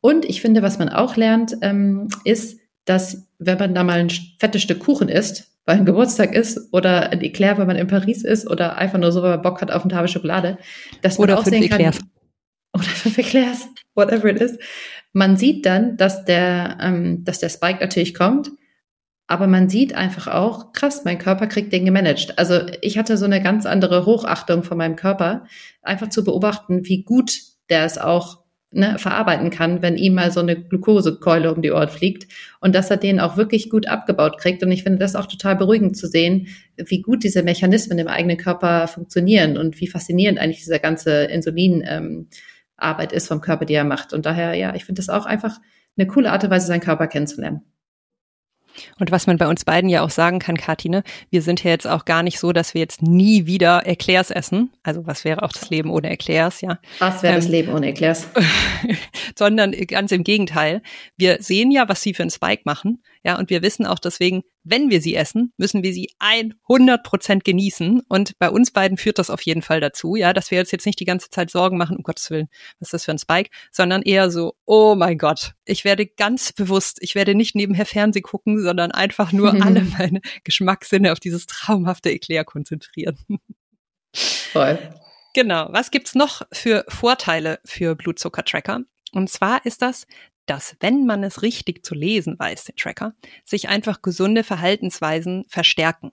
Und 0.01 0.25
ich 0.25 0.41
finde, 0.41 0.63
was 0.63 0.79
man 0.79 0.89
auch 0.89 1.17
lernt, 1.17 1.57
ähm, 1.63 2.09
ist, 2.25 2.59
dass 2.85 3.27
wenn 3.39 3.59
man 3.59 3.75
da 3.75 3.85
mal 3.85 4.01
ein 4.01 4.11
fettes 4.39 4.63
Stück 4.63 4.81
Kuchen 4.81 5.09
isst, 5.09 5.55
weil 5.65 5.79
ein 5.79 5.87
Geburtstag 5.87 6.35
ist 6.35 6.73
oder 6.73 7.11
ein 7.11 7.23
Eclair, 7.23 7.57
wenn 7.57 7.67
man 7.67 7.77
in 7.77 7.87
Paris 7.87 8.23
ist 8.23 8.49
oder 8.49 8.77
einfach 8.77 8.99
nur 8.99 9.13
so, 9.13 9.23
weil 9.23 9.31
man 9.31 9.43
Bock 9.43 9.63
hat 9.63 9.71
auf 9.71 9.83
eine 9.83 9.93
Tafel 9.93 10.09
Schokolade, 10.09 10.59
dass 11.01 11.19
man 11.19 11.31
oder 11.31 11.39
auch 11.39 11.45
sehen 11.45 11.69
kann, 11.69 11.81
Eclairs. 11.81 12.01
oder 12.75 12.85
fünf 12.85 13.17
Eclairs, 13.17 13.69
whatever 13.95 14.27
it 14.27 14.41
is. 14.41 14.59
Man 15.13 15.37
sieht 15.37 15.65
dann, 15.65 15.97
dass 15.97 16.25
der, 16.25 16.77
ähm, 16.81 17.25
dass 17.25 17.39
der 17.39 17.49
Spike 17.49 17.81
natürlich 17.81 18.15
kommt, 18.15 18.51
aber 19.27 19.47
man 19.47 19.69
sieht 19.69 19.95
einfach 19.95 20.27
auch, 20.27 20.73
krass, 20.73 21.05
mein 21.05 21.19
Körper 21.19 21.47
kriegt 21.47 21.73
den 21.73 21.85
gemanagt. 21.85 22.39
Also 22.39 22.61
ich 22.83 22.99
hatte 22.99 23.17
so 23.17 23.25
eine 23.25 23.43
ganz 23.43 23.65
andere 23.65 24.05
Hochachtung 24.05 24.63
von 24.63 24.77
meinem 24.77 24.97
Körper, 24.97 25.47
einfach 25.83 26.11
zu 26.11 26.25
beobachten, 26.25 26.85
wie 26.85 27.05
gut 27.05 27.41
der 27.71 27.85
es 27.85 27.97
auch 27.97 28.45
ne, 28.71 28.99
verarbeiten 28.99 29.49
kann, 29.49 29.81
wenn 29.81 29.97
ihm 29.97 30.15
mal 30.15 30.31
so 30.31 30.41
eine 30.41 30.57
Glukosekeule 30.61 31.55
um 31.55 31.63
die 31.63 31.71
Ohren 31.71 31.89
fliegt 31.89 32.31
und 32.61 32.75
dass 32.75 32.91
er 32.91 32.99
den 32.99 33.21
auch 33.21 33.37
wirklich 33.39 33.71
gut 33.71 33.89
abgebaut 33.89 34.37
kriegt. 34.39 34.63
Und 34.63 34.73
ich 34.73 34.83
finde 34.83 34.99
das 34.99 35.17
auch 35.17 35.27
total 35.27 35.57
beruhigend 35.57 35.97
zu 35.97 36.07
sehen, 36.07 36.49
wie 36.77 37.01
gut 37.01 37.25
diese 37.25 37.43
Mechanismen 37.43 37.99
im 37.99 38.09
eigenen 38.09 38.37
Körper 38.37 38.89
funktionieren 38.89 39.57
und 39.57 39.81
wie 39.81 39.87
faszinierend 39.87 40.39
eigentlich 40.39 40.63
dieser 40.63 40.81
ganze 40.81 41.25
Insulinarbeit 41.25 42.29
ähm, 43.13 43.17
ist 43.17 43.29
vom 43.29 43.41
Körper, 43.41 43.65
die 43.65 43.75
er 43.75 43.85
macht. 43.85 44.13
Und 44.13 44.27
daher, 44.27 44.55
ja, 44.55 44.75
ich 44.75 44.85
finde 44.85 45.01
das 45.01 45.09
auch 45.09 45.25
einfach 45.25 45.61
eine 45.97 46.07
coole 46.07 46.31
Art 46.31 46.45
und 46.45 46.51
Weise, 46.51 46.67
seinen 46.67 46.81
Körper 46.81 47.07
kennenzulernen. 47.07 47.63
Und 48.99 49.11
was 49.11 49.27
man 49.27 49.39
bei 49.39 49.47
uns 49.47 49.65
beiden 49.65 49.89
ja 49.91 50.03
auch 50.03 50.11
sagen 50.11 50.39
kann, 50.39 50.57
Katine, 50.57 51.03
wir 51.31 51.43
sind 51.43 51.63
ja 51.65 51.71
jetzt 51.71 51.87
auch 51.87 52.05
gar 52.05 52.23
nicht 52.23 52.39
so, 52.39 52.53
dass 52.53 52.75
wir 52.75 52.81
jetzt 52.81 53.03
nie 53.03 53.47
wieder 53.47 53.87
Eclairs 53.87 54.31
essen. 54.31 54.73
Also 54.83 55.07
was 55.07 55.25
wäre 55.25 55.43
auch 55.43 55.53
das 55.53 55.71
Leben 55.71 55.91
ohne 55.91 56.11
Eclairs, 56.11 56.61
ja? 56.61 56.79
Was 56.99 57.23
wäre 57.23 57.35
ähm, 57.35 57.41
das 57.41 57.49
Leben 57.49 57.73
ohne 57.73 57.89
Eclairs? 57.89 58.27
sondern 59.39 59.73
ganz 59.73 60.13
im 60.13 60.25
Gegenteil. 60.25 60.83
Wir 61.17 61.39
sehen 61.41 61.71
ja, 61.71 61.89
was 61.89 62.03
sie 62.03 62.15
für 62.15 62.23
einen 62.23 62.31
Spike 62.31 62.63
machen. 62.65 63.03
Ja, 63.25 63.39
und 63.39 63.49
wir 63.49 63.63
wissen 63.63 63.87
auch 63.87 63.99
deswegen, 63.99 64.43
wenn 64.65 64.91
wir 64.91 65.01
sie 65.01 65.15
essen, 65.15 65.53
müssen 65.57 65.83
wir 65.83 65.95
sie 65.95 66.11
100 66.19 67.03
Prozent 67.03 67.45
genießen. 67.45 68.03
Und 68.07 68.39
bei 68.39 68.51
uns 68.51 68.71
beiden 68.71 68.99
führt 68.99 69.19
das 69.19 69.31
auf 69.31 69.41
jeden 69.43 69.63
Fall 69.63 69.81
dazu, 69.81 70.15
ja, 70.15 70.35
dass 70.35 70.51
wir 70.51 70.61
uns 70.61 70.71
jetzt 70.71 70.85
nicht 70.85 71.01
die 71.01 71.07
ganze 71.07 71.31
Zeit 71.31 71.51
Sorgen 71.51 71.79
machen, 71.79 71.97
um 71.97 72.03
Gottes 72.03 72.31
Willen, 72.31 72.49
was 72.79 72.89
ist 72.89 72.93
das 72.93 73.05
für 73.07 73.13
ein 73.13 73.19
Spike, 73.19 73.51
sondern 73.73 74.03
eher 74.03 74.31
so, 74.31 74.55
oh 74.67 74.95
mein 74.95 75.17
Gott, 75.17 75.53
ich 75.65 75.85
werde 75.85 76.07
ganz 76.07 76.53
bewusst, 76.53 76.99
ich 77.01 77.15
werde 77.15 77.35
nicht 77.35 77.55
nebenher 77.55 77.87
Fernseh 77.87 78.21
gucken, 78.21 78.63
sondern 78.63 78.93
einfach 78.93 79.33
nur 79.33 79.53
alle 79.65 79.83
meine 79.99 80.21
Geschmackssinne 80.45 81.11
auf 81.13 81.21
dieses 81.21 81.47
traumhafte 81.47 82.11
Eclair 82.11 82.45
konzentrieren. 82.45 83.19
Voll. 84.15 84.79
Genau. 85.35 85.69
Was 85.71 85.91
gibt's 85.91 86.15
noch 86.15 86.43
für 86.53 86.85
Vorteile 86.89 87.59
für 87.65 87.97
Blutzuckertracker? 87.97 88.83
Und 89.13 89.31
zwar 89.31 89.65
ist 89.65 89.83
das, 89.83 90.07
dass 90.46 90.76
wenn 90.80 91.07
man 91.07 91.24
es 91.24 91.42
richtig 91.42 91.85
zu 91.85 91.94
lesen 91.94 92.38
weiß, 92.38 92.64
den 92.64 92.76
Tracker, 92.76 93.14
sich 93.44 93.68
einfach 93.68 94.02
gesunde 94.02 94.44
Verhaltensweisen 94.44 95.44
verstärken. 95.48 96.12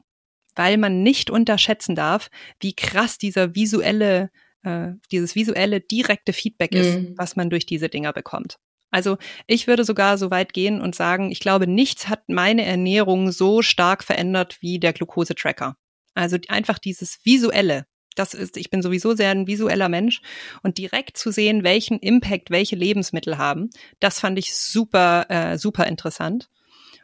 Weil 0.55 0.77
man 0.77 1.03
nicht 1.03 1.29
unterschätzen 1.29 1.95
darf, 1.95 2.29
wie 2.59 2.73
krass 2.73 3.17
dieser 3.17 3.55
visuelle, 3.55 4.31
äh, 4.63 4.89
dieses 5.11 5.35
visuelle 5.35 5.79
direkte 5.79 6.33
Feedback 6.33 6.75
ist, 6.75 6.97
mhm. 6.97 7.13
was 7.17 7.35
man 7.35 7.49
durch 7.49 7.65
diese 7.65 7.89
Dinger 7.89 8.13
bekommt. 8.13 8.57
Also 8.91 9.17
ich 9.47 9.67
würde 9.67 9.85
sogar 9.85 10.17
so 10.17 10.29
weit 10.31 10.53
gehen 10.53 10.81
und 10.81 10.95
sagen, 10.95 11.31
ich 11.31 11.39
glaube, 11.39 11.65
nichts 11.65 12.09
hat 12.09 12.27
meine 12.27 12.65
Ernährung 12.65 13.31
so 13.31 13.61
stark 13.61 14.03
verändert 14.03 14.57
wie 14.59 14.79
der 14.79 14.91
Glucose-Tracker. 14.91 15.77
Also 16.13 16.37
einfach 16.49 16.77
dieses 16.77 17.19
visuelle, 17.23 17.85
das 18.15 18.33
ist, 18.33 18.57
ich 18.57 18.69
bin 18.69 18.81
sowieso 18.81 19.15
sehr 19.15 19.31
ein 19.31 19.47
visueller 19.47 19.89
Mensch 19.89 20.21
und 20.63 20.77
direkt 20.77 21.17
zu 21.17 21.31
sehen, 21.31 21.63
welchen 21.63 21.99
Impact 21.99 22.49
welche 22.49 22.75
Lebensmittel 22.75 23.37
haben, 23.37 23.69
das 23.99 24.19
fand 24.19 24.37
ich 24.37 24.55
super, 24.55 25.25
äh, 25.29 25.57
super 25.57 25.87
interessant. 25.87 26.49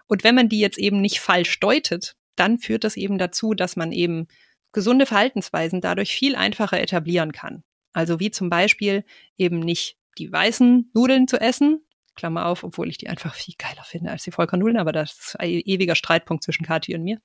Und 0.07 0.23
wenn 0.23 0.35
man 0.35 0.49
die 0.49 0.59
jetzt 0.59 0.77
eben 0.77 1.01
nicht 1.01 1.19
falsch 1.19 1.59
deutet, 1.59 2.15
dann 2.35 2.59
führt 2.59 2.83
das 2.83 2.97
eben 2.97 3.17
dazu, 3.17 3.53
dass 3.53 3.75
man 3.75 3.91
eben 3.91 4.27
gesunde 4.71 5.05
Verhaltensweisen 5.05 5.81
dadurch 5.81 6.13
viel 6.13 6.35
einfacher 6.35 6.79
etablieren 6.79 7.31
kann. 7.31 7.63
Also 7.93 8.19
wie 8.19 8.31
zum 8.31 8.49
Beispiel 8.49 9.03
eben 9.37 9.59
nicht 9.59 9.97
die 10.17 10.31
weißen 10.31 10.91
Nudeln 10.93 11.27
zu 11.27 11.39
essen, 11.39 11.81
Klammer 12.15 12.47
auf, 12.47 12.63
obwohl 12.63 12.89
ich 12.89 12.97
die 12.97 13.07
einfach 13.07 13.33
viel 13.33 13.53
geiler 13.57 13.83
finde 13.83 14.11
als 14.11 14.23
die 14.23 14.31
Vollkornnudeln, 14.31 14.77
aber 14.77 14.91
das 14.91 15.13
ist 15.13 15.39
ein 15.39 15.49
ewiger 15.49 15.95
Streitpunkt 15.95 16.43
zwischen 16.43 16.65
Kathi 16.65 16.95
und 16.95 17.03
mir, 17.03 17.21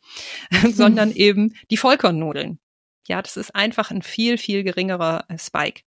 sondern 0.73 1.11
eben 1.15 1.55
die 1.71 1.77
Vollkornnudeln. 1.77 2.59
Ja, 3.09 3.23
das 3.23 3.37
ist 3.37 3.55
einfach 3.55 3.91
ein 3.91 4.03
viel, 4.03 4.39
viel 4.39 4.63
geringerer 4.63 5.25
äh, 5.29 5.39
Spike. 5.39 5.83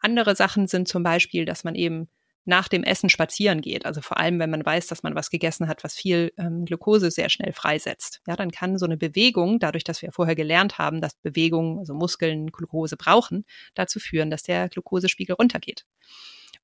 Andere 0.00 0.36
Sachen 0.36 0.66
sind 0.66 0.88
zum 0.88 1.02
Beispiel, 1.02 1.44
dass 1.44 1.64
man 1.64 1.74
eben 1.74 2.08
nach 2.48 2.68
dem 2.68 2.82
Essen 2.82 3.10
spazieren 3.10 3.60
geht. 3.60 3.84
Also 3.84 4.00
vor 4.00 4.16
allem, 4.16 4.38
wenn 4.38 4.50
man 4.50 4.64
weiß, 4.64 4.86
dass 4.86 5.02
man 5.02 5.14
was 5.14 5.28
gegessen 5.28 5.68
hat, 5.68 5.84
was 5.84 5.94
viel 5.94 6.32
ähm, 6.38 6.64
Glucose 6.64 7.10
sehr 7.10 7.28
schnell 7.28 7.52
freisetzt. 7.52 8.22
Ja, 8.26 8.36
dann 8.36 8.50
kann 8.50 8.78
so 8.78 8.86
eine 8.86 8.96
Bewegung, 8.96 9.58
dadurch, 9.58 9.84
dass 9.84 10.00
wir 10.00 10.12
vorher 10.12 10.34
gelernt 10.34 10.78
haben, 10.78 11.02
dass 11.02 11.14
Bewegungen, 11.16 11.78
also 11.78 11.92
Muskeln 11.92 12.50
Glucose 12.50 12.96
brauchen, 12.96 13.44
dazu 13.74 14.00
führen, 14.00 14.30
dass 14.30 14.42
der 14.42 14.70
Glucosespiegel 14.70 15.36
runtergeht. 15.36 15.84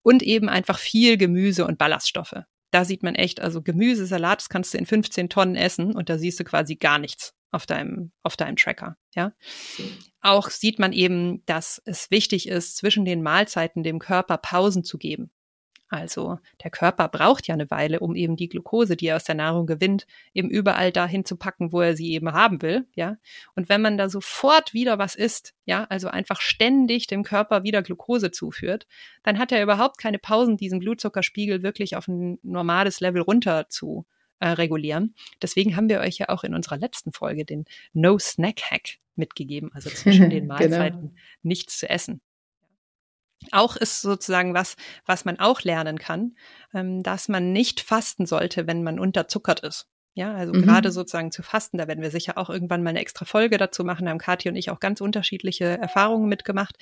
Und 0.02 0.22
eben 0.22 0.48
einfach 0.48 0.78
viel 0.78 1.18
Gemüse 1.18 1.66
und 1.66 1.78
Ballaststoffe. 1.78 2.36
Da 2.70 2.84
sieht 2.84 3.02
man 3.02 3.14
echt, 3.14 3.40
also 3.40 3.60
Gemüse, 3.60 4.06
Salat, 4.06 4.40
das 4.40 4.48
kannst 4.48 4.72
du 4.72 4.78
in 4.78 4.86
15 4.86 5.28
Tonnen 5.28 5.54
essen 5.54 5.94
und 5.94 6.08
da 6.08 6.18
siehst 6.18 6.40
du 6.40 6.44
quasi 6.44 6.76
gar 6.76 6.98
nichts 6.98 7.34
auf 7.54 7.66
deinem, 7.66 8.10
auf 8.22 8.36
deinem 8.36 8.56
Tracker, 8.56 8.96
ja. 9.14 9.32
Auch 10.20 10.50
sieht 10.50 10.78
man 10.78 10.92
eben, 10.92 11.44
dass 11.46 11.80
es 11.84 12.10
wichtig 12.10 12.48
ist, 12.48 12.76
zwischen 12.76 13.04
den 13.04 13.22
Mahlzeiten 13.22 13.82
dem 13.82 13.98
Körper 13.98 14.38
Pausen 14.38 14.84
zu 14.84 14.98
geben. 14.98 15.30
Also 15.88 16.38
der 16.64 16.72
Körper 16.72 17.08
braucht 17.08 17.46
ja 17.46 17.54
eine 17.54 17.70
Weile, 17.70 18.00
um 18.00 18.16
eben 18.16 18.34
die 18.34 18.48
Glucose, 18.48 18.96
die 18.96 19.06
er 19.06 19.16
aus 19.16 19.24
der 19.24 19.36
Nahrung 19.36 19.66
gewinnt, 19.66 20.06
eben 20.32 20.50
überall 20.50 20.90
dahin 20.90 21.24
zu 21.24 21.36
packen, 21.36 21.72
wo 21.72 21.82
er 21.82 21.94
sie 21.94 22.10
eben 22.12 22.32
haben 22.32 22.62
will, 22.62 22.88
ja. 22.94 23.16
Und 23.54 23.68
wenn 23.68 23.82
man 23.82 23.96
da 23.96 24.08
sofort 24.08 24.74
wieder 24.74 24.98
was 24.98 25.14
isst, 25.14 25.54
ja, 25.66 25.84
also 25.84 26.08
einfach 26.08 26.40
ständig 26.40 27.06
dem 27.06 27.22
Körper 27.22 27.62
wieder 27.62 27.82
Glucose 27.82 28.32
zuführt, 28.32 28.86
dann 29.22 29.38
hat 29.38 29.52
er 29.52 29.62
überhaupt 29.62 29.98
keine 29.98 30.18
Pausen, 30.18 30.56
diesen 30.56 30.80
Blutzuckerspiegel 30.80 31.62
wirklich 31.62 31.94
auf 31.94 32.08
ein 32.08 32.38
normales 32.42 32.98
Level 32.98 33.22
runter 33.22 33.68
zu 33.68 34.06
äh, 34.40 34.48
regulieren. 34.48 35.14
Deswegen 35.42 35.76
haben 35.76 35.88
wir 35.88 36.00
euch 36.00 36.18
ja 36.18 36.28
auch 36.28 36.44
in 36.44 36.54
unserer 36.54 36.76
letzten 36.76 37.12
Folge 37.12 37.44
den 37.44 37.64
No 37.92 38.18
Snack 38.18 38.60
Hack 38.70 38.98
mitgegeben, 39.16 39.70
also 39.72 39.90
zwischen 39.90 40.30
den 40.30 40.44
genau. 40.48 40.54
Mahlzeiten 40.54 41.00
genau. 41.00 41.14
nichts 41.42 41.78
zu 41.78 41.88
essen 41.88 42.20
auch 43.52 43.76
ist 43.76 44.00
sozusagen 44.00 44.54
was, 44.54 44.76
was 45.06 45.24
man 45.24 45.38
auch 45.38 45.62
lernen 45.62 45.98
kann, 45.98 46.36
ähm, 46.72 47.02
dass 47.02 47.28
man 47.28 47.52
nicht 47.52 47.80
fasten 47.80 48.26
sollte, 48.26 48.66
wenn 48.66 48.82
man 48.82 48.98
unterzuckert 48.98 49.60
ist. 49.60 49.88
Ja, 50.16 50.32
also 50.32 50.52
mhm. 50.52 50.62
gerade 50.62 50.92
sozusagen 50.92 51.32
zu 51.32 51.42
fasten, 51.42 51.76
da 51.76 51.88
werden 51.88 52.00
wir 52.00 52.12
sicher 52.12 52.38
auch 52.38 52.48
irgendwann 52.48 52.84
mal 52.84 52.90
eine 52.90 53.00
extra 53.00 53.24
Folge 53.24 53.58
dazu 53.58 53.82
machen. 53.82 54.04
Da 54.04 54.12
haben 54.12 54.18
Kathi 54.18 54.48
und 54.48 54.54
ich 54.54 54.70
auch 54.70 54.78
ganz 54.78 55.00
unterschiedliche 55.00 55.64
Erfahrungen 55.64 56.28
mitgemacht. 56.28 56.76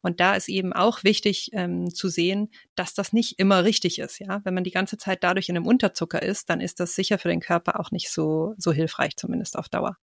Und 0.00 0.20
da 0.20 0.34
ist 0.34 0.48
eben 0.48 0.72
auch 0.72 1.04
wichtig 1.04 1.50
ähm, 1.52 1.94
zu 1.94 2.08
sehen, 2.08 2.48
dass 2.76 2.94
das 2.94 3.12
nicht 3.12 3.38
immer 3.38 3.64
richtig 3.64 3.98
ist. 3.98 4.20
Ja, 4.20 4.40
wenn 4.44 4.54
man 4.54 4.64
die 4.64 4.70
ganze 4.70 4.96
Zeit 4.96 5.22
dadurch 5.22 5.50
in 5.50 5.56
einem 5.56 5.66
Unterzucker 5.66 6.22
ist, 6.22 6.48
dann 6.48 6.62
ist 6.62 6.80
das 6.80 6.94
sicher 6.94 7.18
für 7.18 7.28
den 7.28 7.40
Körper 7.40 7.78
auch 7.78 7.90
nicht 7.90 8.10
so, 8.10 8.54
so 8.56 8.72
hilfreich, 8.72 9.16
zumindest 9.16 9.58
auf 9.58 9.68
Dauer. 9.68 9.98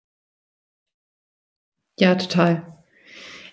Ja, 1.98 2.16
total. 2.16 2.84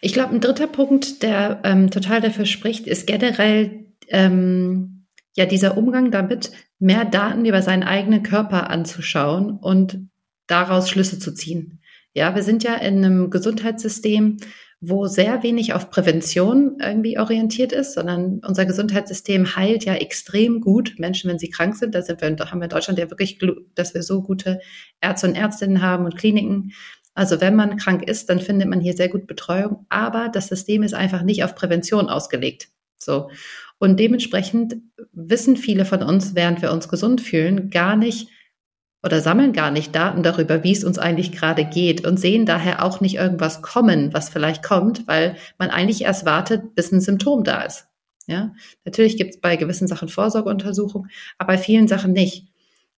Ich 0.01 0.11
glaube, 0.11 0.35
ein 0.35 0.41
dritter 0.41 0.67
Punkt, 0.67 1.23
der 1.23 1.61
ähm, 1.63 1.89
total 1.89 2.19
dafür 2.19 2.45
spricht, 2.45 2.85
ist 2.85 3.07
generell 3.07 3.85
ähm, 4.09 4.90
ja 5.35 5.45
dieser 5.45 5.77
Umgang 5.77 6.11
damit, 6.11 6.51
mehr 6.79 7.05
Daten 7.05 7.45
über 7.45 7.61
seinen 7.61 7.83
eigenen 7.83 8.23
Körper 8.23 8.69
anzuschauen 8.69 9.51
und 9.51 9.99
daraus 10.47 10.89
Schlüsse 10.89 11.19
zu 11.19 11.33
ziehen. 11.33 11.79
Ja, 12.13 12.35
wir 12.35 12.43
sind 12.43 12.63
ja 12.63 12.75
in 12.75 12.97
einem 13.05 13.29
Gesundheitssystem, 13.29 14.37
wo 14.81 15.05
sehr 15.05 15.43
wenig 15.43 15.73
auf 15.73 15.91
Prävention 15.91 16.77
irgendwie 16.81 17.19
orientiert 17.19 17.71
ist, 17.71 17.93
sondern 17.93 18.41
unser 18.45 18.65
Gesundheitssystem 18.65 19.55
heilt 19.55 19.85
ja 19.85 19.93
extrem 19.93 20.59
gut 20.59 20.95
Menschen, 20.97 21.29
wenn 21.29 21.39
sie 21.39 21.51
krank 21.51 21.75
sind. 21.75 21.93
Da 21.93 22.01
sind 22.01 22.19
wir, 22.19 22.29
haben 22.29 22.59
wir 22.59 22.63
in 22.63 22.69
Deutschland 22.69 22.97
ja 22.97 23.09
wirklich, 23.09 23.39
dass 23.75 23.93
wir 23.93 24.01
so 24.01 24.23
gute 24.23 24.59
Ärzte 24.99 25.27
und 25.27 25.35
Ärztinnen 25.35 25.81
haben 25.81 26.05
und 26.05 26.17
Kliniken, 26.17 26.73
also 27.13 27.41
wenn 27.41 27.55
man 27.55 27.77
krank 27.77 28.07
ist, 28.07 28.29
dann 28.29 28.39
findet 28.39 28.69
man 28.69 28.79
hier 28.79 28.93
sehr 28.93 29.09
gut 29.09 29.27
Betreuung, 29.27 29.85
aber 29.89 30.29
das 30.29 30.47
System 30.47 30.81
ist 30.83 30.93
einfach 30.93 31.23
nicht 31.23 31.43
auf 31.43 31.55
Prävention 31.55 32.09
ausgelegt. 32.09 32.69
So. 32.97 33.29
Und 33.81 33.99
dementsprechend 33.99 34.75
wissen 35.11 35.57
viele 35.57 35.85
von 35.85 36.03
uns, 36.03 36.35
während 36.35 36.61
wir 36.61 36.71
uns 36.71 36.87
gesund 36.87 37.19
fühlen, 37.19 37.71
gar 37.71 37.95
nicht 37.95 38.29
oder 39.01 39.21
sammeln 39.21 39.53
gar 39.53 39.71
nicht 39.71 39.95
Daten 39.95 40.21
darüber, 40.21 40.63
wie 40.63 40.71
es 40.71 40.83
uns 40.83 40.99
eigentlich 40.99 41.31
gerade 41.31 41.65
geht 41.65 42.05
und 42.05 42.19
sehen 42.19 42.45
daher 42.45 42.85
auch 42.85 43.01
nicht 43.01 43.15
irgendwas 43.15 43.63
kommen, 43.63 44.13
was 44.13 44.29
vielleicht 44.29 44.61
kommt, 44.61 45.07
weil 45.07 45.35
man 45.57 45.71
eigentlich 45.71 46.03
erst 46.03 46.27
wartet, 46.27 46.75
bis 46.75 46.91
ein 46.91 47.01
Symptom 47.01 47.43
da 47.43 47.63
ist. 47.63 47.87
Ja, 48.27 48.53
natürlich 48.85 49.17
gibt 49.17 49.31
es 49.31 49.41
bei 49.41 49.55
gewissen 49.55 49.87
Sachen 49.87 50.09
Vorsorgeuntersuchungen, 50.09 51.09
aber 51.39 51.53
bei 51.53 51.57
vielen 51.57 51.87
Sachen 51.87 52.13
nicht 52.13 52.49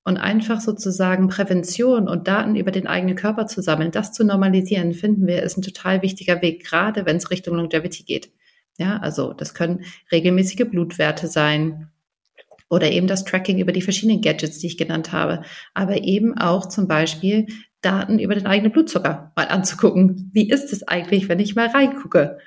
und 0.03 0.17
einfach 0.17 0.59
sozusagen 0.59 1.29
Prävention 1.29 2.09
und 2.09 2.27
Daten 2.27 2.57
über 2.57 2.71
den 2.71 2.87
eigenen 2.87 3.15
Körper 3.15 3.47
zu 3.47 3.61
sammeln, 3.61 3.91
das 3.91 4.11
zu 4.11 4.25
normalisieren, 4.25 4.93
finden 4.93 5.27
wir, 5.27 5.43
ist 5.43 5.57
ein 5.57 5.61
total 5.61 6.01
wichtiger 6.01 6.41
Weg, 6.41 6.65
gerade 6.65 7.05
wenn 7.05 7.15
es 7.15 7.31
Richtung 7.31 7.55
Longevity 7.55 8.03
geht. 8.03 8.33
Ja, 8.77 8.97
also 8.97 9.33
das 9.33 9.53
können 9.53 9.85
regelmäßige 10.11 10.69
Blutwerte 10.69 11.27
sein 11.27 11.89
oder 12.69 12.91
eben 12.91 13.07
das 13.07 13.23
Tracking 13.23 13.59
über 13.59 13.71
die 13.71 13.83
verschiedenen 13.83 14.21
Gadgets, 14.21 14.59
die 14.59 14.67
ich 14.67 14.77
genannt 14.77 15.11
habe, 15.11 15.43
aber 15.75 16.03
eben 16.03 16.35
auch 16.37 16.67
zum 16.67 16.87
Beispiel 16.87 17.45
Daten 17.81 18.17
über 18.17 18.33
den 18.33 18.47
eigenen 18.47 18.71
Blutzucker 18.71 19.31
mal 19.35 19.47
anzugucken. 19.47 20.31
Wie 20.33 20.49
ist 20.49 20.73
es 20.73 20.87
eigentlich, 20.87 21.29
wenn 21.29 21.39
ich 21.39 21.55
mal 21.55 21.67
reingucke? 21.67 22.39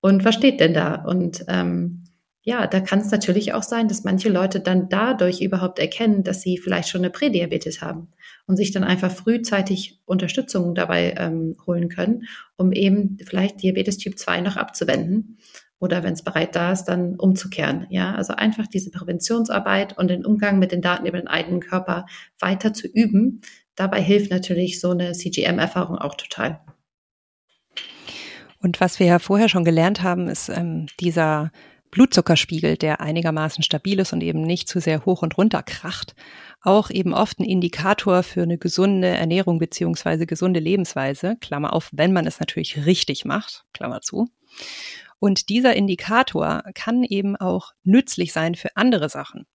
Und 0.00 0.24
was 0.24 0.36
steht 0.36 0.60
denn 0.60 0.72
da? 0.72 0.94
Und 1.04 1.44
ähm, 1.48 2.04
ja, 2.42 2.66
da 2.68 2.80
kann 2.80 3.00
es 3.00 3.10
natürlich 3.10 3.52
auch 3.52 3.64
sein, 3.64 3.88
dass 3.88 4.04
manche 4.04 4.28
Leute 4.28 4.60
dann 4.60 4.88
dadurch 4.88 5.40
überhaupt 5.42 5.80
erkennen, 5.80 6.22
dass 6.22 6.42
sie 6.42 6.58
vielleicht 6.58 6.88
schon 6.88 7.00
eine 7.00 7.10
Prädiabetes 7.10 7.82
haben 7.82 8.08
und 8.46 8.56
sich 8.56 8.70
dann 8.70 8.84
einfach 8.84 9.10
frühzeitig 9.10 10.00
Unterstützung 10.04 10.74
dabei 10.76 11.14
ähm, 11.18 11.56
holen 11.66 11.88
können, 11.88 12.22
um 12.56 12.72
eben 12.72 13.18
vielleicht 13.26 13.62
Diabetes 13.62 13.98
Typ 13.98 14.16
2 14.16 14.42
noch 14.42 14.56
abzuwenden 14.56 15.38
oder 15.78 16.02
wenn 16.02 16.14
es 16.14 16.22
bereit 16.22 16.56
da 16.56 16.72
ist, 16.72 16.84
dann 16.84 17.16
umzukehren. 17.16 17.86
Ja, 17.90 18.14
also 18.14 18.34
einfach 18.34 18.66
diese 18.66 18.90
Präventionsarbeit 18.90 19.98
und 19.98 20.08
den 20.08 20.24
Umgang 20.24 20.58
mit 20.58 20.72
den 20.72 20.82
Daten 20.82 21.06
über 21.06 21.18
den 21.18 21.28
eigenen 21.28 21.60
Körper 21.60 22.06
weiter 22.38 22.72
zu 22.72 22.88
üben. 22.88 23.42
Dabei 23.74 24.00
hilft 24.00 24.30
natürlich 24.30 24.80
so 24.80 24.90
eine 24.90 25.12
CGM-Erfahrung 25.12 25.98
auch 25.98 26.14
total. 26.14 26.60
Und 28.62 28.80
was 28.80 28.98
wir 28.98 29.06
ja 29.06 29.18
vorher 29.18 29.48
schon 29.48 29.64
gelernt 29.64 30.02
haben, 30.02 30.28
ist 30.28 30.48
ähm, 30.48 30.86
dieser 30.98 31.52
Blutzuckerspiegel, 31.90 32.76
der 32.76 33.00
einigermaßen 33.00 33.62
stabil 33.62 34.00
ist 34.00 34.12
und 34.12 34.22
eben 34.22 34.42
nicht 34.42 34.68
zu 34.68 34.80
sehr 34.80 35.04
hoch 35.04 35.22
und 35.22 35.38
runter 35.38 35.62
kracht, 35.62 36.14
auch 36.62 36.90
eben 36.90 37.14
oft 37.14 37.38
ein 37.38 37.44
Indikator 37.44 38.22
für 38.22 38.42
eine 38.42 38.58
gesunde 38.58 39.08
Ernährung 39.08 39.58
beziehungsweise 39.58 40.26
gesunde 40.26 40.60
Lebensweise, 40.60 41.36
Klammer 41.40 41.72
auf, 41.72 41.90
wenn 41.92 42.12
man 42.12 42.26
es 42.26 42.40
natürlich 42.40 42.86
richtig 42.86 43.24
macht, 43.24 43.64
Klammer 43.72 44.00
zu. 44.00 44.26
Und 45.18 45.48
dieser 45.48 45.74
Indikator 45.74 46.62
kann 46.74 47.02
eben 47.02 47.36
auch 47.36 47.72
nützlich 47.84 48.32
sein 48.32 48.54
für 48.54 48.76
andere 48.76 49.08
Sachen. 49.08 49.46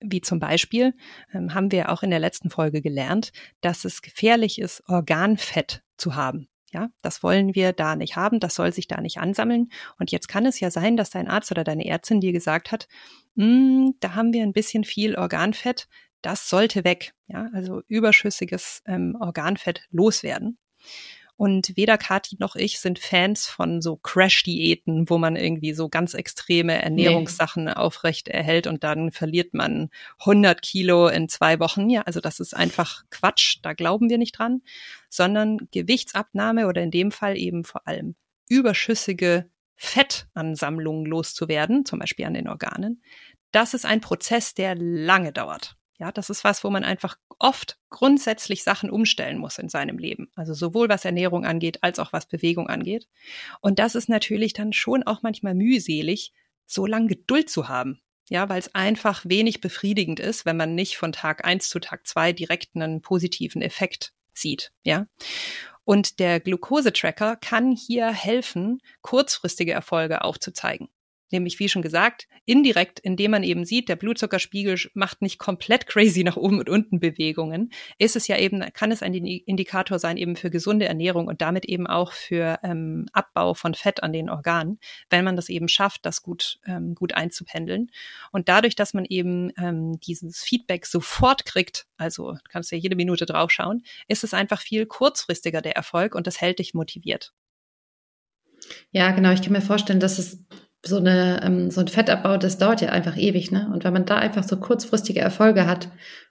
Wie 0.00 0.20
zum 0.20 0.40
Beispiel 0.40 0.94
ähm, 1.32 1.54
haben 1.54 1.70
wir 1.70 1.90
auch 1.90 2.02
in 2.02 2.10
der 2.10 2.18
letzten 2.18 2.50
Folge 2.50 2.82
gelernt, 2.82 3.32
dass 3.60 3.84
es 3.84 4.02
gefährlich 4.02 4.58
ist, 4.58 4.82
Organfett 4.88 5.82
zu 5.96 6.16
haben. 6.16 6.48
Ja, 6.72 6.88
das 7.02 7.22
wollen 7.22 7.54
wir 7.54 7.74
da 7.74 7.96
nicht 7.96 8.16
haben, 8.16 8.40
das 8.40 8.54
soll 8.54 8.72
sich 8.72 8.88
da 8.88 9.00
nicht 9.00 9.18
ansammeln. 9.18 9.68
Und 9.98 10.10
jetzt 10.10 10.26
kann 10.26 10.46
es 10.46 10.58
ja 10.58 10.70
sein, 10.70 10.96
dass 10.96 11.10
dein 11.10 11.28
Arzt 11.28 11.50
oder 11.50 11.64
deine 11.64 11.86
Ärztin 11.86 12.20
dir 12.20 12.32
gesagt 12.32 12.72
hat, 12.72 12.88
hm, 13.36 13.94
da 14.00 14.14
haben 14.14 14.32
wir 14.32 14.42
ein 14.42 14.54
bisschen 14.54 14.84
viel 14.84 15.16
Organfett, 15.16 15.86
das 16.22 16.48
sollte 16.48 16.84
weg. 16.84 17.12
Ja, 17.26 17.50
also 17.52 17.82
überschüssiges 17.88 18.82
ähm, 18.86 19.16
Organfett 19.20 19.86
loswerden. 19.90 20.56
Und 21.42 21.76
weder 21.76 21.98
Kathi 21.98 22.36
noch 22.38 22.54
ich 22.54 22.78
sind 22.78 23.00
Fans 23.00 23.48
von 23.48 23.82
so 23.82 23.96
Crash-Diäten, 23.96 25.10
wo 25.10 25.18
man 25.18 25.34
irgendwie 25.34 25.72
so 25.72 25.88
ganz 25.88 26.14
extreme 26.14 26.80
Ernährungssachen 26.80 27.64
nee. 27.64 27.72
aufrecht 27.72 28.28
erhält 28.28 28.68
und 28.68 28.84
dann 28.84 29.10
verliert 29.10 29.52
man 29.52 29.90
100 30.20 30.62
Kilo 30.62 31.08
in 31.08 31.28
zwei 31.28 31.58
Wochen. 31.58 31.90
Ja, 31.90 32.02
also 32.02 32.20
das 32.20 32.38
ist 32.38 32.54
einfach 32.54 33.02
Quatsch. 33.10 33.58
Da 33.62 33.72
glauben 33.72 34.08
wir 34.08 34.18
nicht 34.18 34.38
dran, 34.38 34.62
sondern 35.08 35.58
Gewichtsabnahme 35.72 36.68
oder 36.68 36.80
in 36.80 36.92
dem 36.92 37.10
Fall 37.10 37.36
eben 37.36 37.64
vor 37.64 37.88
allem 37.88 38.14
überschüssige 38.48 39.50
Fettansammlungen 39.74 41.06
loszuwerden, 41.06 41.84
zum 41.84 41.98
Beispiel 41.98 42.26
an 42.26 42.34
den 42.34 42.46
Organen. 42.46 43.02
Das 43.50 43.74
ist 43.74 43.84
ein 43.84 44.00
Prozess, 44.00 44.54
der 44.54 44.76
lange 44.76 45.32
dauert. 45.32 45.76
Ja, 46.02 46.10
das 46.10 46.30
ist 46.30 46.42
was, 46.42 46.64
wo 46.64 46.70
man 46.70 46.82
einfach 46.82 47.16
oft 47.38 47.78
grundsätzlich 47.88 48.64
Sachen 48.64 48.90
umstellen 48.90 49.38
muss 49.38 49.58
in 49.58 49.68
seinem 49.68 49.98
Leben. 49.98 50.32
Also 50.34 50.52
sowohl 50.52 50.88
was 50.88 51.04
Ernährung 51.04 51.46
angeht, 51.46 51.84
als 51.84 52.00
auch 52.00 52.12
was 52.12 52.26
Bewegung 52.26 52.66
angeht. 52.68 53.06
Und 53.60 53.78
das 53.78 53.94
ist 53.94 54.08
natürlich 54.08 54.52
dann 54.52 54.72
schon 54.72 55.04
auch 55.04 55.22
manchmal 55.22 55.54
mühselig, 55.54 56.32
so 56.66 56.86
lange 56.86 57.06
Geduld 57.06 57.48
zu 57.48 57.68
haben. 57.68 58.02
Ja, 58.28 58.48
weil 58.48 58.58
es 58.58 58.74
einfach 58.74 59.24
wenig 59.26 59.60
befriedigend 59.60 60.18
ist, 60.18 60.44
wenn 60.44 60.56
man 60.56 60.74
nicht 60.74 60.96
von 60.96 61.12
Tag 61.12 61.44
eins 61.44 61.68
zu 61.68 61.78
Tag 61.78 62.04
zwei 62.04 62.32
direkt 62.32 62.74
einen 62.74 63.00
positiven 63.00 63.62
Effekt 63.62 64.12
sieht. 64.34 64.72
Ja. 64.82 65.06
Und 65.84 66.18
der 66.18 66.40
Glukosetracker 66.40 67.36
kann 67.36 67.70
hier 67.70 68.10
helfen, 68.10 68.80
kurzfristige 69.02 69.70
Erfolge 69.70 70.24
aufzuzeigen 70.24 70.88
nämlich 71.32 71.58
wie 71.58 71.68
schon 71.68 71.82
gesagt, 71.82 72.28
indirekt, 72.44 73.00
indem 73.00 73.32
man 73.32 73.42
eben 73.42 73.64
sieht, 73.64 73.88
der 73.88 73.96
Blutzuckerspiegel 73.96 74.78
macht 74.94 75.22
nicht 75.22 75.38
komplett 75.38 75.86
crazy 75.86 76.24
nach 76.24 76.36
oben 76.36 76.58
und 76.58 76.68
unten 76.68 77.00
Bewegungen, 77.00 77.70
ist 77.98 78.16
es 78.16 78.28
ja 78.28 78.38
eben, 78.38 78.60
kann 78.72 78.92
es 78.92 79.02
ein 79.02 79.14
Indikator 79.14 79.98
sein 79.98 80.16
eben 80.16 80.36
für 80.36 80.50
gesunde 80.50 80.86
Ernährung 80.86 81.26
und 81.26 81.40
damit 81.40 81.64
eben 81.64 81.86
auch 81.86 82.12
für 82.12 82.58
ähm, 82.62 83.06
Abbau 83.12 83.54
von 83.54 83.74
Fett 83.74 84.02
an 84.02 84.12
den 84.12 84.30
Organen, 84.30 84.78
wenn 85.10 85.24
man 85.24 85.36
das 85.36 85.48
eben 85.48 85.68
schafft, 85.68 86.04
das 86.06 86.22
gut, 86.22 86.60
ähm, 86.66 86.94
gut 86.94 87.14
einzupendeln. 87.14 87.90
Und 88.30 88.48
dadurch, 88.48 88.74
dass 88.74 88.94
man 88.94 89.04
eben 89.04 89.52
ähm, 89.56 89.98
dieses 90.00 90.42
Feedback 90.42 90.86
sofort 90.86 91.44
kriegt, 91.44 91.86
also 91.96 92.36
kannst 92.48 92.70
du 92.70 92.76
ja 92.76 92.82
jede 92.82 92.96
Minute 92.96 93.26
draufschauen, 93.26 93.84
ist 94.08 94.24
es 94.24 94.34
einfach 94.34 94.60
viel 94.60 94.86
kurzfristiger 94.86 95.62
der 95.62 95.76
Erfolg 95.76 96.14
und 96.14 96.26
das 96.26 96.40
hält 96.40 96.58
dich 96.58 96.74
motiviert. 96.74 97.32
Ja, 98.90 99.10
genau. 99.10 99.32
Ich 99.32 99.42
kann 99.42 99.52
mir 99.52 99.60
vorstellen, 99.60 100.00
dass 100.00 100.18
es 100.18 100.44
so, 100.84 100.96
eine, 100.96 101.40
ähm, 101.44 101.70
so 101.70 101.80
ein 101.80 101.88
Fettabbau, 101.88 102.36
das 102.36 102.58
dauert 102.58 102.80
ja 102.80 102.88
einfach 102.88 103.16
ewig. 103.16 103.50
Ne? 103.50 103.70
Und 103.72 103.84
wenn 103.84 103.92
man 103.92 104.04
da 104.04 104.16
einfach 104.16 104.44
so 104.44 104.56
kurzfristige 104.56 105.20
Erfolge 105.20 105.66
hat, 105.66 105.88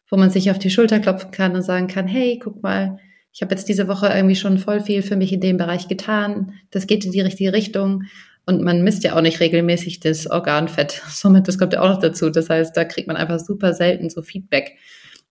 wo 0.10 0.18
man 0.18 0.30
sich 0.30 0.52
auf 0.52 0.60
die 0.60 0.70
Schulter 0.70 0.99
klopfen 0.99 1.32
kann 1.32 1.56
und 1.56 1.62
sagen 1.62 1.88
kann, 1.88 2.08
hey, 2.08 2.39
guck 2.41 2.62
mal, 2.62 2.97
ich 3.32 3.41
habe 3.41 3.56
jetzt 3.56 3.70
diese 3.70 3.88
Woche 3.88 4.08
irgendwie 4.08 4.36
schon 4.36 4.58
voll 4.58 4.82
viel 4.82 5.04
für 5.04 5.16
mich 5.16 5.32
in 5.32 5.39
dem 5.39 5.58
Bereich 5.58 5.88
getan. 5.88 6.54
Das 6.70 6.86
geht 6.86 7.06
in 7.06 7.14
die 7.14 7.22
richtige 7.22 7.54
Richtung. 7.54 8.04
Und 8.45 8.62
man 8.62 8.82
misst 8.82 9.04
ja 9.04 9.16
auch 9.16 9.22
nicht 9.22 9.39
regelmäßig 9.39 10.02
das 10.02 10.28
Organfett. 10.28 11.02
Somit, 11.10 11.47
das 11.47 11.58
kommt 11.58 11.74
ja 11.74 11.82
auch 11.82 11.89
noch 11.89 12.02
dazu. 12.02 12.30
Das 12.30 12.49
heißt, 12.49 12.76
da 12.76 12.84
kriegt 12.84 13.08
man 13.08 13.16
einfach 13.16 13.39
super 13.39 13.74
selten 13.74 14.10
so 14.10 14.22
Feedback. 14.22 14.78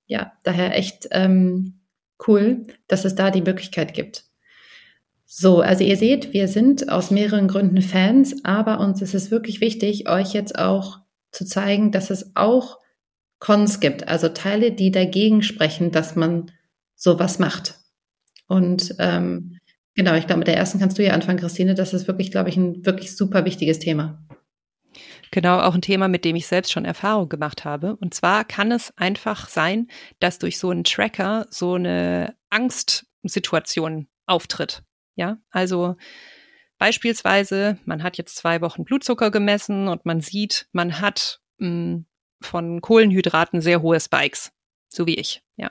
Ja, 0.06 0.32
daher 0.44 0.76
echt 0.76 1.08
ähm, 1.10 1.80
cool, 2.26 2.66
dass 2.88 3.04
es 3.04 3.14
da 3.14 3.30
die 3.30 3.42
Möglichkeit 3.42 3.92
gibt. 3.92 4.24
So, 5.32 5.60
also 5.60 5.84
ihr 5.84 5.96
seht, 5.96 6.32
wir 6.32 6.48
sind 6.48 6.88
aus 6.88 7.12
mehreren 7.12 7.46
Gründen 7.46 7.82
Fans, 7.82 8.44
aber 8.44 8.80
uns 8.80 9.00
ist 9.00 9.14
es 9.14 9.30
wirklich 9.30 9.60
wichtig, 9.60 10.08
euch 10.08 10.32
jetzt 10.32 10.58
auch 10.58 10.98
zu 11.30 11.44
zeigen, 11.44 11.92
dass 11.92 12.10
es 12.10 12.34
auch 12.34 12.80
Cons 13.38 13.78
gibt, 13.78 14.08
also 14.08 14.28
Teile, 14.28 14.72
die 14.72 14.90
dagegen 14.90 15.44
sprechen, 15.44 15.92
dass 15.92 16.16
man 16.16 16.50
sowas 16.96 17.38
macht. 17.38 17.76
Und 18.48 18.96
ähm, 18.98 19.56
genau, 19.94 20.14
ich 20.14 20.26
glaube, 20.26 20.40
mit 20.40 20.48
der 20.48 20.56
ersten 20.56 20.80
kannst 20.80 20.98
du 20.98 21.04
ja 21.04 21.12
anfangen, 21.12 21.38
Christine. 21.38 21.76
Das 21.76 21.94
ist 21.94 22.08
wirklich, 22.08 22.32
glaube 22.32 22.48
ich, 22.48 22.56
ein 22.56 22.84
wirklich 22.84 23.16
super 23.16 23.44
wichtiges 23.44 23.78
Thema. 23.78 24.26
Genau, 25.30 25.60
auch 25.60 25.76
ein 25.76 25.82
Thema, 25.82 26.08
mit 26.08 26.24
dem 26.24 26.34
ich 26.34 26.48
selbst 26.48 26.72
schon 26.72 26.84
Erfahrung 26.84 27.28
gemacht 27.28 27.64
habe. 27.64 27.94
Und 27.94 28.14
zwar 28.14 28.44
kann 28.44 28.72
es 28.72 28.92
einfach 28.96 29.48
sein, 29.48 29.86
dass 30.18 30.40
durch 30.40 30.58
so 30.58 30.70
einen 30.70 30.82
Tracker 30.82 31.46
so 31.50 31.74
eine 31.74 32.34
Angstsituation 32.50 34.08
auftritt. 34.26 34.82
Ja, 35.16 35.38
also 35.50 35.96
beispielsweise, 36.78 37.78
man 37.84 38.02
hat 38.02 38.16
jetzt 38.18 38.36
zwei 38.36 38.60
Wochen 38.60 38.84
Blutzucker 38.84 39.30
gemessen 39.30 39.88
und 39.88 40.06
man 40.06 40.20
sieht, 40.20 40.66
man 40.72 41.00
hat 41.00 41.40
mh, 41.58 41.68
hm, 41.68 42.06
von 42.40 42.80
Kohlenhydraten 42.80 43.60
sehr 43.60 43.82
hohe 43.82 44.00
Spikes, 44.00 44.52
so 44.88 45.06
wie 45.06 45.16
ich. 45.16 45.42
Ja, 45.56 45.70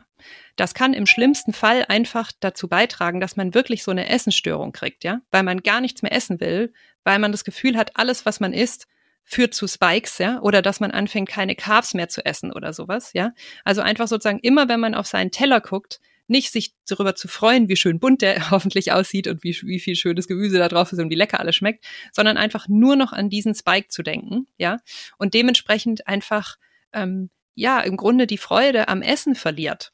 das 0.56 0.76
kann 0.76 0.94
im 0.94 1.08
schlimmsten 1.08 1.52
Fall 1.52 1.84
einfach 1.88 2.32
dazu 2.40 2.68
beitragen, 2.68 3.20
dass 3.20 3.36
man 3.36 3.56
wirklich 3.56 3.84
so 3.84 3.92
eine 3.92 4.08
Essensstörung 4.08 4.72
kriegt, 4.72 5.04
ja, 5.04 5.22
weil 5.32 5.44
man 5.44 5.64
gar 5.64 5.82
nichts 5.82 6.04
mehr 6.04 6.12
essen 6.12 6.40
will, 6.40 6.74
weil 7.04 7.18
man 7.18 7.32
das 7.32 7.44
Gefühl 7.44 7.76
hat, 7.76 7.98
alles, 7.98 8.26
was 8.28 8.40
man 8.40 8.54
isst, 8.54 8.88
führt 9.24 9.54
zu 9.54 9.68
Spikes, 9.68 10.20
ja, 10.20 10.40
oder 10.42 10.62
dass 10.62 10.80
man 10.80 10.92
anfängt, 10.92 11.30
keine 11.30 11.56
Carbs 11.56 11.94
mehr 11.94 12.10
zu 12.10 12.26
essen 12.26 12.52
oder 12.52 12.72
sowas, 12.74 13.14
ja. 13.14 13.34
Also 13.64 13.82
einfach 13.82 14.08
sozusagen 14.08 14.40
immer, 14.40 14.70
wenn 14.70 14.80
man 14.80 14.96
auf 14.96 15.08
seinen 15.08 15.32
Teller 15.32 15.62
guckt, 15.62 16.00
nicht 16.30 16.52
sich 16.52 16.74
darüber 16.88 17.16
zu 17.16 17.28
freuen, 17.28 17.70
wie 17.70 17.76
schön 17.76 18.00
bunt 18.00 18.22
der 18.22 18.50
hoffentlich 18.52 18.92
aussieht 18.92 19.28
und 19.28 19.44
wie, 19.44 19.56
wie 19.64 19.80
viel 19.80 19.96
schönes 19.96 20.28
Gemüse 20.28 20.58
da 20.58 20.68
drauf 20.68 20.92
ist 20.92 21.00
und 21.00 21.10
wie 21.10 21.16
lecker 21.16 21.40
alles 21.40 21.56
schmeckt, 21.56 21.86
sondern 22.12 22.38
einfach 22.38 22.68
nur 22.68 22.96
noch 22.96 23.14
an 23.14 23.30
diesen 23.30 23.56
Spike 23.56 23.90
zu 23.90 24.04
denken, 24.04 24.48
ja, 24.58 24.78
und 25.18 25.34
dementsprechend 25.34 26.08
einfach, 26.08 26.58
ähm, 26.94 27.30
ja, 27.56 27.82
im 27.82 27.98
Grunde 27.98 28.28
die 28.28 28.38
Freude 28.38 28.88
am 28.88 29.02
Essen 29.02 29.36
verliert. 29.36 29.92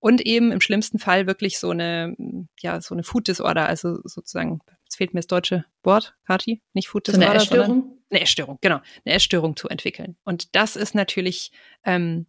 Und 0.00 0.22
eben 0.22 0.50
im 0.50 0.60
schlimmsten 0.60 0.98
Fall 0.98 1.26
wirklich 1.26 1.58
so 1.58 1.70
eine, 1.70 2.16
ja, 2.58 2.80
so 2.80 2.94
eine 2.94 3.04
Food 3.04 3.28
Disorder, 3.28 3.68
also 3.68 4.00
sozusagen, 4.02 4.60
jetzt 4.84 4.96
fehlt 4.96 5.14
mir 5.14 5.20
das 5.20 5.28
deutsche 5.28 5.64
Wort, 5.84 6.16
Kati, 6.26 6.62
nicht 6.72 6.88
Food 6.88 7.06
Disorder. 7.06 7.26
So 7.26 7.30
eine 7.30 7.40
Essstörung? 7.40 7.98
Eine 8.10 8.20
Essstörung, 8.22 8.58
genau, 8.60 8.80
eine 9.04 9.14
Essstörung 9.14 9.56
zu 9.56 9.68
entwickeln. 9.68 10.16
Und 10.24 10.56
das 10.56 10.74
ist 10.74 10.94
natürlich 10.94 11.52
ähm, 11.84 12.26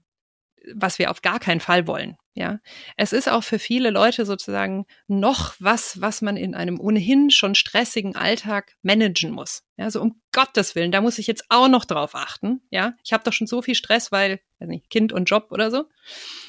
was 0.73 0.99
wir 0.99 1.11
auf 1.11 1.21
gar 1.21 1.39
keinen 1.39 1.59
Fall 1.59 1.87
wollen. 1.87 2.17
Ja, 2.39 2.61
es 2.95 3.11
ist 3.11 3.27
auch 3.27 3.43
für 3.43 3.59
viele 3.59 3.89
Leute 3.89 4.25
sozusagen 4.25 4.85
noch 5.07 5.55
was, 5.59 5.99
was 5.99 6.21
man 6.21 6.37
in 6.37 6.55
einem 6.55 6.79
ohnehin 6.79 7.31
schon 7.31 7.53
stressigen 7.53 8.15
Alltag 8.15 8.77
managen 8.81 9.31
muss. 9.31 9.63
Ja, 9.75 9.83
also 9.83 10.01
um 10.01 10.21
Gottes 10.31 10.73
Willen, 10.73 10.93
da 10.93 11.01
muss 11.01 11.19
ich 11.19 11.27
jetzt 11.27 11.43
auch 11.49 11.67
noch 11.67 11.83
drauf 11.83 12.15
achten. 12.15 12.61
Ja, 12.69 12.93
ich 13.03 13.11
habe 13.11 13.25
doch 13.25 13.33
schon 13.33 13.45
so 13.45 13.61
viel 13.61 13.75
Stress, 13.75 14.13
weil, 14.13 14.39
weiß 14.59 14.69
nicht, 14.69 14.89
Kind 14.89 15.11
und 15.11 15.25
Job 15.25 15.47
oder 15.51 15.69
so. 15.69 15.89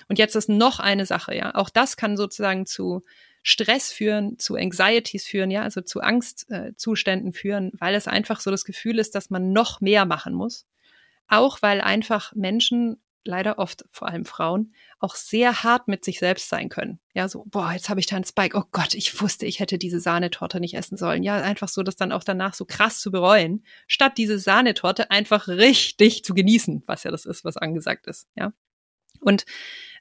Und 0.09 0.21
jetzt 0.21 0.37
ist 0.37 0.49
noch 0.49 0.79
eine 0.79 1.07
Sache. 1.07 1.35
Ja, 1.35 1.57
auch 1.57 1.71
das 1.71 1.97
kann 1.97 2.17
sozusagen 2.17 2.67
zu 2.67 3.03
Stress 3.43 3.91
führen, 3.91 4.39
zu 4.39 4.55
Anxieties 4.55 5.27
führen, 5.27 5.51
ja, 5.51 5.63
also 5.63 5.81
zu 5.81 6.03
Angstzuständen 6.03 7.33
äh, 7.33 7.37
führen, 7.37 7.73
weil 7.81 7.97
es 7.97 8.07
einfach 8.07 8.39
so 8.39 8.53
das 8.53 8.65
Gefühl 8.65 9.01
ist, 9.01 9.17
dass 9.17 9.29
man 9.29 9.53
noch 9.53 9.81
mehr 9.81 10.05
machen 10.05 10.35
muss. 10.35 10.69
Auch 11.27 11.63
weil 11.63 11.81
einfach 11.81 12.33
Menschen 12.37 13.03
leider 13.25 13.59
oft, 13.59 13.85
vor 13.91 14.09
allem 14.09 14.25
Frauen, 14.25 14.75
auch 14.99 15.15
sehr 15.15 15.63
hart 15.63 15.89
mit 15.89 16.05
sich 16.05 16.19
selbst 16.19 16.49
sein 16.49 16.69
können. 16.69 17.01
Ja, 17.15 17.29
so, 17.29 17.45
boah, 17.47 17.73
jetzt 17.73 17.89
habe 17.89 18.01
ich 18.01 18.07
da 18.07 18.17
einen 18.17 18.25
Spike. 18.25 18.57
Oh 18.57 18.65
Gott, 18.73 18.95
ich 18.95 19.21
wusste, 19.21 19.47
ich 19.47 19.61
hätte 19.61 19.79
diese 19.79 20.01
Sahnetorte 20.01 20.61
nicht 20.61 20.75
essen 20.75 20.97
sollen. 20.97 21.23
Ja, 21.23 21.37
einfach 21.37 21.69
so, 21.69 21.83
das 21.83 21.97
dann 21.97 22.13
auch 22.13 22.25
danach 22.25 22.55
so 22.55 22.65
krass 22.65 23.01
zu 23.01 23.11
bereuen, 23.11 23.65
statt 23.87 24.15
diese 24.17 24.39
Sahnetorte 24.39 25.11
einfach 25.11 25.49
richtig 25.49 26.25
zu 26.25 26.35
genießen, 26.35 26.83
was 26.87 27.05
ja 27.05 27.11
das 27.11 27.27
ist, 27.27 27.45
was 27.45 27.57
angesagt 27.57 28.07
ist. 28.07 28.29
Ja. 28.37 28.53
Und 29.21 29.45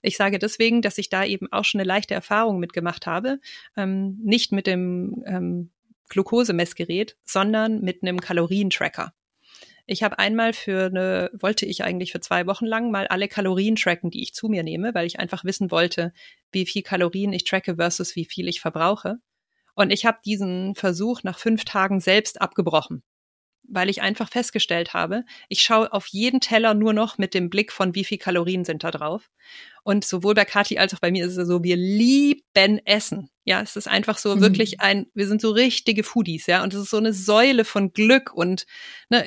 ich 0.02 0.16
sage 0.18 0.40
deswegen, 0.40 0.82
dass 0.82 0.98
ich 0.98 1.10
da 1.10 1.26
eben 1.26 1.52
auch 1.52 1.66
schon 1.66 1.82
eine 1.82 1.88
leichte 1.88 2.14
Erfahrung 2.14 2.60
mitgemacht 2.60 3.06
habe. 3.06 3.40
Ähm, 3.76 4.18
nicht 4.24 4.52
mit 4.52 4.66
dem 4.66 5.24
ähm, 5.26 5.72
Glukosemessgerät, 6.10 7.18
sondern 7.24 7.82
mit 7.82 8.02
einem 8.02 8.20
Kalorientracker. 8.20 9.14
Ich 9.92 10.04
habe 10.04 10.20
einmal 10.20 10.54
für 10.54 10.86
eine, 10.86 11.32
wollte 11.34 11.66
ich 11.66 11.84
eigentlich 11.84 12.12
für 12.12 12.20
zwei 12.20 12.46
Wochen 12.46 12.68
lang 12.68 12.92
mal 12.92 13.08
alle 13.08 13.28
Kalorien 13.28 13.76
tracken, 13.76 14.12
die 14.12 14.22
ich 14.22 14.36
zu 14.36 14.48
mir 14.48 14.62
nehme, 14.62 14.94
weil 14.94 15.08
ich 15.08 15.20
einfach 15.20 15.44
wissen 15.44 15.72
wollte, 15.72 16.14
wie 16.52 16.68
viel 16.68 16.84
Kalorien 16.84 17.34
ich 17.34 17.44
tracke 17.44 17.78
versus 17.78 18.16
wie 18.16 18.26
viel 18.26 18.48
ich 18.48 18.62
verbrauche. 18.62 19.18
Und 19.74 19.90
ich 19.90 20.06
habe 20.06 20.20
diesen 20.24 20.76
Versuch 20.76 21.24
nach 21.24 21.40
fünf 21.40 21.66
Tagen 21.66 22.02
selbst 22.02 22.40
abgebrochen, 22.40 23.02
weil 23.64 23.90
ich 23.90 24.04
einfach 24.04 24.30
festgestellt 24.30 24.94
habe, 24.94 25.24
ich 25.48 25.64
schaue 25.64 25.92
auf 25.92 26.06
jeden 26.06 26.40
Teller 26.40 26.76
nur 26.76 26.94
noch 26.94 27.18
mit 27.18 27.34
dem 27.34 27.50
Blick 27.50 27.72
von 27.72 27.96
wie 27.96 28.04
viel 28.04 28.20
Kalorien 28.20 28.66
sind 28.66 28.84
da 28.84 28.92
drauf. 28.92 29.32
Und 29.82 30.06
sowohl 30.06 30.36
bei 30.36 30.46
Kathi 30.46 30.78
als 30.78 30.94
auch 30.94 31.00
bei 31.00 31.10
mir 31.10 31.26
ist 31.26 31.36
es 31.36 31.48
so, 31.48 31.64
wir 31.64 31.78
lieben 31.78 32.80
Essen. 32.86 33.32
Ja, 33.44 33.60
es 33.62 33.76
ist 33.76 33.88
einfach 33.88 34.20
so 34.20 34.36
mhm. 34.36 34.42
wirklich 34.42 34.82
ein, 34.82 35.08
wir 35.16 35.28
sind 35.28 35.42
so 35.42 35.50
richtige 35.50 36.04
Foodies, 36.04 36.46
ja, 36.46 36.62
und 36.62 36.76
es 36.76 36.82
ist 36.82 36.92
so 36.92 36.98
eine 36.98 37.14
Säule 37.14 37.66
von 37.66 37.92
Glück 37.92 38.32
und 38.32 38.68
ne, 39.10 39.26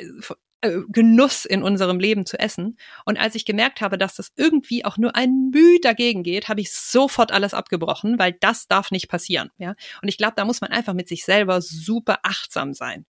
äh, 0.62 0.78
Genuss 0.88 1.44
in 1.44 1.62
unserem 1.62 2.00
Leben 2.00 2.24
zu 2.26 2.38
essen. 2.38 2.76
Und 3.04 3.20
als 3.20 3.34
ich 3.34 3.44
gemerkt 3.44 3.80
habe, 3.80 3.98
dass 3.98 4.14
das 4.14 4.32
irgendwie 4.36 4.84
auch 4.84 4.96
nur 4.96 5.14
ein 5.16 5.50
Mühe 5.52 5.80
dagegen 5.80 6.22
geht, 6.22 6.48
habe 6.48 6.60
ich 6.60 6.72
sofort 6.72 7.32
alles 7.32 7.54
abgebrochen, 7.54 8.18
weil 8.18 8.32
das 8.40 8.66
darf 8.68 8.90
nicht 8.90 9.08
passieren. 9.08 9.50
Ja, 9.58 9.74
und 10.02 10.08
ich 10.08 10.18
glaube, 10.18 10.34
da 10.36 10.44
muss 10.44 10.60
man 10.60 10.70
einfach 10.70 10.94
mit 10.94 11.08
sich 11.08 11.24
selber 11.24 11.60
super 11.60 12.20
achtsam 12.22 12.72
sein. 12.72 13.04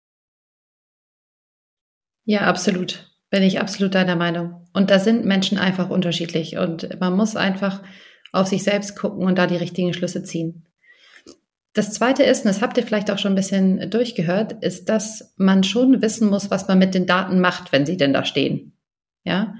Ja, 2.26 2.42
absolut. 2.42 3.12
Bin 3.30 3.44
ich 3.44 3.60
absolut 3.60 3.96
deiner 3.96 4.16
Meinung. 4.16 4.68
Und 4.74 4.92
da 4.92 5.00
sind 5.00 5.26
Menschen 5.26 5.58
einfach 5.58 5.90
unterschiedlich 5.90 6.58
und 6.58 7.00
man 7.00 7.16
muss 7.16 7.36
einfach 7.36 7.82
auf 8.32 8.48
sich 8.48 8.64
selbst 8.64 8.96
gucken 8.96 9.26
und 9.26 9.38
da 9.38 9.48
die 9.48 9.56
richtigen 9.56 9.94
Schlüsse 9.94 10.24
ziehen. 10.24 10.66
Das 11.74 11.94
zweite 11.94 12.24
ist, 12.24 12.44
und 12.44 12.50
das 12.50 12.62
habt 12.62 12.78
ihr 12.78 12.86
vielleicht 12.86 13.10
auch 13.12 13.18
schon 13.18 13.32
ein 13.32 13.36
bisschen 13.36 13.90
durchgehört, 13.90 14.62
ist, 14.62 14.90
dass 14.90 15.34
man 15.38 15.64
schon 15.64 16.02
wissen 16.02 16.30
muss, 16.30 16.52
was 16.52 16.68
man 16.68 16.80
mit 16.80 16.94
den 16.94 17.06
Daten 17.06 17.40
macht, 17.40 17.72
wenn 17.72 17.86
sie 17.86 17.96
denn 17.96 18.14
da 18.14 18.26
stehen. 18.26 18.74
Ja. 19.24 19.56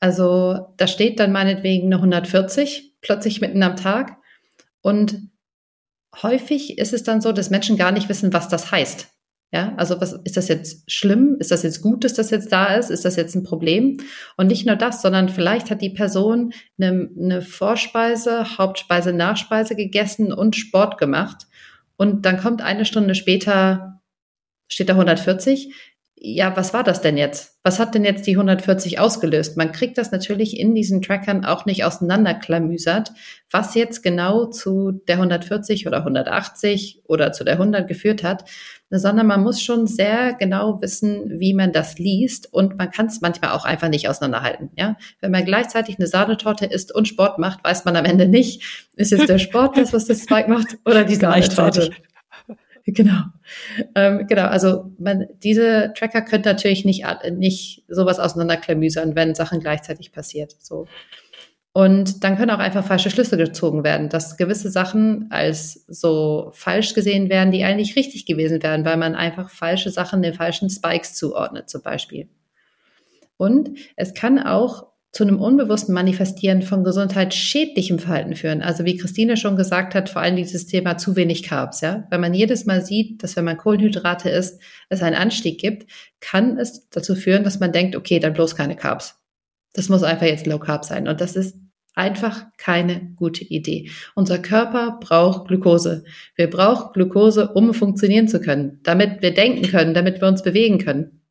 Also, 0.00 0.74
da 0.76 0.88
steht 0.88 1.20
dann 1.20 1.30
meinetwegen 1.30 1.86
eine 1.86 1.96
140 1.96 2.96
plötzlich 3.00 3.40
mitten 3.40 3.62
am 3.62 3.76
Tag. 3.76 4.16
Und 4.80 5.30
häufig 6.20 6.78
ist 6.78 6.92
es 6.92 7.04
dann 7.04 7.20
so, 7.20 7.30
dass 7.30 7.50
Menschen 7.50 7.76
gar 7.76 7.92
nicht 7.92 8.08
wissen, 8.08 8.32
was 8.32 8.48
das 8.48 8.72
heißt. 8.72 9.08
Ja, 9.54 9.74
also 9.76 10.00
was 10.00 10.14
ist 10.24 10.38
das 10.38 10.48
jetzt 10.48 10.90
schlimm? 10.90 11.36
Ist 11.38 11.50
das 11.50 11.62
jetzt 11.62 11.82
gut, 11.82 12.04
dass 12.04 12.14
das 12.14 12.30
jetzt 12.30 12.50
da 12.50 12.74
ist? 12.74 12.90
Ist 12.90 13.04
das 13.04 13.16
jetzt 13.16 13.34
ein 13.34 13.42
Problem? 13.42 13.98
Und 14.38 14.46
nicht 14.46 14.66
nur 14.66 14.76
das, 14.76 15.02
sondern 15.02 15.28
vielleicht 15.28 15.70
hat 15.70 15.82
die 15.82 15.90
Person 15.90 16.54
eine, 16.80 17.10
eine 17.16 17.42
Vorspeise, 17.42 18.56
Hauptspeise, 18.56 19.12
Nachspeise 19.12 19.76
gegessen 19.76 20.32
und 20.32 20.56
Sport 20.56 20.96
gemacht 20.96 21.46
und 21.96 22.24
dann 22.26 22.38
kommt 22.38 22.62
eine 22.62 22.84
Stunde 22.84 23.14
später, 23.14 24.02
steht 24.68 24.88
da 24.88 24.94
140. 24.94 25.74
Ja, 26.24 26.56
was 26.56 26.72
war 26.72 26.84
das 26.84 27.00
denn 27.00 27.16
jetzt? 27.16 27.58
Was 27.64 27.80
hat 27.80 27.96
denn 27.96 28.04
jetzt 28.04 28.28
die 28.28 28.36
140 28.36 29.00
ausgelöst? 29.00 29.56
Man 29.56 29.72
kriegt 29.72 29.98
das 29.98 30.12
natürlich 30.12 30.56
in 30.56 30.72
diesen 30.72 31.02
Trackern 31.02 31.44
auch 31.44 31.66
nicht 31.66 31.84
auseinanderklamüsert, 31.84 33.10
was 33.50 33.74
jetzt 33.74 34.04
genau 34.04 34.46
zu 34.46 34.92
der 34.92 35.16
140 35.16 35.88
oder 35.88 35.96
180 35.98 37.02
oder 37.08 37.32
zu 37.32 37.42
der 37.42 37.54
100 37.54 37.88
geführt 37.88 38.22
hat, 38.22 38.44
sondern 38.88 39.26
man 39.26 39.42
muss 39.42 39.60
schon 39.60 39.88
sehr 39.88 40.34
genau 40.34 40.80
wissen, 40.80 41.40
wie 41.40 41.54
man 41.54 41.72
das 41.72 41.98
liest 41.98 42.52
und 42.52 42.78
man 42.78 42.92
kann 42.92 43.06
es 43.06 43.20
manchmal 43.20 43.50
auch 43.50 43.64
einfach 43.64 43.88
nicht 43.88 44.08
auseinanderhalten. 44.08 44.70
Ja, 44.78 44.96
wenn 45.20 45.32
man 45.32 45.44
gleichzeitig 45.44 45.98
eine 45.98 46.06
Sahnetorte 46.06 46.66
isst 46.66 46.94
und 46.94 47.08
Sport 47.08 47.40
macht, 47.40 47.64
weiß 47.64 47.84
man 47.84 47.96
am 47.96 48.04
Ende 48.04 48.28
nicht, 48.28 48.88
ist 48.94 49.10
jetzt 49.10 49.28
der 49.28 49.38
Sport 49.38 49.76
das, 49.76 49.92
was 49.92 50.04
das 50.04 50.22
Spike 50.22 50.48
macht 50.48 50.78
oder 50.84 51.02
die 51.02 51.16
Sahnetorte. 51.16 51.90
Genau. 52.84 53.22
Ähm, 53.94 54.26
genau, 54.26 54.46
also 54.46 54.92
man, 54.98 55.26
diese 55.42 55.92
Tracker 55.96 56.22
können 56.22 56.44
natürlich 56.44 56.84
nicht, 56.84 57.04
nicht 57.32 57.84
sowas 57.88 58.18
auseinanderklamüsern, 58.18 59.14
wenn 59.14 59.34
Sachen 59.34 59.60
gleichzeitig 59.60 60.12
passiert. 60.12 60.54
So. 60.60 60.86
Und 61.74 62.22
dann 62.22 62.36
können 62.36 62.50
auch 62.50 62.58
einfach 62.58 62.84
falsche 62.84 63.08
Schlüsse 63.08 63.38
gezogen 63.38 63.82
werden, 63.82 64.10
dass 64.10 64.36
gewisse 64.36 64.70
Sachen 64.70 65.30
als 65.30 65.86
so 65.88 66.50
falsch 66.52 66.92
gesehen 66.92 67.30
werden, 67.30 67.50
die 67.50 67.64
eigentlich 67.64 67.96
richtig 67.96 68.26
gewesen 68.26 68.62
wären, 68.62 68.84
weil 68.84 68.98
man 68.98 69.14
einfach 69.14 69.48
falsche 69.48 69.90
Sachen 69.90 70.20
den 70.20 70.34
falschen 70.34 70.68
Spikes 70.68 71.14
zuordnet, 71.14 71.70
zum 71.70 71.82
Beispiel. 71.82 72.28
Und 73.38 73.70
es 73.96 74.12
kann 74.12 74.38
auch 74.38 74.91
zu 75.12 75.24
einem 75.24 75.40
unbewussten 75.40 75.94
Manifestieren 75.94 76.62
von 76.62 76.84
gesundheitsschädlichem 76.84 77.98
Verhalten 77.98 78.34
führen. 78.34 78.62
Also 78.62 78.86
wie 78.86 78.96
Christine 78.96 79.36
schon 79.36 79.56
gesagt 79.56 79.94
hat, 79.94 80.08
vor 80.08 80.22
allem 80.22 80.36
dieses 80.36 80.66
Thema 80.66 80.96
zu 80.96 81.16
wenig 81.16 81.42
Carbs. 81.42 81.82
Ja? 81.82 82.06
Wenn 82.10 82.22
man 82.22 82.32
jedes 82.32 82.64
Mal 82.64 82.84
sieht, 82.84 83.22
dass 83.22 83.36
wenn 83.36 83.44
man 83.44 83.58
Kohlenhydrate 83.58 84.30
isst, 84.30 84.60
es 84.88 85.02
einen 85.02 85.16
Anstieg 85.16 85.60
gibt, 85.60 85.90
kann 86.20 86.56
es 86.58 86.88
dazu 86.88 87.14
führen, 87.14 87.44
dass 87.44 87.60
man 87.60 87.72
denkt, 87.72 87.94
okay, 87.94 88.20
dann 88.20 88.32
bloß 88.32 88.56
keine 88.56 88.74
Carbs. 88.74 89.20
Das 89.74 89.90
muss 89.90 90.02
einfach 90.02 90.26
jetzt 90.26 90.46
Low 90.46 90.58
Carb 90.58 90.84
sein. 90.84 91.06
Und 91.06 91.20
das 91.20 91.36
ist 91.36 91.56
einfach 91.94 92.46
keine 92.56 93.12
gute 93.16 93.44
Idee. 93.44 93.90
Unser 94.14 94.38
Körper 94.38 94.98
braucht 94.98 95.48
Glukose. 95.48 96.04
Wir 96.36 96.48
brauchen 96.48 96.92
Glukose, 96.94 97.52
um 97.52 97.74
funktionieren 97.74 98.28
zu 98.28 98.40
können, 98.40 98.80
damit 98.82 99.20
wir 99.20 99.34
denken 99.34 99.68
können, 99.68 99.92
damit 99.92 100.22
wir 100.22 100.28
uns 100.28 100.42
bewegen 100.42 100.78
können. 100.78 101.21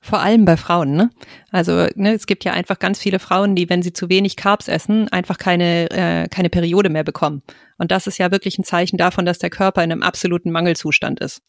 Vor 0.00 0.20
allem 0.20 0.44
bei 0.44 0.56
Frauen, 0.56 0.92
ne? 0.92 1.10
Also 1.50 1.86
ne, 1.96 2.14
es 2.14 2.26
gibt 2.26 2.44
ja 2.44 2.52
einfach 2.52 2.78
ganz 2.78 3.00
viele 3.00 3.18
Frauen, 3.18 3.56
die, 3.56 3.68
wenn 3.68 3.82
sie 3.82 3.92
zu 3.92 4.08
wenig 4.08 4.36
Carbs 4.36 4.68
essen, 4.68 5.08
einfach 5.08 5.38
keine, 5.38 5.90
äh, 5.90 6.28
keine 6.28 6.50
Periode 6.50 6.88
mehr 6.88 7.04
bekommen. 7.04 7.42
Und 7.78 7.90
das 7.90 8.06
ist 8.06 8.18
ja 8.18 8.30
wirklich 8.30 8.58
ein 8.58 8.64
Zeichen 8.64 8.96
davon, 8.96 9.26
dass 9.26 9.38
der 9.38 9.50
Körper 9.50 9.82
in 9.82 9.90
einem 9.90 10.02
absoluten 10.02 10.52
Mangelzustand 10.52 11.20
ist. 11.20 11.42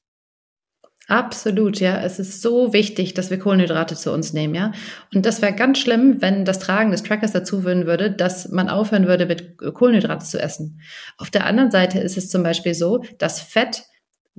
Absolut, 1.10 1.80
ja. 1.80 2.00
Es 2.02 2.20
ist 2.20 2.42
so 2.42 2.72
wichtig, 2.72 3.16
dass 3.16 3.32
wir 3.32 3.40
Kohlenhydrate 3.40 3.96
zu 3.96 4.12
uns 4.14 4.34
nehmen, 4.34 4.54
ja. 4.54 4.74
Und 5.14 5.26
das 5.26 5.42
wäre 5.42 5.54
ganz 5.54 5.80
schlimm, 5.80 6.22
wenn 6.22 6.46
das 6.46 6.60
Tragen 6.60 6.92
des 6.92 7.02
Trackers 7.02 7.32
dazu 7.32 7.62
führen 7.62 7.88
würde, 7.88 8.12
dass 8.12 8.50
man 8.50 8.70
aufhören 8.70 9.08
würde, 9.08 9.26
mit 9.26 9.58
Kohlenhydrate 9.58 10.24
zu 10.24 10.40
essen. 10.40 10.82
Auf 11.18 11.32
der 11.32 11.46
anderen 11.46 11.72
Seite 11.72 12.00
ist 12.00 12.16
es 12.16 12.30
zum 12.30 12.44
Beispiel 12.44 12.76
so, 12.76 13.04
dass 13.18 13.42
Fett 13.42 13.86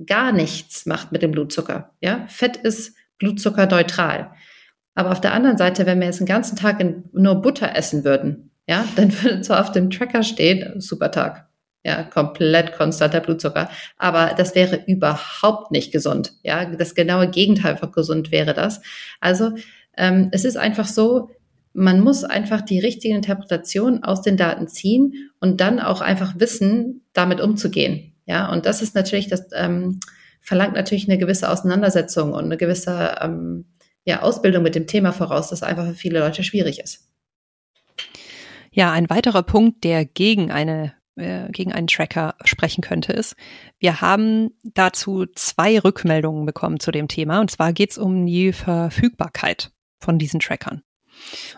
gar 0.05 0.31
nichts 0.31 0.85
macht 0.85 1.11
mit 1.11 1.21
dem 1.21 1.31
Blutzucker, 1.31 1.93
ja. 1.99 2.25
Fett 2.27 2.55
ist 2.55 2.95
blutzuckerneutral. 3.21 4.31
Aber 4.95 5.11
auf 5.11 5.21
der 5.21 5.33
anderen 5.33 5.57
Seite, 5.57 5.85
wenn 5.85 5.99
wir 5.99 6.07
jetzt 6.07 6.19
den 6.19 6.27
ganzen 6.27 6.57
Tag 6.57 6.83
nur 7.13 7.35
Butter 7.35 7.75
essen 7.75 8.03
würden, 8.03 8.51
ja, 8.67 8.85
dann 8.95 9.13
würde 9.23 9.41
zwar 9.41 9.61
auf 9.61 9.71
dem 9.71 9.89
Tracker 9.89 10.23
stehen, 10.23 10.81
super 10.81 11.11
Tag. 11.11 11.47
Ja, 11.83 12.03
komplett 12.03 12.73
konstanter 12.73 13.21
Blutzucker. 13.21 13.69
Aber 13.97 14.35
das 14.37 14.53
wäre 14.53 14.83
überhaupt 14.85 15.71
nicht 15.71 15.91
gesund. 15.91 16.33
Ja, 16.43 16.65
das 16.65 16.93
genaue 16.93 17.29
Gegenteil 17.29 17.77
von 17.77 17.91
gesund 17.91 18.31
wäre 18.31 18.53
das. 18.53 18.81
Also, 19.19 19.53
ähm, 19.97 20.29
es 20.31 20.45
ist 20.45 20.57
einfach 20.57 20.85
so, 20.85 21.31
man 21.73 22.01
muss 22.01 22.23
einfach 22.23 22.61
die 22.61 22.79
richtige 22.79 23.15
Interpretation 23.15 24.03
aus 24.03 24.21
den 24.21 24.37
Daten 24.37 24.67
ziehen 24.67 25.31
und 25.39 25.59
dann 25.59 25.79
auch 25.79 26.01
einfach 26.01 26.33
wissen, 26.37 27.01
damit 27.13 27.41
umzugehen. 27.41 28.13
Ja, 28.25 28.51
und 28.51 28.67
das 28.67 28.81
ist 28.83 28.93
natürlich 28.93 29.27
das, 29.27 29.47
ähm, 29.55 29.99
verlangt 30.41 30.73
natürlich 30.73 31.07
eine 31.07 31.17
gewisse 31.17 31.49
Auseinandersetzung 31.49 32.33
und 32.33 32.45
eine 32.45 32.57
gewisse 32.57 33.15
ähm, 33.21 33.65
ja, 34.03 34.21
Ausbildung 34.21 34.63
mit 34.63 34.75
dem 34.75 34.87
Thema 34.87 35.13
voraus, 35.13 35.49
das 35.49 35.63
einfach 35.63 35.85
für 35.85 35.93
viele 35.93 36.19
Leute 36.19 36.43
schwierig 36.43 36.79
ist. 36.79 37.07
Ja, 38.71 38.91
ein 38.91 39.09
weiterer 39.09 39.43
Punkt, 39.43 39.83
der 39.83 40.05
gegen 40.05 40.51
eine 40.51 40.93
äh, 41.17 41.51
gegen 41.51 41.73
einen 41.73 41.87
Tracker 41.87 42.35
sprechen 42.45 42.81
könnte, 42.81 43.11
ist, 43.11 43.35
wir 43.79 44.01
haben 44.01 44.51
dazu 44.63 45.25
zwei 45.35 45.77
Rückmeldungen 45.77 46.45
bekommen 46.45 46.79
zu 46.79 46.91
dem 46.91 47.07
Thema. 47.07 47.41
Und 47.41 47.51
zwar 47.51 47.73
geht 47.73 47.91
es 47.91 47.97
um 47.97 48.25
die 48.25 48.53
Verfügbarkeit 48.53 49.71
von 49.99 50.17
diesen 50.17 50.39
Trackern. 50.39 50.83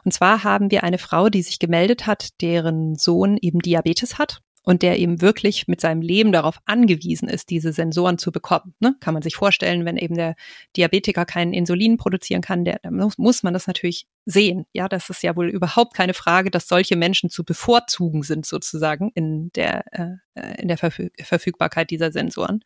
Und 0.04 0.12
zwar 0.12 0.44
haben 0.44 0.72
wir 0.72 0.84
eine 0.84 0.98
Frau, 0.98 1.30
die 1.30 1.44
sich 1.44 1.60
gemeldet 1.60 2.08
hat, 2.08 2.42
deren 2.42 2.96
Sohn 2.96 3.38
eben 3.38 3.60
Diabetes 3.60 4.18
hat 4.18 4.42
und 4.64 4.82
der 4.82 4.98
eben 4.98 5.22
wirklich 5.22 5.68
mit 5.68 5.82
seinem 5.82 6.02
Leben 6.02 6.32
darauf 6.32 6.58
angewiesen 6.66 7.28
ist, 7.28 7.50
diese 7.50 7.74
Sensoren 7.74 8.18
zu 8.18 8.32
bekommen. 8.32 8.74
Ne? 8.80 8.96
Kann 9.00 9.14
man 9.14 9.22
sich 9.22 9.36
vorstellen, 9.36 9.86
wenn 9.86 9.98
eben 9.98 10.16
der 10.16 10.36
Diabetiker 10.76 11.26
keinen 11.26 11.54
Insulin 11.54 11.98
produzieren 11.98 12.42
kann, 12.42 12.66
der, 12.66 12.80
dann 12.82 12.96
muss, 12.96 13.18
muss 13.18 13.44
man 13.44 13.54
das 13.54 13.68
natürlich 13.68 14.08
sehen. 14.26 14.66
Ja, 14.72 14.88
das 14.88 15.10
ist 15.10 15.22
ja 15.22 15.36
wohl 15.36 15.50
überhaupt 15.50 15.94
keine 15.94 16.14
Frage, 16.14 16.50
dass 16.50 16.68
solche 16.68 16.96
Menschen 16.96 17.30
zu 17.30 17.44
bevorzugen 17.44 18.24
sind 18.24 18.46
sozusagen 18.46 19.12
in 19.14 19.52
der 19.54 19.84
äh, 19.92 20.62
in 20.62 20.68
der 20.68 20.78
Verfüg 20.78 21.14
Verfügbarkeit 21.22 21.92
dieser 21.92 22.12
Sensoren. 22.12 22.64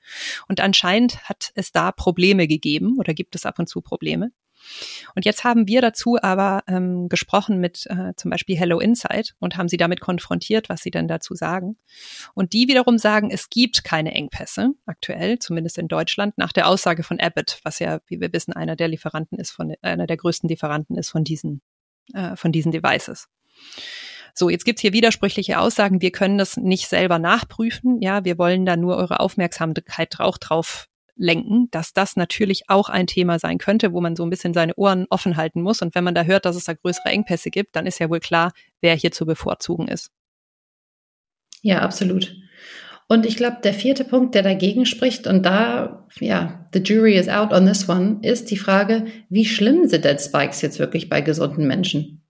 Und 0.47 0.61
anscheinend 0.61 1.23
hat 1.27 1.51
es 1.55 1.71
da 1.71 1.91
Probleme 1.91 2.47
gegeben 2.47 2.95
oder 2.97 3.13
gibt 3.13 3.35
es 3.35 3.45
ab 3.45 3.59
und 3.59 3.67
zu 3.67 3.81
Probleme. 3.81 4.31
Und 5.15 5.25
jetzt 5.25 5.43
haben 5.43 5.67
wir 5.67 5.81
dazu 5.81 6.17
aber 6.21 6.63
ähm, 6.67 7.09
gesprochen 7.09 7.59
mit 7.59 7.85
äh, 7.87 8.13
zum 8.15 8.31
Beispiel 8.31 8.57
Hello 8.57 8.79
Insight 8.79 9.35
und 9.39 9.57
haben 9.57 9.69
sie 9.69 9.77
damit 9.77 10.01
konfrontiert, 10.01 10.69
was 10.69 10.81
sie 10.81 10.91
denn 10.91 11.07
dazu 11.07 11.35
sagen. 11.35 11.77
Und 12.33 12.53
die 12.53 12.67
wiederum 12.67 12.97
sagen, 12.97 13.31
es 13.31 13.49
gibt 13.49 13.83
keine 13.83 14.13
Engpässe 14.13 14.71
aktuell, 14.85 15.39
zumindest 15.39 15.77
in 15.77 15.87
Deutschland, 15.87 16.37
nach 16.37 16.51
der 16.51 16.67
Aussage 16.67 17.03
von 17.03 17.19
Abbott, 17.19 17.59
was 17.63 17.79
ja, 17.79 17.99
wie 18.07 18.19
wir 18.19 18.31
wissen, 18.33 18.53
einer 18.53 18.75
der 18.75 18.87
Lieferanten 18.87 19.39
ist 19.39 19.51
von 19.51 19.73
einer 19.81 20.07
der 20.07 20.17
größten 20.17 20.49
Lieferanten 20.49 20.97
ist 20.97 21.09
von 21.09 21.23
diesen 21.23 21.61
äh, 22.13 22.35
von 22.35 22.51
diesen 22.51 22.71
Devices. 22.71 23.27
So, 24.33 24.49
jetzt 24.49 24.65
gibt's 24.65 24.81
hier 24.81 24.93
widersprüchliche 24.93 25.59
Aussagen. 25.59 26.01
Wir 26.01 26.11
können 26.11 26.37
das 26.37 26.57
nicht 26.57 26.87
selber 26.87 27.17
nachprüfen. 27.17 28.01
Ja, 28.01 28.23
wir 28.23 28.37
wollen 28.37 28.65
da 28.65 28.77
nur 28.77 28.95
eure 28.95 29.19
Aufmerksamkeit 29.19 30.19
auch 30.19 30.37
drauf 30.37 30.87
lenken, 31.17 31.67
dass 31.71 31.93
das 31.93 32.15
natürlich 32.15 32.69
auch 32.69 32.89
ein 32.89 33.07
Thema 33.07 33.39
sein 33.39 33.57
könnte, 33.57 33.93
wo 33.93 34.01
man 34.01 34.15
so 34.15 34.23
ein 34.23 34.29
bisschen 34.29 34.53
seine 34.53 34.75
Ohren 34.75 35.05
offen 35.09 35.37
halten 35.37 35.61
muss. 35.61 35.81
Und 35.81 35.95
wenn 35.95 36.03
man 36.03 36.15
da 36.15 36.23
hört, 36.23 36.45
dass 36.45 36.55
es 36.55 36.65
da 36.65 36.73
größere 36.73 37.09
Engpässe 37.09 37.49
gibt, 37.49 37.75
dann 37.75 37.85
ist 37.85 37.99
ja 37.99 38.09
wohl 38.09 38.19
klar, 38.19 38.51
wer 38.81 38.95
hier 38.95 39.11
zu 39.11 39.25
bevorzugen 39.25 39.87
ist. 39.87 40.11
Ja, 41.61 41.79
absolut. 41.79 42.35
Und 43.09 43.25
ich 43.25 43.37
glaube, 43.37 43.57
der 43.63 43.73
vierte 43.73 44.03
Punkt, 44.03 44.35
der 44.35 44.43
dagegen 44.43 44.85
spricht, 44.85 45.27
und 45.27 45.45
da, 45.45 46.05
ja, 46.19 46.67
the 46.73 46.79
jury 46.79 47.15
is 47.15 47.29
out 47.29 47.53
on 47.53 47.65
this 47.65 47.87
one, 47.87 48.19
ist 48.21 48.51
die 48.51 48.57
Frage, 48.57 49.05
wie 49.29 49.45
schlimm 49.45 49.87
sind 49.87 50.03
denn 50.03 50.19
Spikes 50.19 50.61
jetzt 50.61 50.77
wirklich 50.77 51.07
bei 51.07 51.21
gesunden 51.21 51.67
Menschen? 51.67 52.23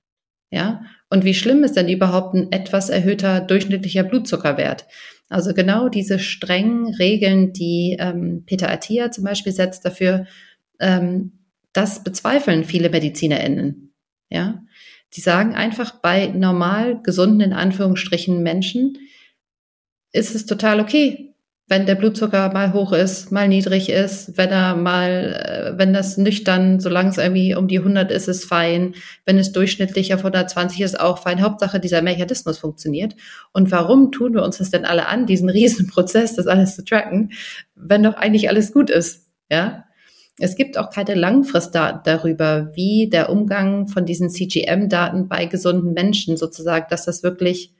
Ja, 0.51 0.83
und 1.09 1.25
wie 1.25 1.33
schlimm 1.33 1.63
ist 1.63 1.75
denn 1.75 1.89
überhaupt 1.89 2.35
ein 2.35 2.51
etwas 2.51 2.89
erhöhter 2.89 3.41
durchschnittlicher 3.41 4.03
Blutzuckerwert? 4.03 4.85
Also 5.29 5.53
genau 5.53 5.89
diese 5.89 6.19
strengen 6.19 6.93
Regeln, 6.95 7.53
die 7.53 7.97
ähm, 7.99 8.43
Peter 8.45 8.71
Attia 8.71 9.11
zum 9.11 9.23
Beispiel 9.23 9.51
setzt 9.51 9.83
dafür, 9.85 10.25
ähm, 10.79 11.39
das 11.73 12.03
bezweifeln 12.03 12.63
viele 12.63 12.89
MedizinerInnen. 12.89 13.93
Ja, 14.29 14.63
die 15.13 15.21
sagen 15.21 15.55
einfach 15.55 16.01
bei 16.01 16.27
normal 16.27 17.01
gesunden, 17.01 17.41
in 17.41 17.53
Anführungsstrichen 17.53 18.43
Menschen, 18.43 18.97
ist 20.11 20.35
es 20.35 20.45
total 20.45 20.79
okay, 20.79 21.33
wenn 21.69 21.85
der 21.85 21.95
Blutzucker 21.95 22.53
mal 22.53 22.71
hoch 22.71 22.93
ist, 22.93 23.29
mal 23.31 23.49
niedrig 23.49 23.89
ist, 23.89 24.37
wenn 24.37 24.49
er 24.49 24.75
mal, 24.75 25.73
äh, 25.75 25.77
wenn 25.77 25.91
das 25.91 26.15
nüchtern, 26.17 26.79
solange 26.79 27.09
es 27.09 27.17
irgendwie 27.17 27.55
um 27.55 27.67
die 27.67 27.79
100 27.79 28.09
ist, 28.09 28.29
ist 28.29 28.45
fein. 28.45 28.95
Wenn 29.25 29.37
es 29.37 29.51
durchschnittlich 29.51 30.13
auf 30.13 30.21
120 30.21 30.79
ist, 30.79 30.97
auch 30.97 31.17
fein. 31.17 31.41
Hauptsache, 31.41 31.81
dieser 31.81 32.01
Mechanismus 32.01 32.57
funktioniert. 32.57 33.15
Und 33.51 33.69
warum 33.69 34.13
tun 34.13 34.33
wir 34.33 34.43
uns 34.43 34.59
das 34.59 34.71
denn 34.71 34.85
alle 34.85 35.07
an, 35.07 35.25
diesen 35.25 35.49
Riesenprozess, 35.57 36.35
das 36.35 36.47
alles 36.47 36.75
zu 36.75 36.85
tracken, 36.85 37.33
wenn 37.75 38.03
doch 38.03 38.15
eigentlich 38.15 38.47
alles 38.47 38.71
gut 38.71 38.89
ist? 38.89 39.27
Ja? 39.51 39.83
Es 40.39 40.55
gibt 40.55 40.77
auch 40.77 40.89
keine 40.89 41.15
Langfristdaten 41.15 42.01
darüber, 42.05 42.71
wie 42.75 43.09
der 43.09 43.29
Umgang 43.29 43.89
von 43.89 44.05
diesen 44.05 44.29
CGM-Daten 44.29 45.27
bei 45.27 45.47
gesunden 45.47 45.91
Menschen 45.91 46.37
sozusagen, 46.37 46.85
dass 46.89 47.03
das 47.03 47.23
wirklich 47.23 47.73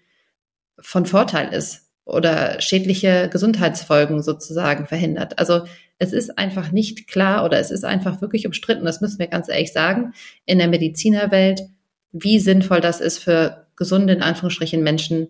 von 0.80 1.06
Vorteil 1.06 1.54
ist 1.54 1.87
oder 2.08 2.62
schädliche 2.62 3.30
Gesundheitsfolgen 3.32 4.24
sozusagen 4.24 4.88
verhindert. 4.88 5.38
Also 5.40 5.64
es 6.00 6.14
ist 6.14 6.38
einfach 6.38 6.72
nicht 6.72 7.08
klar 7.08 7.44
oder 7.44 7.60
es 7.60 7.70
ist 7.70 7.84
einfach 7.84 8.22
wirklich 8.22 8.46
umstritten, 8.46 8.86
das 8.86 9.02
müssen 9.02 9.20
wir 9.20 9.28
ganz 9.28 9.50
ehrlich 9.50 9.74
sagen, 9.74 10.14
in 10.46 10.60
der 10.60 10.68
Medizinerwelt, 10.68 11.64
wie 12.12 12.40
sinnvoll 12.40 12.82
das 12.82 13.02
ist 13.02 13.20
für 13.20 13.68
gesunde, 13.76 14.14
in 14.14 14.22
Anführungsstrichen, 14.22 14.82
Menschen, 14.82 15.30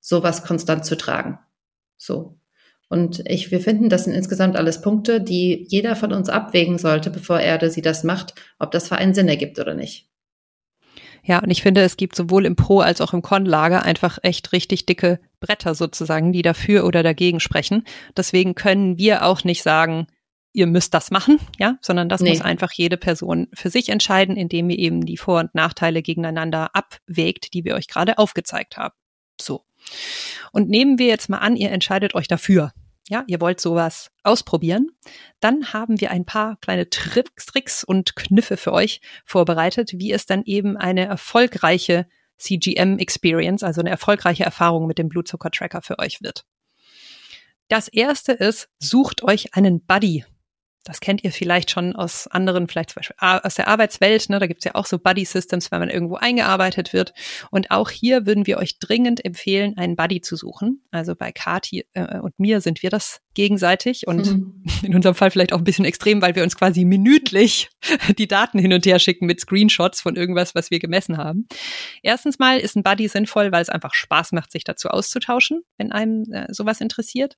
sowas 0.00 0.42
konstant 0.42 0.84
zu 0.84 0.96
tragen. 0.96 1.38
So. 1.96 2.36
Und 2.88 3.22
ich, 3.30 3.52
wir 3.52 3.60
finden, 3.60 3.88
das 3.88 4.04
sind 4.04 4.14
insgesamt 4.14 4.56
alles 4.56 4.80
Punkte, 4.80 5.20
die 5.20 5.64
jeder 5.68 5.94
von 5.94 6.12
uns 6.12 6.28
abwägen 6.28 6.78
sollte, 6.78 7.10
bevor 7.10 7.38
er 7.38 7.56
oder 7.56 7.70
sie 7.70 7.82
das 7.82 8.02
macht, 8.02 8.34
ob 8.58 8.72
das 8.72 8.88
für 8.88 8.96
einen 8.96 9.14
Sinn 9.14 9.28
ergibt 9.28 9.60
oder 9.60 9.74
nicht. 9.74 10.09
Ja, 11.22 11.40
und 11.40 11.50
ich 11.50 11.62
finde, 11.62 11.82
es 11.82 11.96
gibt 11.96 12.16
sowohl 12.16 12.46
im 12.46 12.56
Pro- 12.56 12.80
als 12.80 13.00
auch 13.00 13.12
im 13.12 13.22
Con-Lager 13.22 13.82
einfach 13.82 14.18
echt 14.22 14.52
richtig 14.52 14.86
dicke 14.86 15.20
Bretter 15.40 15.74
sozusagen, 15.74 16.32
die 16.32 16.42
dafür 16.42 16.84
oder 16.84 17.02
dagegen 17.02 17.40
sprechen. 17.40 17.84
Deswegen 18.16 18.54
können 18.54 18.98
wir 18.98 19.24
auch 19.24 19.44
nicht 19.44 19.62
sagen, 19.62 20.06
ihr 20.52 20.66
müsst 20.66 20.94
das 20.94 21.10
machen, 21.10 21.38
ja, 21.58 21.76
sondern 21.80 22.08
das 22.08 22.20
nee. 22.20 22.30
muss 22.30 22.40
einfach 22.40 22.72
jede 22.72 22.96
Person 22.96 23.48
für 23.52 23.70
sich 23.70 23.88
entscheiden, 23.88 24.36
indem 24.36 24.70
ihr 24.70 24.78
eben 24.78 25.06
die 25.06 25.16
Vor- 25.16 25.40
und 25.40 25.54
Nachteile 25.54 26.02
gegeneinander 26.02 26.70
abwägt, 26.74 27.54
die 27.54 27.64
wir 27.64 27.74
euch 27.74 27.86
gerade 27.86 28.18
aufgezeigt 28.18 28.76
haben. 28.76 28.94
So. 29.40 29.64
Und 30.52 30.68
nehmen 30.68 30.98
wir 30.98 31.06
jetzt 31.06 31.28
mal 31.28 31.38
an, 31.38 31.56
ihr 31.56 31.70
entscheidet 31.70 32.14
euch 32.14 32.28
dafür 32.28 32.72
ja, 33.10 33.24
ihr 33.26 33.40
wollt 33.40 33.60
sowas 33.60 34.12
ausprobieren, 34.22 34.88
dann 35.40 35.72
haben 35.72 36.00
wir 36.00 36.12
ein 36.12 36.24
paar 36.24 36.56
kleine 36.60 36.88
Tricks, 36.88 37.46
Tricks 37.46 37.82
und 37.82 38.14
Kniffe 38.14 38.56
für 38.56 38.72
euch 38.72 39.00
vorbereitet, 39.24 39.90
wie 39.94 40.12
es 40.12 40.26
dann 40.26 40.44
eben 40.44 40.76
eine 40.76 41.06
erfolgreiche 41.06 42.06
CGM-Experience, 42.38 43.64
also 43.64 43.80
eine 43.80 43.90
erfolgreiche 43.90 44.44
Erfahrung 44.44 44.86
mit 44.86 44.96
dem 44.98 45.08
Blutzucker-Tracker 45.08 45.82
für 45.82 45.98
euch 45.98 46.22
wird. 46.22 46.44
Das 47.68 47.88
erste 47.88 48.32
ist, 48.32 48.68
sucht 48.78 49.24
euch 49.24 49.54
einen 49.54 49.84
Buddy. 49.84 50.24
Das 50.84 51.00
kennt 51.00 51.24
ihr 51.24 51.32
vielleicht 51.32 51.70
schon 51.70 51.94
aus 51.94 52.26
anderen, 52.26 52.66
vielleicht 52.66 52.90
zum 52.90 53.00
Beispiel 53.00 53.16
aus 53.20 53.54
der 53.54 53.68
Arbeitswelt. 53.68 54.30
Ne? 54.30 54.38
Da 54.38 54.46
gibt's 54.46 54.64
ja 54.64 54.74
auch 54.74 54.86
so 54.86 54.98
Buddy 54.98 55.24
Systems, 55.24 55.70
wenn 55.70 55.80
man 55.80 55.90
irgendwo 55.90 56.16
eingearbeitet 56.16 56.92
wird. 56.92 57.12
Und 57.50 57.70
auch 57.70 57.90
hier 57.90 58.24
würden 58.24 58.46
wir 58.46 58.56
euch 58.56 58.78
dringend 58.78 59.24
empfehlen, 59.24 59.76
einen 59.76 59.94
Buddy 59.94 60.22
zu 60.22 60.36
suchen. 60.36 60.82
Also 60.90 61.14
bei 61.14 61.32
Kati 61.32 61.86
äh, 61.92 62.18
und 62.18 62.38
mir 62.38 62.60
sind 62.60 62.82
wir 62.82 62.88
das 62.88 63.20
gegenseitig 63.34 64.06
und 64.06 64.26
mhm. 64.26 64.64
in 64.82 64.94
unserem 64.94 65.14
Fall 65.14 65.30
vielleicht 65.30 65.52
auch 65.52 65.58
ein 65.58 65.64
bisschen 65.64 65.84
extrem, 65.84 66.20
weil 66.22 66.34
wir 66.34 66.42
uns 66.42 66.56
quasi 66.56 66.84
minütlich 66.84 67.70
die 68.18 68.26
Daten 68.26 68.58
hin 68.58 68.72
und 68.72 68.86
her 68.86 68.98
schicken 68.98 69.26
mit 69.26 69.40
Screenshots 69.40 70.00
von 70.00 70.16
irgendwas, 70.16 70.54
was 70.54 70.70
wir 70.70 70.78
gemessen 70.78 71.16
haben. 71.16 71.46
Erstens 72.02 72.38
mal 72.38 72.58
ist 72.58 72.76
ein 72.76 72.82
Buddy 72.82 73.08
sinnvoll, 73.08 73.52
weil 73.52 73.62
es 73.62 73.68
einfach 73.68 73.94
Spaß 73.94 74.32
macht, 74.32 74.52
sich 74.52 74.64
dazu 74.64 74.88
auszutauschen, 74.88 75.62
wenn 75.78 75.92
einem 75.92 76.24
äh, 76.32 76.52
sowas 76.52 76.80
interessiert. 76.80 77.36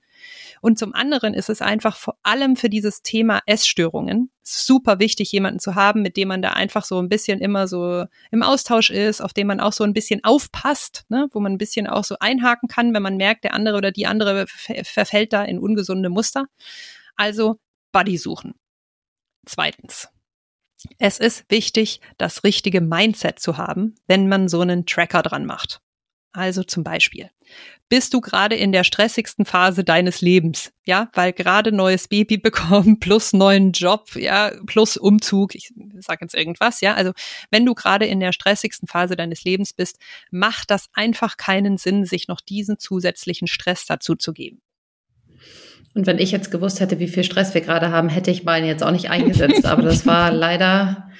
Und 0.60 0.78
zum 0.78 0.94
anderen 0.94 1.34
ist 1.34 1.50
es 1.50 1.60
einfach 1.60 1.96
vor 1.96 2.16
allem 2.22 2.56
für 2.56 2.68
dieses 2.68 3.02
Thema 3.02 3.40
Essstörungen 3.46 4.30
super 4.42 4.98
wichtig, 4.98 5.30
jemanden 5.32 5.60
zu 5.60 5.74
haben, 5.74 6.02
mit 6.02 6.16
dem 6.16 6.28
man 6.28 6.42
da 6.42 6.50
einfach 6.50 6.84
so 6.84 6.98
ein 6.98 7.08
bisschen 7.08 7.40
immer 7.40 7.68
so 7.68 8.04
im 8.30 8.42
Austausch 8.42 8.90
ist, 8.90 9.20
auf 9.20 9.32
dem 9.32 9.46
man 9.46 9.60
auch 9.60 9.72
so 9.72 9.84
ein 9.84 9.92
bisschen 9.92 10.24
aufpasst, 10.24 11.04
ne? 11.08 11.28
wo 11.32 11.40
man 11.40 11.52
ein 11.52 11.58
bisschen 11.58 11.86
auch 11.86 12.04
so 12.04 12.16
einhaken 12.18 12.68
kann, 12.68 12.92
wenn 12.94 13.02
man 13.02 13.16
merkt, 13.16 13.44
der 13.44 13.54
andere 13.54 13.76
oder 13.76 13.92
die 13.92 14.06
andere 14.06 14.46
verfällt 14.46 15.32
da 15.32 15.44
in 15.44 15.58
ungesunde 15.58 16.08
Muster. 16.08 16.46
Also 17.16 17.58
Buddy 17.92 18.18
suchen. 18.18 18.54
Zweitens. 19.46 20.08
Es 20.98 21.18
ist 21.18 21.44
wichtig, 21.48 22.00
das 22.18 22.42
richtige 22.42 22.80
Mindset 22.80 23.38
zu 23.38 23.56
haben, 23.56 23.94
wenn 24.08 24.28
man 24.28 24.48
so 24.48 24.60
einen 24.60 24.86
Tracker 24.86 25.22
dran 25.22 25.46
macht. 25.46 25.80
Also 26.32 26.64
zum 26.64 26.82
Beispiel, 26.82 27.30
bist 27.88 28.14
du 28.14 28.22
gerade 28.22 28.56
in 28.56 28.72
der 28.72 28.84
stressigsten 28.84 29.44
Phase 29.44 29.84
deines 29.84 30.22
Lebens, 30.22 30.72
ja, 30.86 31.10
weil 31.12 31.32
gerade 31.34 31.72
neues 31.72 32.08
Baby 32.08 32.36
bekommen, 32.38 33.00
plus 33.00 33.34
neuen 33.34 33.72
Job, 33.72 34.14
ja, 34.14 34.52
plus 34.66 34.96
Umzug, 34.96 35.54
ich 35.54 35.74
sage 36.00 36.20
jetzt 36.22 36.34
irgendwas, 36.34 36.80
ja, 36.80 36.94
also 36.94 37.12
wenn 37.50 37.66
du 37.66 37.74
gerade 37.74 38.06
in 38.06 38.20
der 38.20 38.32
stressigsten 38.32 38.88
Phase 38.88 39.14
deines 39.14 39.44
Lebens 39.44 39.74
bist, 39.74 39.98
macht 40.30 40.70
das 40.70 40.86
einfach 40.94 41.36
keinen 41.36 41.76
Sinn, 41.76 42.06
sich 42.06 42.28
noch 42.28 42.40
diesen 42.40 42.78
zusätzlichen 42.78 43.46
Stress 43.46 43.84
dazu 43.84 44.14
zu 44.14 44.32
geben. 44.32 44.62
Und 45.94 46.06
wenn 46.06 46.18
ich 46.18 46.30
jetzt 46.30 46.50
gewusst 46.50 46.80
hätte, 46.80 46.98
wie 46.98 47.08
viel 47.08 47.24
Stress 47.24 47.52
wir 47.52 47.60
gerade 47.60 47.90
haben, 47.90 48.08
hätte 48.08 48.30
ich 48.30 48.44
meinen 48.44 48.66
jetzt 48.66 48.82
auch 48.82 48.90
nicht 48.90 49.10
eingesetzt. 49.10 49.66
Aber 49.66 49.82
das 49.82 50.06
war 50.06 50.32
leider 50.32 51.10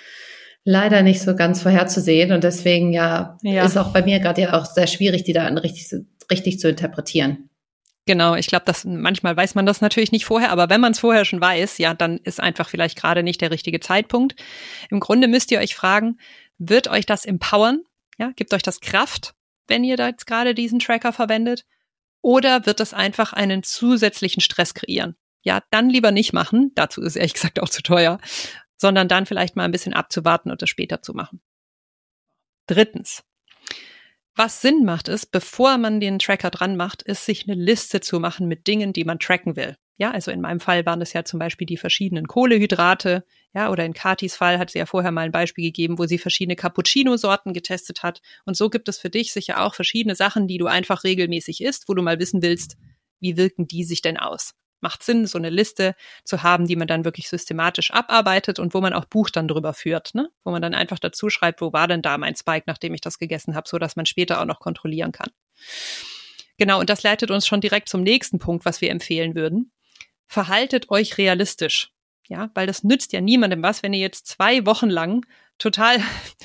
leider 0.64 1.02
nicht 1.02 1.20
so 1.20 1.34
ganz 1.34 1.62
vorherzusehen. 1.62 2.32
Und 2.32 2.44
deswegen 2.44 2.92
ja, 2.92 3.38
ja. 3.42 3.64
ist 3.64 3.76
auch 3.76 3.92
bei 3.92 4.02
mir 4.02 4.20
gerade 4.20 4.42
ja 4.42 4.54
auch 4.54 4.64
sehr 4.64 4.86
schwierig, 4.86 5.24
die 5.24 5.32
Daten 5.32 5.58
richtig, 5.58 5.94
richtig 6.30 6.58
zu 6.58 6.68
interpretieren. 6.68 7.48
Genau, 8.04 8.34
ich 8.34 8.48
glaube, 8.48 8.64
dass 8.64 8.84
manchmal 8.84 9.36
weiß 9.36 9.54
man 9.54 9.64
das 9.64 9.80
natürlich 9.80 10.10
nicht 10.10 10.24
vorher, 10.24 10.50
aber 10.50 10.68
wenn 10.68 10.80
man 10.80 10.90
es 10.90 10.98
vorher 10.98 11.24
schon 11.24 11.40
weiß, 11.40 11.78
ja, 11.78 11.94
dann 11.94 12.18
ist 12.18 12.40
einfach 12.40 12.68
vielleicht 12.68 12.98
gerade 13.00 13.22
nicht 13.22 13.40
der 13.40 13.52
richtige 13.52 13.78
Zeitpunkt. 13.78 14.34
Im 14.90 14.98
Grunde 14.98 15.28
müsst 15.28 15.52
ihr 15.52 15.60
euch 15.60 15.76
fragen, 15.76 16.18
wird 16.58 16.88
euch 16.88 17.06
das 17.06 17.24
empowern? 17.24 17.82
Ja, 18.18 18.32
gibt 18.34 18.54
euch 18.54 18.62
das 18.62 18.80
Kraft, 18.80 19.34
wenn 19.68 19.84
ihr 19.84 19.96
da 19.96 20.08
jetzt 20.08 20.26
gerade 20.26 20.54
diesen 20.54 20.80
Tracker 20.80 21.12
verwendet? 21.12 21.64
Oder 22.22 22.66
wird 22.66 22.80
das 22.80 22.92
einfach 22.92 23.32
einen 23.32 23.62
zusätzlichen 23.62 24.40
Stress 24.40 24.74
kreieren? 24.74 25.14
Ja, 25.42 25.60
dann 25.70 25.88
lieber 25.88 26.10
nicht 26.10 26.32
machen. 26.32 26.72
Dazu 26.74 27.02
ist 27.02 27.16
ehrlich 27.16 27.34
gesagt 27.34 27.60
auch 27.60 27.68
zu 27.68 27.82
teuer 27.82 28.18
sondern 28.82 29.08
dann 29.08 29.24
vielleicht 29.24 29.56
mal 29.56 29.64
ein 29.64 29.70
bisschen 29.70 29.94
abzuwarten 29.94 30.50
und 30.50 30.60
das 30.60 30.68
später 30.68 31.00
zu 31.00 31.14
machen. 31.14 31.40
Drittens. 32.66 33.22
Was 34.34 34.60
Sinn 34.60 34.84
macht, 34.84 35.08
ist, 35.08 35.30
bevor 35.30 35.78
man 35.78 36.00
den 36.00 36.18
Tracker 36.18 36.50
dran 36.50 36.76
macht, 36.76 37.02
ist, 37.02 37.24
sich 37.24 37.48
eine 37.48 37.60
Liste 37.60 38.00
zu 38.00 38.18
machen 38.18 38.48
mit 38.48 38.66
Dingen, 38.66 38.92
die 38.92 39.04
man 39.04 39.18
tracken 39.18 39.56
will. 39.56 39.76
Ja, 39.98 40.10
also 40.10 40.32
in 40.32 40.40
meinem 40.40 40.58
Fall 40.58 40.84
waren 40.84 40.98
das 40.98 41.12
ja 41.12 41.24
zum 41.24 41.38
Beispiel 41.38 41.66
die 41.66 41.76
verschiedenen 41.76 42.26
Kohlehydrate, 42.26 43.24
ja, 43.54 43.70
oder 43.70 43.84
in 43.84 43.92
Katis 43.92 44.34
Fall 44.34 44.58
hat 44.58 44.70
sie 44.70 44.80
ja 44.80 44.86
vorher 44.86 45.12
mal 45.12 45.26
ein 45.26 45.32
Beispiel 45.32 45.64
gegeben, 45.64 45.98
wo 45.98 46.06
sie 46.06 46.18
verschiedene 46.18 46.56
Cappuccino-Sorten 46.56 47.52
getestet 47.52 48.02
hat. 48.02 48.20
Und 48.46 48.56
so 48.56 48.68
gibt 48.68 48.88
es 48.88 48.98
für 48.98 49.10
dich 49.10 49.32
sicher 49.32 49.62
auch 49.62 49.74
verschiedene 49.74 50.16
Sachen, 50.16 50.48
die 50.48 50.58
du 50.58 50.66
einfach 50.66 51.04
regelmäßig 51.04 51.62
isst, 51.62 51.88
wo 51.88 51.94
du 51.94 52.02
mal 52.02 52.18
wissen 52.18 52.42
willst, 52.42 52.76
wie 53.20 53.36
wirken 53.36 53.68
die 53.68 53.84
sich 53.84 54.02
denn 54.02 54.16
aus? 54.16 54.54
Macht 54.82 55.02
Sinn, 55.02 55.26
so 55.26 55.38
eine 55.38 55.50
Liste 55.50 55.94
zu 56.24 56.42
haben, 56.42 56.66
die 56.66 56.76
man 56.76 56.88
dann 56.88 57.04
wirklich 57.04 57.28
systematisch 57.28 57.90
abarbeitet 57.90 58.58
und 58.58 58.74
wo 58.74 58.80
man 58.80 58.92
auch 58.92 59.04
Buch 59.04 59.30
dann 59.30 59.48
drüber 59.48 59.74
führt, 59.74 60.14
ne? 60.14 60.30
wo 60.44 60.50
man 60.50 60.62
dann 60.62 60.74
einfach 60.74 60.98
dazu 60.98 61.30
schreibt, 61.30 61.60
wo 61.60 61.72
war 61.72 61.88
denn 61.88 62.02
da 62.02 62.18
mein 62.18 62.36
Spike, 62.36 62.64
nachdem 62.66 62.94
ich 62.94 63.00
das 63.00 63.18
gegessen 63.18 63.54
habe, 63.54 63.68
so 63.68 63.78
dass 63.78 63.96
man 63.96 64.06
später 64.06 64.40
auch 64.40 64.46
noch 64.46 64.60
kontrollieren 64.60 65.12
kann. 65.12 65.30
Genau, 66.58 66.80
und 66.80 66.90
das 66.90 67.02
leitet 67.02 67.30
uns 67.30 67.46
schon 67.46 67.60
direkt 67.60 67.88
zum 67.88 68.02
nächsten 68.02 68.38
Punkt, 68.38 68.64
was 68.64 68.80
wir 68.80 68.90
empfehlen 68.90 69.34
würden. 69.34 69.72
Verhaltet 70.26 70.90
euch 70.90 71.18
realistisch. 71.18 71.92
Ja, 72.28 72.50
weil 72.54 72.66
das 72.66 72.84
nützt 72.84 73.12
ja 73.12 73.20
niemandem 73.20 73.62
was, 73.62 73.82
wenn 73.82 73.92
ihr 73.92 74.00
jetzt 74.00 74.26
zwei 74.26 74.64
Wochen 74.64 74.88
lang 74.88 75.26
total 75.62 76.00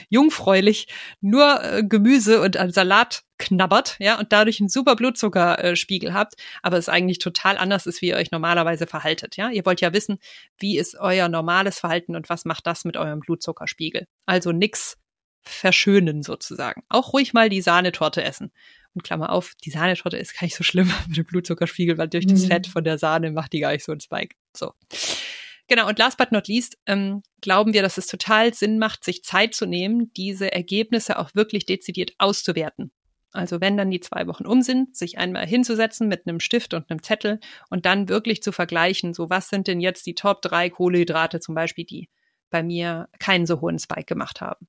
jungfräulich 0.09 0.87
nur 1.21 1.63
äh, 1.63 1.83
Gemüse 1.83 2.41
und 2.41 2.55
äh, 2.55 2.69
Salat 2.69 3.23
knabbert, 3.37 3.97
ja, 3.99 4.17
und 4.19 4.31
dadurch 4.31 4.59
einen 4.59 4.69
super 4.69 4.95
Blutzuckerspiegel 4.95 6.13
habt, 6.13 6.35
aber 6.63 6.77
es 6.77 6.89
eigentlich 6.89 7.19
total 7.19 7.57
anders 7.57 7.85
ist, 7.85 8.01
wie 8.01 8.07
ihr 8.07 8.15
euch 8.15 8.31
normalerweise 8.31 8.87
verhaltet, 8.87 9.37
ja. 9.37 9.49
Ihr 9.49 9.65
wollt 9.65 9.81
ja 9.81 9.93
wissen, 9.93 10.17
wie 10.57 10.77
ist 10.77 10.95
euer 10.95 11.29
normales 11.29 11.79
Verhalten 11.79 12.15
und 12.15 12.29
was 12.29 12.45
macht 12.45 12.65
das 12.65 12.85
mit 12.85 12.97
eurem 12.97 13.19
Blutzuckerspiegel. 13.19 14.07
Also 14.25 14.51
nix 14.51 14.97
verschönen 15.43 16.23
sozusagen. 16.23 16.83
Auch 16.89 17.13
ruhig 17.13 17.33
mal 17.33 17.49
die 17.49 17.61
Sahnetorte 17.61 18.23
essen. 18.23 18.51
Und 18.93 19.03
Klammer 19.03 19.31
auf, 19.31 19.53
die 19.63 19.69
Sahnetorte 19.69 20.17
ist 20.17 20.33
gar 20.33 20.43
nicht 20.43 20.55
so 20.55 20.63
schlimm 20.63 20.91
mit 21.07 21.17
dem 21.17 21.25
Blutzuckerspiegel, 21.25 21.97
weil 21.97 22.09
durch 22.09 22.25
mhm. 22.25 22.31
das 22.31 22.45
Fett 22.45 22.67
von 22.67 22.83
der 22.83 22.97
Sahne 22.97 23.31
macht 23.31 23.53
die 23.53 23.59
gar 23.59 23.71
nicht 23.71 23.85
so 23.85 23.91
einen 23.91 24.01
Spike. 24.01 24.35
So. 24.55 24.73
Genau, 25.67 25.87
und 25.87 25.99
last 25.99 26.17
but 26.17 26.31
not 26.31 26.47
least 26.47 26.77
ähm, 26.85 27.21
glauben 27.41 27.73
wir, 27.73 27.81
dass 27.81 27.97
es 27.97 28.07
total 28.07 28.53
Sinn 28.53 28.79
macht, 28.79 29.03
sich 29.03 29.23
Zeit 29.23 29.53
zu 29.53 29.65
nehmen, 29.65 30.11
diese 30.15 30.51
Ergebnisse 30.51 31.19
auch 31.19 31.35
wirklich 31.35 31.65
dezidiert 31.65 32.13
auszuwerten. 32.19 32.91
Also 33.31 33.59
wenn 33.59 33.75
dann 33.75 33.91
die 33.91 33.99
zwei 33.99 34.27
Wochen 34.27 34.45
um 34.45 34.61
sind, 34.61 34.95
sich 34.95 35.17
einmal 35.17 35.45
hinzusetzen 35.45 36.07
mit 36.07 36.25
einem 36.25 36.39
Stift 36.39 36.73
und 36.73 36.89
einem 36.89 37.03
Zettel 37.03 37.39
und 37.69 37.85
dann 37.85 38.07
wirklich 38.07 38.41
zu 38.41 38.53
vergleichen, 38.53 39.13
so 39.13 39.29
was 39.29 39.49
sind 39.49 39.67
denn 39.67 39.81
jetzt 39.81 40.05
die 40.05 40.15
Top 40.15 40.41
drei 40.41 40.69
Kohlehydrate 40.69 41.39
zum 41.41 41.53
Beispiel, 41.53 41.85
die 41.85 42.09
bei 42.49 42.63
mir 42.63 43.09
keinen 43.19 43.45
so 43.45 43.59
hohen 43.59 43.77
Spike 43.77 44.05
gemacht 44.05 44.39
haben. 44.39 44.67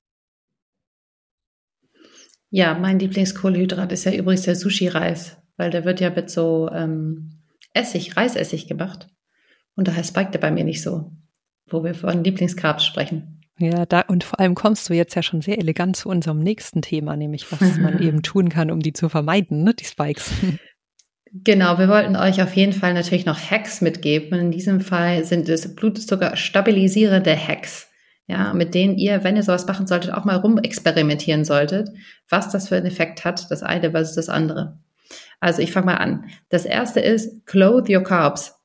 Ja, 2.50 2.74
mein 2.74 2.98
Lieblingskohlehydrat 2.98 3.92
ist 3.92 4.04
ja 4.04 4.12
übrigens 4.12 4.42
der 4.42 4.56
Sushi-Reis, 4.56 5.36
weil 5.56 5.70
der 5.70 5.84
wird 5.84 6.00
ja 6.00 6.10
mit 6.10 6.28
so 6.28 6.68
ähm, 6.72 7.42
Essig, 7.74 8.16
Reisessig 8.16 8.66
gemacht. 8.66 9.08
Und 9.78 9.86
daher 9.86 10.02
spiked 10.02 10.34
er 10.34 10.40
bei 10.40 10.50
mir 10.50 10.64
nicht 10.64 10.82
so, 10.82 11.12
wo 11.70 11.84
wir 11.84 11.94
von 11.94 12.24
Lieblingscarbs 12.24 12.84
sprechen. 12.84 13.40
Ja, 13.60 13.86
da, 13.86 14.00
und 14.00 14.24
vor 14.24 14.40
allem 14.40 14.56
kommst 14.56 14.90
du 14.90 14.94
jetzt 14.94 15.14
ja 15.14 15.22
schon 15.22 15.40
sehr 15.40 15.56
elegant 15.56 15.94
zu 15.94 16.08
unserem 16.08 16.40
nächsten 16.40 16.82
Thema, 16.82 17.16
nämlich 17.16 17.50
was 17.52 17.60
man 17.78 18.02
eben 18.02 18.22
tun 18.22 18.48
kann, 18.48 18.72
um 18.72 18.80
die 18.80 18.92
zu 18.92 19.08
vermeiden, 19.08 19.62
ne, 19.62 19.74
die 19.74 19.84
Spikes. 19.84 20.32
Genau, 21.30 21.78
wir 21.78 21.88
wollten 21.88 22.16
euch 22.16 22.42
auf 22.42 22.56
jeden 22.56 22.72
Fall 22.72 22.92
natürlich 22.92 23.24
noch 23.24 23.38
Hacks 23.38 23.80
mitgeben. 23.80 24.36
In 24.36 24.50
diesem 24.50 24.80
Fall 24.80 25.24
sind 25.24 25.48
es 25.48 25.76
Blutzucker 25.76 26.34
stabilisierende 26.34 27.36
Hacks. 27.36 27.88
Ja, 28.26 28.52
mit 28.54 28.74
denen 28.74 28.98
ihr, 28.98 29.22
wenn 29.22 29.36
ihr 29.36 29.44
sowas 29.44 29.66
machen 29.68 29.86
solltet, 29.86 30.12
auch 30.12 30.24
mal 30.24 30.36
rumexperimentieren 30.36 31.44
solltet, 31.44 31.90
was 32.28 32.50
das 32.50 32.68
für 32.68 32.76
einen 32.76 32.86
Effekt 32.86 33.24
hat, 33.24 33.48
das 33.50 33.62
eine 33.62 33.92
versus 33.92 34.16
das 34.16 34.28
andere. 34.28 34.80
Also 35.38 35.62
ich 35.62 35.70
fange 35.70 35.86
mal 35.86 35.98
an. 35.98 36.24
Das 36.48 36.64
erste 36.64 36.98
ist 36.98 37.46
Clothe 37.46 37.94
Your 37.94 38.02
Carbs. 38.02 38.57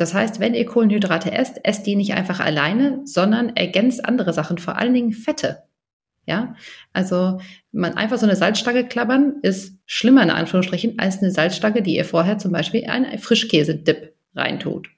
Das 0.00 0.14
heißt, 0.14 0.40
wenn 0.40 0.54
ihr 0.54 0.64
Kohlenhydrate 0.64 1.30
esst, 1.30 1.62
esst 1.62 1.86
die 1.86 1.94
nicht 1.94 2.14
einfach 2.14 2.40
alleine, 2.40 3.02
sondern 3.04 3.54
ergänzt 3.54 4.02
andere 4.04 4.32
Sachen, 4.32 4.56
vor 4.56 4.78
allen 4.78 4.94
Dingen 4.94 5.12
Fette. 5.12 5.64
Ja, 6.24 6.54
also 6.92 7.40
man 7.70 7.94
einfach 7.94 8.16
so 8.18 8.24
eine 8.24 8.36
Salzstange 8.36 8.86
klappern 8.86 9.34
ist 9.42 9.74
schlimmer 9.84 10.22
in 10.22 10.30
Anführungsstrichen 10.30 10.98
als 10.98 11.18
eine 11.18 11.30
Salzstange, 11.30 11.82
die 11.82 11.96
ihr 11.96 12.04
vorher 12.04 12.38
zum 12.38 12.52
Beispiel 12.52 12.86
einen 12.86 13.18
Frischkäse-Dip 13.18 14.14
reintut. 14.34 14.88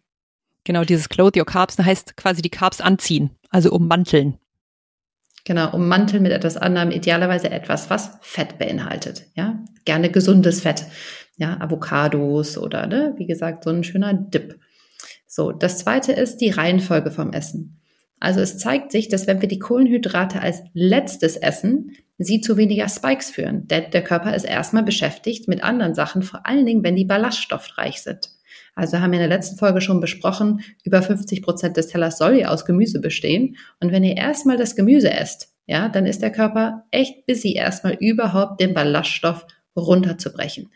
Genau, 0.65 0.85
dieses 0.85 1.09
Clothe 1.09 1.41
Your 1.41 1.47
Carbs 1.47 1.79
heißt 1.79 2.17
quasi 2.17 2.41
die 2.43 2.51
Carbs 2.51 2.81
anziehen, 2.81 3.31
also 3.51 3.73
ummanteln. 3.73 4.39
Genau, 5.45 5.75
ummanteln 5.75 6.23
mit 6.23 6.31
etwas 6.31 6.57
anderem, 6.57 6.93
idealerweise 6.93 7.51
etwas, 7.51 7.91
was 7.91 8.19
Fett 8.21 8.59
beinhaltet. 8.59 9.25
Ja, 9.35 9.59
gerne 9.85 10.11
gesundes 10.11 10.61
Fett. 10.61 10.85
Ja, 11.39 11.61
Avocados 11.61 12.57
oder, 12.57 12.87
ne, 12.87 13.15
wie 13.17 13.27
gesagt, 13.27 13.65
so 13.65 13.71
ein 13.71 13.83
schöner 13.83 14.15
Dip. 14.15 14.61
So, 15.35 15.51
das 15.51 15.78
zweite 15.78 16.12
ist 16.12 16.43
die 16.43 16.51
Reihenfolge 16.51 17.11
vom 17.11 17.33
Essen. 17.33 17.80
Also 18.20 18.41
es 18.41 18.59
zeigt 18.59 18.93
sich, 18.93 19.09
dass 19.09 19.26
wenn 19.26 19.41
wir 19.41 19.49
die 19.49 19.59
Kohlenhydrate 19.59 20.43
als 20.43 20.62
letztes 20.74 21.39
essen, 21.39 21.97
sie 22.18 22.43
zu 22.43 22.59
weniger 22.59 22.87
Spikes 22.87 23.30
führen. 23.30 23.66
Denn 23.66 23.85
der 23.93 24.05
Körper 24.05 24.37
ist 24.37 24.45
erstmal 24.45 24.83
beschäftigt 24.83 25.49
mit 25.49 25.64
anderen 25.64 25.95
Sachen, 25.95 26.20
vor 26.20 26.45
allen 26.45 26.66
Dingen, 26.66 26.85
wenn 26.85 26.97
die 26.97 27.07
ballaststoffreich 27.07 28.03
sind. 28.03 28.28
Also 28.74 29.01
haben 29.01 29.12
wir 29.12 29.20
in 29.20 29.26
der 29.26 29.35
letzten 29.35 29.57
Folge 29.57 29.80
schon 29.80 30.01
besprochen, 30.01 30.61
über 30.85 31.01
50 31.01 31.41
Prozent 31.41 31.78
des 31.78 31.87
Tellers 31.87 32.18
soll 32.18 32.35
ja 32.35 32.49
aus 32.49 32.66
Gemüse 32.66 33.01
bestehen. 33.01 33.57
Und 33.80 33.91
wenn 33.91 34.05
ihr 34.05 34.18
erstmal 34.18 34.59
das 34.59 34.76
Gemüse 34.76 35.11
esst, 35.14 35.55
ja, 35.64 35.89
dann 35.89 36.05
ist 36.05 36.20
der 36.20 36.30
Körper 36.30 36.85
echt 36.91 37.24
busy, 37.24 37.55
erstmal 37.55 37.95
überhaupt 37.95 38.61
den 38.61 38.74
Ballaststoff 38.74 39.47
runterzubrechen. 39.76 40.68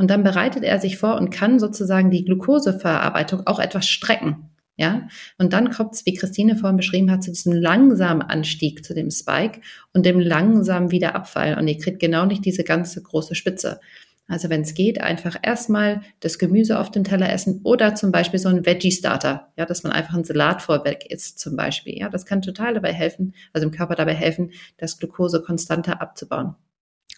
Und 0.00 0.10
dann 0.10 0.22
bereitet 0.22 0.62
er 0.62 0.78
sich 0.78 0.96
vor 0.96 1.16
und 1.16 1.28
kann 1.28 1.58
sozusagen 1.58 2.10
die 2.10 2.24
Glukoseverarbeitung 2.24 3.46
auch 3.46 3.58
etwas 3.58 3.86
strecken. 3.86 4.48
Ja, 4.78 5.08
und 5.36 5.52
dann 5.52 5.70
kommt 5.70 5.92
es, 5.92 6.06
wie 6.06 6.14
Christine 6.14 6.56
vorhin 6.56 6.78
beschrieben 6.78 7.10
hat, 7.10 7.22
zu 7.22 7.30
diesem 7.30 7.52
langsamen 7.52 8.22
Anstieg 8.22 8.82
zu 8.82 8.94
dem 8.94 9.10
Spike 9.10 9.60
und 9.92 10.06
dem 10.06 10.18
langsamen 10.18 10.90
Wiederabfall. 10.90 11.58
Und 11.58 11.68
ihr 11.68 11.76
kriegt 11.76 12.00
genau 12.00 12.24
nicht 12.24 12.46
diese 12.46 12.64
ganze 12.64 13.02
große 13.02 13.34
Spitze. 13.34 13.78
Also 14.26 14.48
wenn 14.48 14.62
es 14.62 14.72
geht, 14.72 15.02
einfach 15.02 15.36
erstmal 15.42 16.00
das 16.20 16.38
Gemüse 16.38 16.78
auf 16.78 16.90
dem 16.90 17.04
Teller 17.04 17.30
essen 17.30 17.60
oder 17.62 17.94
zum 17.94 18.10
Beispiel 18.10 18.40
so 18.40 18.48
ein 18.48 18.64
Veggie-Starter, 18.64 19.52
ja, 19.58 19.66
dass 19.66 19.82
man 19.82 19.92
einfach 19.92 20.14
einen 20.14 20.24
Salat 20.24 20.62
vorweg 20.62 21.10
isst 21.10 21.38
zum 21.38 21.56
Beispiel. 21.56 21.98
Ja, 21.98 22.08
das 22.08 22.24
kann 22.24 22.40
total 22.40 22.72
dabei 22.72 22.94
helfen, 22.94 23.34
also 23.52 23.66
im 23.66 23.72
Körper 23.74 23.96
dabei 23.96 24.14
helfen, 24.14 24.52
das 24.78 24.98
Glucose 24.98 25.42
konstanter 25.42 26.00
abzubauen. 26.00 26.54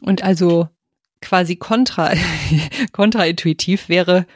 Und 0.01 0.24
also 0.24 0.68
quasi 1.23 1.57
kontra, 1.57 2.12
kontraintuitiv 2.93 3.89
wäre, 3.89 4.27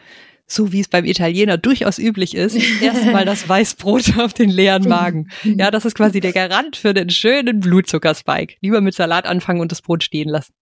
so 0.47 0.73
wie 0.73 0.81
es 0.81 0.89
beim 0.89 1.05
Italiener 1.05 1.59
durchaus 1.59 1.99
üblich 1.99 2.35
ist, 2.35 2.57
erstmal 2.81 3.25
das 3.25 3.49
Weißbrot 3.49 4.19
auf 4.19 4.33
den 4.33 4.49
leeren 4.49 4.89
Magen. 4.89 5.29
Ja, 5.43 5.71
das 5.71 5.85
ist 5.85 5.97
quasi 5.97 6.21
der 6.21 6.33
Garant 6.33 6.77
für 6.77 6.95
den 6.95 7.11
schönen 7.11 7.61
Blutzuckerspike. 7.61 8.57
Lieber 8.61 8.81
mit 8.81 8.95
Salat 8.95 9.27
anfangen 9.27 9.61
und 9.61 9.73
das 9.73 9.83
Brot 9.83 10.05
stehen 10.05 10.29
lassen. 10.29 10.55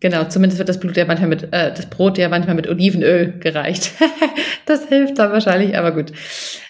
Genau, 0.00 0.24
zumindest 0.24 0.58
wird 0.58 0.68
das 0.68 0.78
Blut 0.78 0.96
ja 0.96 1.04
manchmal 1.04 1.28
mit, 1.28 1.52
äh, 1.52 1.72
das 1.74 1.86
Brot 1.86 2.18
ja 2.18 2.28
manchmal 2.28 2.54
mit 2.54 2.68
Olivenöl 2.68 3.38
gereicht. 3.40 3.92
das 4.66 4.86
hilft 4.86 5.18
dann 5.18 5.32
wahrscheinlich, 5.32 5.76
aber 5.76 5.92
gut. 5.92 6.12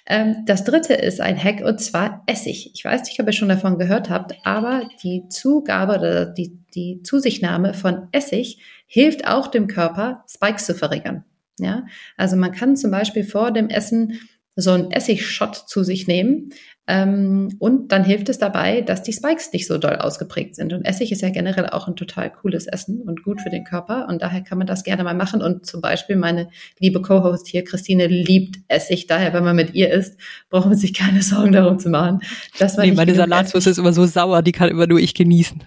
Ähm, 0.07 0.45
das 0.47 0.65
dritte 0.65 0.95
ist 0.95 1.21
ein 1.21 1.43
Hack 1.43 1.61
und 1.63 1.79
zwar 1.79 2.23
Essig. 2.27 2.71
Ich 2.75 2.85
weiß 2.85 3.05
nicht, 3.05 3.21
ob 3.21 3.27
ihr 3.27 3.33
schon 3.33 3.51
davon 3.51 3.79
gehört 3.79 4.09
habt, 4.09 4.35
aber 4.45 4.89
die 5.03 5.29
Zugabe 5.29 5.99
oder 5.99 6.27
die, 6.27 6.59
die 6.75 7.03
Zusichtnahme 7.03 7.75
von 7.75 8.09
Essig 8.13 8.63
hilft 8.87 9.29
auch 9.29 9.49
dem 9.49 9.67
Körper, 9.67 10.25
Spikes 10.27 10.65
zu 10.65 10.75
verringern. 10.75 11.25
Ja, 11.59 11.85
also 12.17 12.37
man 12.37 12.53
kann 12.53 12.77
zum 12.77 12.91
Beispiel 12.91 13.25
vor 13.25 13.51
dem 13.51 13.69
Essen 13.69 14.19
so 14.57 14.73
einen 14.73 14.91
Essigshot 14.91 15.55
zu 15.55 15.85
sich 15.85 16.07
nehmen. 16.07 16.51
Ähm, 16.91 17.55
und 17.59 17.93
dann 17.93 18.03
hilft 18.03 18.31
es 18.31 18.39
dabei, 18.39 18.81
dass 18.81 19.03
die 19.03 19.13
Spikes 19.13 19.53
nicht 19.53 19.67
so 19.67 19.77
doll 19.77 19.97
ausgeprägt 19.97 20.57
sind. 20.57 20.73
Und 20.73 20.87
Essig 20.87 21.13
ist 21.13 21.21
ja 21.21 21.29
generell 21.29 21.67
auch 21.67 21.87
ein 21.87 21.97
total 21.97 22.33
cooles 22.33 22.67
Essen 22.67 23.03
und 23.03 23.23
gut 23.23 23.43
für 23.43 23.51
den 23.51 23.65
Körper. 23.65 24.09
Und 24.09 24.23
daher 24.23 24.41
kann 24.41 24.57
man 24.57 24.67
das 24.67 24.85
gerne 24.85 25.05
mal 25.05 25.15
machen. 25.15 25.43
Und 25.43 25.67
zum 25.67 25.83
Beispiel 25.83 26.17
meine 26.17 26.49
liebe 26.79 27.03
Co-Host 27.03 27.47
hier, 27.47 27.63
Christine, 27.63 28.07
liebt 28.07 28.57
Essig. 28.69 29.07
Daher, 29.07 29.35
wenn 29.35 29.45
man 29.45 29.55
mit 29.55 29.75
ihr 29.75 29.93
isst, 29.93 30.19
braucht 30.49 30.67
man 30.67 30.79
sich 30.79 30.95
keine 30.95 31.21
Sorgen 31.21 31.53
darum 31.53 31.79
zu 31.79 31.91
machen. 31.91 32.21
Dass 32.59 32.79
man 32.79 32.89
nee, 32.89 32.95
meine 32.95 33.15
Salatsauce 33.15 33.67
ist 33.67 33.79
immer 33.79 33.93
so 33.93 34.07
sauer, 34.07 34.41
die 34.41 34.53
kann 34.53 34.71
immer 34.71 34.87
nur 34.87 34.99
ich 34.99 35.13
genießen. 35.13 35.63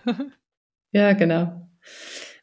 ja, 0.91 1.13
genau. 1.13 1.69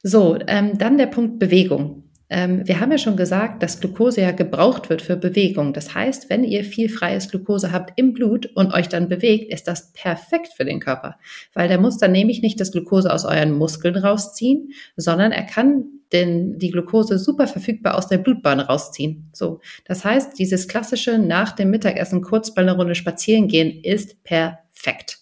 So, 0.05 0.39
ähm, 0.47 0.79
dann 0.79 0.99
der 0.99 1.07
Punkt 1.07 1.41
Bewegung. 1.41 2.08
Ähm, 2.31 2.67
wir 2.67 2.81
haben 2.81 2.93
ja 2.93 2.99
schon 2.99 3.17
gesagt, 3.17 3.63
dass 3.63 3.81
Glucose 3.81 4.21
ja 4.21 4.33
gebraucht 4.33 4.91
wird 4.91 5.03
für 5.03 5.17
Bewegung. 5.17 5.73
Das 5.73 5.95
heißt, 5.95 6.29
wenn 6.29 6.45
ihr 6.45 6.65
viel 6.65 6.89
freies 6.89 7.31
Glucose 7.31 7.73
habt 7.73 7.93
im 7.97 8.13
Blut 8.13 8.47
und 8.55 8.73
euch 8.73 8.89
dann 8.89 9.09
bewegt, 9.09 9.53
ist 9.53 9.67
das 9.69 9.93
perfekt 9.93 10.49
für 10.57 10.65
den 10.65 10.81
Körper, 10.81 11.17
weil 11.55 11.69
der 11.69 11.81
muss 11.81 11.99
dann 11.99 12.13
nämlich 12.13 12.43
nicht 12.43 12.61
das 12.61 12.73
Glucose 12.73 13.13
aus 13.13 13.25
euren 13.25 13.53
Muskeln 13.53 13.97
rausziehen, 13.97 14.73
sondern 14.97 15.33
er 15.33 15.45
kann 15.45 15.85
denn 16.13 16.59
die 16.59 16.71
Glucose 16.71 17.19
super 17.19 17.47
verfügbar 17.47 17.97
aus 17.97 18.09
der 18.09 18.19
Blutbahn 18.19 18.61
rausziehen. 18.61 19.29
So, 19.33 19.61
das 19.85 20.05
heißt, 20.05 20.39
dieses 20.39 20.69
klassische 20.69 21.19
nach 21.19 21.53
dem 21.53 21.71
Mittagessen 21.71 22.23
kurz 22.23 22.55
bei 22.55 22.63
einer 22.63 22.77
Runde 22.77 22.95
spazieren 22.95 23.49
gehen 23.49 23.83
ist 23.83 24.23
perfekt. 24.25 25.18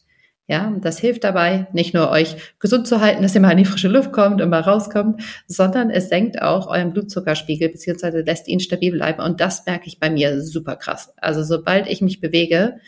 Ja, 0.49 0.73
das 0.81 1.01
hilft 1.01 1.25
dabei, 1.25 1.67
nicht 1.73 1.93
nur 1.93 2.09
euch 2.11 2.37
gesund 2.61 2.87
zu 2.87 3.01
halten, 3.01 3.23
dass 3.23 3.35
ihr 3.35 3.41
mal 3.41 3.51
in 3.51 3.59
die 3.59 3.65
frische 3.65 3.89
Luft 3.89 4.13
kommt 4.13 4.41
und 4.41 4.49
mal 4.49 4.61
rauskommt, 4.61 5.21
sondern 5.49 5.91
es 5.91 6.09
senkt 6.09 6.41
auch 6.41 6.69
euren 6.69 6.93
Blutzuckerspiegel 6.93 7.69
beziehungsweise 7.69 8.21
lässt 8.21 8.47
ihn 8.47 8.61
stabil 8.61 8.93
bleiben. 8.93 9.21
Und 9.21 9.41
das 9.41 9.67
merke 9.67 9.89
ich 9.89 9.99
bei 9.99 10.09
mir 10.09 10.41
super 10.43 10.77
krass. 10.77 11.13
Also 11.17 11.43
sobald 11.43 11.89
ich 11.89 12.01
mich 12.01 12.21
bewege, 12.21 12.79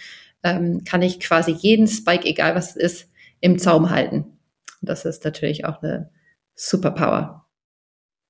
ähm, 0.45 0.85
kann 0.85 1.03
ich 1.03 1.19
quasi 1.19 1.51
jeden 1.51 1.89
Spike, 1.89 2.29
egal 2.29 2.55
was 2.55 2.77
es 2.77 2.77
ist, 2.77 3.11
im 3.41 3.59
Zaum 3.59 3.91
halten. 3.91 4.39
Das 4.81 5.05
ist 5.05 5.25
natürlich 5.25 5.65
auch 5.65 5.83
eine 5.83 6.11
Superpower. 6.55 7.47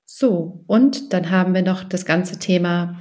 So, 0.06 0.64
und 0.66 1.12
dann 1.12 1.30
haben 1.30 1.52
wir 1.52 1.62
noch 1.62 1.84
das 1.84 2.06
ganze 2.06 2.38
Thema 2.38 2.96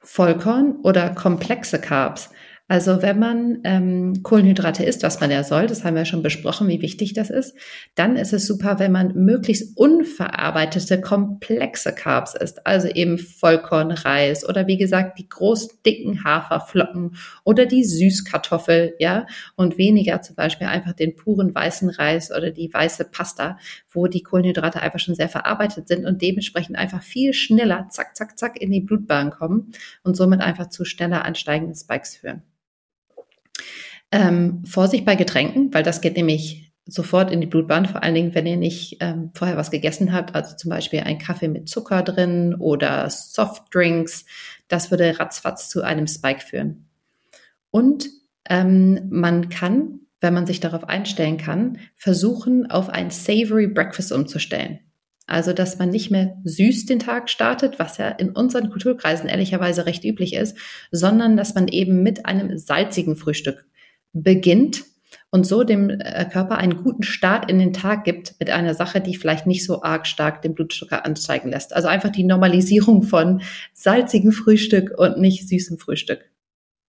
Vollkorn 0.00 0.80
oder 0.82 1.10
komplexe 1.10 1.80
Carbs. 1.80 2.30
Also 2.72 3.02
wenn 3.02 3.18
man 3.18 3.58
ähm, 3.64 4.22
Kohlenhydrate 4.22 4.82
isst, 4.82 5.02
was 5.02 5.20
man 5.20 5.30
ja 5.30 5.44
soll, 5.44 5.66
das 5.66 5.84
haben 5.84 5.94
wir 5.94 6.06
schon 6.06 6.22
besprochen, 6.22 6.68
wie 6.68 6.80
wichtig 6.80 7.12
das 7.12 7.28
ist, 7.28 7.54
dann 7.96 8.16
ist 8.16 8.32
es 8.32 8.46
super, 8.46 8.78
wenn 8.78 8.92
man 8.92 9.12
möglichst 9.14 9.76
unverarbeitete, 9.76 11.02
komplexe 11.02 11.94
Carbs 11.94 12.34
isst. 12.34 12.66
Also 12.66 12.88
eben 12.88 13.18
Vollkornreis 13.18 14.48
oder 14.48 14.68
wie 14.68 14.78
gesagt 14.78 15.18
die 15.18 15.28
großen, 15.28 15.68
dicken 15.84 16.24
Haferflocken 16.24 17.16
oder 17.44 17.66
die 17.66 17.84
Süßkartoffel, 17.84 18.94
ja, 18.98 19.26
und 19.54 19.76
weniger 19.76 20.22
zum 20.22 20.36
Beispiel 20.36 20.66
einfach 20.66 20.94
den 20.94 21.14
puren 21.14 21.54
weißen 21.54 21.90
Reis 21.90 22.30
oder 22.34 22.52
die 22.52 22.72
weiße 22.72 23.04
Pasta, 23.04 23.58
wo 23.90 24.06
die 24.06 24.22
Kohlenhydrate 24.22 24.80
einfach 24.80 24.98
schon 24.98 25.14
sehr 25.14 25.28
verarbeitet 25.28 25.88
sind 25.88 26.06
und 26.06 26.22
dementsprechend 26.22 26.78
einfach 26.78 27.02
viel 27.02 27.34
schneller, 27.34 27.88
zack, 27.90 28.16
zack, 28.16 28.38
zack, 28.38 28.58
in 28.58 28.70
die 28.70 28.80
Blutbahn 28.80 29.28
kommen 29.28 29.72
und 30.04 30.16
somit 30.16 30.40
einfach 30.40 30.70
zu 30.70 30.86
schneller 30.86 31.26
ansteigenden 31.26 31.76
Spikes 31.76 32.16
führen. 32.16 32.42
Ähm, 34.12 34.62
Vorsicht 34.66 35.04
bei 35.04 35.16
Getränken, 35.16 35.72
weil 35.72 35.82
das 35.82 36.00
geht 36.00 36.16
nämlich 36.16 36.72
sofort 36.84 37.30
in 37.30 37.40
die 37.40 37.46
Blutbahn, 37.46 37.86
vor 37.86 38.02
allen 38.02 38.14
Dingen, 38.14 38.34
wenn 38.34 38.46
ihr 38.46 38.56
nicht 38.56 38.98
ähm, 39.00 39.30
vorher 39.34 39.56
was 39.56 39.70
gegessen 39.70 40.12
habt, 40.12 40.34
also 40.34 40.56
zum 40.56 40.70
Beispiel 40.70 41.00
ein 41.00 41.18
Kaffee 41.18 41.48
mit 41.48 41.68
Zucker 41.68 42.02
drin 42.02 42.54
oder 42.54 43.08
Softdrinks. 43.08 44.24
Das 44.68 44.90
würde 44.90 45.18
ratzfatz 45.18 45.68
zu 45.68 45.82
einem 45.82 46.06
Spike 46.06 46.40
führen. 46.40 46.88
Und 47.70 48.08
ähm, 48.48 49.08
man 49.10 49.48
kann, 49.48 50.00
wenn 50.20 50.34
man 50.34 50.46
sich 50.46 50.60
darauf 50.60 50.88
einstellen 50.88 51.36
kann, 51.36 51.78
versuchen, 51.96 52.70
auf 52.70 52.88
ein 52.88 53.10
Savory 53.10 53.68
Breakfast 53.68 54.12
umzustellen. 54.12 54.80
Also, 55.26 55.52
dass 55.52 55.78
man 55.78 55.90
nicht 55.90 56.10
mehr 56.10 56.36
süß 56.44 56.86
den 56.86 56.98
Tag 56.98 57.30
startet, 57.30 57.78
was 57.78 57.96
ja 57.96 58.08
in 58.08 58.30
unseren 58.30 58.70
Kulturkreisen 58.70 59.28
ehrlicherweise 59.28 59.86
recht 59.86 60.04
üblich 60.04 60.34
ist, 60.34 60.58
sondern 60.90 61.36
dass 61.36 61.54
man 61.54 61.68
eben 61.68 62.02
mit 62.02 62.26
einem 62.26 62.58
salzigen 62.58 63.16
Frühstück 63.16 63.64
beginnt 64.12 64.84
und 65.30 65.46
so 65.46 65.64
dem 65.64 65.88
äh, 65.88 66.26
Körper 66.30 66.58
einen 66.58 66.82
guten 66.82 67.02
Start 67.02 67.50
in 67.50 67.58
den 67.58 67.72
Tag 67.72 68.04
gibt 68.04 68.34
mit 68.38 68.50
einer 68.50 68.74
Sache, 68.74 69.00
die 69.00 69.16
vielleicht 69.16 69.46
nicht 69.46 69.64
so 69.64 69.82
arg 69.82 70.06
stark 70.06 70.42
den 70.42 70.54
Blutzucker 70.54 71.06
ansteigen 71.06 71.48
lässt. 71.50 71.74
Also 71.74 71.88
einfach 71.88 72.10
die 72.10 72.24
Normalisierung 72.24 73.02
von 73.02 73.40
salzigem 73.72 74.32
Frühstück 74.32 74.92
und 74.96 75.18
nicht 75.18 75.48
süßem 75.48 75.78
Frühstück. 75.78 76.32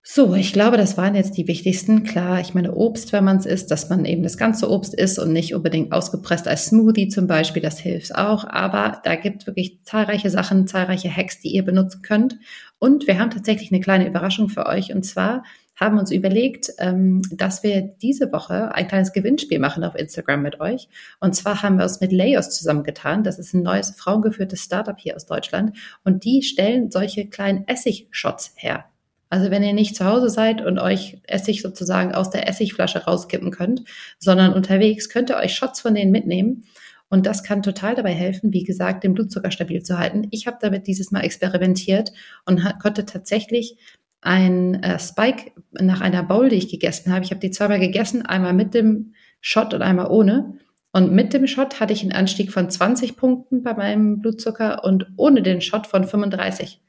So, 0.06 0.36
ich 0.36 0.52
glaube, 0.52 0.76
das 0.76 0.98
waren 0.98 1.16
jetzt 1.16 1.38
die 1.38 1.48
wichtigsten. 1.48 2.04
Klar, 2.04 2.42
ich 2.42 2.54
meine 2.54 2.76
Obst, 2.76 3.14
wenn 3.14 3.24
man 3.24 3.38
es 3.38 3.46
isst, 3.46 3.72
dass 3.72 3.90
man 3.90 4.04
eben 4.04 4.22
das 4.22 4.38
ganze 4.38 4.70
Obst 4.70 4.94
isst 4.94 5.18
und 5.18 5.32
nicht 5.32 5.56
unbedingt 5.56 5.94
ausgepresst 5.94 6.46
als 6.46 6.66
Smoothie 6.66 7.08
zum 7.08 7.26
Beispiel, 7.26 7.62
das 7.62 7.80
hilft 7.80 8.14
auch. 8.14 8.44
Aber 8.44 9.00
da 9.06 9.16
gibt 9.16 9.48
wirklich 9.48 9.80
zahlreiche 9.86 10.30
Sachen, 10.30 10.68
zahlreiche 10.68 11.10
Hacks, 11.10 11.40
die 11.40 11.54
ihr 11.54 11.64
benutzen 11.64 12.02
könnt. 12.02 12.38
Und 12.80 13.08
wir 13.08 13.18
haben 13.18 13.32
tatsächlich 13.32 13.72
eine 13.72 13.80
kleine 13.80 14.06
Überraschung 14.06 14.50
für 14.50 14.66
euch. 14.66 14.94
Und 14.94 15.04
zwar 15.04 15.44
haben 15.84 16.00
uns 16.00 16.12
überlegt, 16.12 16.72
ähm, 16.80 17.22
dass 17.32 17.64
wir 17.64 17.82
diese 17.82 18.32
Woche 18.32 18.74
ein 18.74 18.88
kleines 18.88 19.14
Gewinnspiel 19.14 19.60
machen 19.60 19.84
auf 19.84 19.96
Instagram 19.96 20.42
mit 20.42 20.60
euch. 20.60 20.88
Und 21.20 21.36
zwar 21.36 21.62
haben 21.62 21.78
wir 21.78 21.84
uns 21.84 22.02
mit 22.02 22.12
Layos 22.12 22.50
zusammengetan. 22.50 23.24
Das 23.24 23.40
ist 23.40 23.54
ein 23.54 23.64
neues 23.64 23.92
frauengeführtes 23.92 24.62
Startup 24.62 24.98
hier 24.98 25.16
aus 25.16 25.26
Deutschland. 25.26 25.78
Und 26.04 26.24
die 26.24 26.42
stellen 26.42 26.90
solche 26.90 27.28
kleinen 27.28 27.68
Essigshots 27.68 28.54
her. 28.56 28.86
Also 29.30 29.50
wenn 29.50 29.64
ihr 29.64 29.74
nicht 29.74 29.96
zu 29.96 30.06
Hause 30.06 30.30
seid 30.30 30.64
und 30.64 30.78
euch 30.78 31.18
Essig 31.24 31.64
sozusagen 31.64 32.14
aus 32.14 32.30
der 32.30 32.48
Essigflasche 32.48 33.06
rauskippen 33.06 33.50
könnt, 33.50 33.84
sondern 34.20 34.54
unterwegs, 34.54 35.10
könnt 35.10 35.32
ihr 35.32 35.38
euch 35.38 35.56
Shots 35.56 35.82
von 35.82 35.96
denen 35.96 36.12
mitnehmen. 36.12 36.66
Und 37.10 37.26
das 37.26 37.44
kann 37.44 37.62
total 37.62 37.96
dabei 37.96 38.14
helfen, 38.14 38.54
wie 38.54 38.64
gesagt, 38.64 39.04
den 39.04 39.14
Blutzucker 39.14 39.52
stabil 39.52 39.84
zu 39.84 39.98
halten. 39.98 40.28
Ich 40.32 40.48
habe 40.48 40.58
damit 40.62 40.88
dieses 40.88 41.12
Mal 41.12 41.22
experimentiert 41.22 42.12
und 42.46 42.62
konnte 42.80 43.06
tatsächlich 43.06 43.78
ein 44.24 44.82
äh, 44.82 44.98
Spike 45.00 45.52
nach 45.72 46.02
einer 46.02 46.24
Bowl, 46.24 46.50
die 46.50 46.56
ich 46.56 46.70
gegessen 46.70 47.14
habe. 47.14 47.24
Ich 47.26 47.32
habe 47.32 47.42
die 47.42 47.52
zweimal 47.52 47.80
gegessen, 47.80 48.26
einmal 48.26 48.54
mit 48.54 48.74
dem 48.74 49.14
Shot 49.42 49.74
und 49.74 49.82
einmal 49.82 50.08
ohne. 50.08 50.58
Und 50.92 51.12
mit 51.12 51.34
dem 51.34 51.48
Shot 51.48 51.80
hatte 51.80 51.94
ich 51.94 52.04
einen 52.04 52.12
Anstieg 52.12 52.52
von 52.52 52.70
20 52.70 53.18
Punkten 53.18 53.64
bei 53.64 53.74
meinem 53.74 54.22
Blutzucker 54.22 54.84
und 54.84 55.08
ohne 55.18 55.42
den 55.42 55.60
Shot 55.60 55.88
von 55.88 56.04
35. 56.04 56.82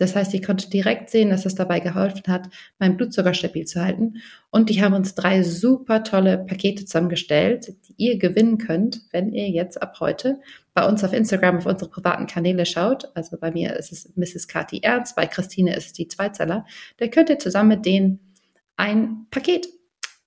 Das 0.00 0.16
heißt, 0.16 0.32
ich 0.32 0.42
konnte 0.42 0.70
direkt 0.70 1.10
sehen, 1.10 1.28
dass 1.28 1.44
es 1.44 1.54
dabei 1.54 1.78
geholfen 1.78 2.22
hat, 2.26 2.48
meinen 2.78 2.96
Blutzucker 2.96 3.34
stabil 3.34 3.66
zu 3.66 3.82
halten. 3.82 4.14
Und 4.48 4.70
die 4.70 4.82
haben 4.82 4.94
uns 4.94 5.14
drei 5.14 5.42
super 5.42 6.02
tolle 6.04 6.38
Pakete 6.38 6.86
zusammengestellt, 6.86 7.74
die 7.86 7.94
ihr 7.98 8.18
gewinnen 8.18 8.56
könnt, 8.56 9.02
wenn 9.12 9.30
ihr 9.30 9.50
jetzt 9.50 9.80
ab 9.80 9.98
heute 10.00 10.40
bei 10.72 10.88
uns 10.88 11.04
auf 11.04 11.12
Instagram 11.12 11.58
auf 11.58 11.66
unsere 11.66 11.90
privaten 11.90 12.26
Kanäle 12.26 12.64
schaut. 12.64 13.14
Also 13.14 13.36
bei 13.38 13.50
mir 13.50 13.76
ist 13.76 13.92
es 13.92 14.10
Mrs. 14.16 14.48
Kati 14.48 14.80
Ernst, 14.82 15.16
bei 15.16 15.26
Christine 15.26 15.76
ist 15.76 15.86
es 15.88 15.92
die 15.92 16.08
Zweizeller. 16.08 16.64
Da 16.96 17.06
könnt 17.08 17.28
ihr 17.28 17.38
zusammen 17.38 17.68
mit 17.68 17.84
denen 17.84 18.20
ein 18.78 19.26
Paket 19.30 19.68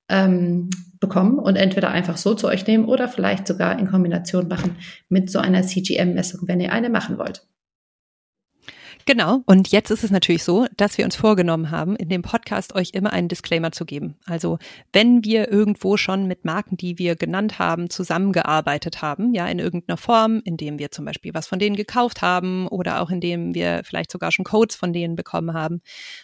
ähm, 0.07 0.69
bekommen 0.99 1.39
und 1.39 1.55
entweder 1.55 1.89
einfach 1.89 2.17
so 2.17 2.35
zu 2.35 2.47
euch 2.47 2.67
nehmen 2.67 2.85
oder 2.85 3.07
vielleicht 3.07 3.47
sogar 3.47 3.79
in 3.79 3.89
Kombination 3.89 4.47
machen 4.47 4.77
mit 5.09 5.31
so 5.31 5.39
einer 5.39 5.63
CGM-Messung, 5.63 6.41
wenn 6.47 6.59
ihr 6.59 6.71
eine 6.71 6.91
machen 6.91 7.17
wollt. 7.17 7.47
Genau. 9.05 9.41
Und 9.45 9.69
jetzt 9.69 9.89
ist 9.91 10.03
es 10.03 10.11
natürlich 10.11 10.43
so, 10.43 10.65
dass 10.77 10.97
wir 10.97 11.03
uns 11.03 11.15
vorgenommen 11.15 11.71
haben, 11.71 11.95
in 11.97 12.07
dem 12.07 12.21
Podcast 12.21 12.73
euch 12.73 12.91
immer 12.93 13.11
einen 13.11 13.27
Disclaimer 13.27 13.71
zu 13.71 13.85
geben. 13.85 14.15
Also 14.25 14.59
wenn 14.93 15.23
wir 15.25 15.51
irgendwo 15.51 15.97
schon 15.97 16.25
mit 16.25 16.45
Marken, 16.45 16.77
die 16.77 16.97
wir 16.97 17.15
genannt 17.17 17.59
haben, 17.59 17.89
zusammengearbeitet 17.89 19.01
haben, 19.01 19.33
ja, 19.33 19.47
in 19.47 19.59
irgendeiner 19.59 19.97
Form, 19.97 20.41
indem 20.45 20.79
wir 20.79 20.91
zum 20.91 21.03
Beispiel 21.03 21.33
was 21.33 21.47
von 21.47 21.59
denen 21.59 21.75
gekauft 21.75 22.21
haben 22.21 22.67
oder 22.69 23.01
auch 23.01 23.09
indem 23.09 23.53
wir 23.53 23.81
vielleicht 23.83 24.11
sogar 24.11 24.31
schon 24.31 24.45
Codes 24.45 24.75
von 24.75 24.93
denen 24.93 25.15
bekommen 25.15 25.53
haben, 25.53 25.81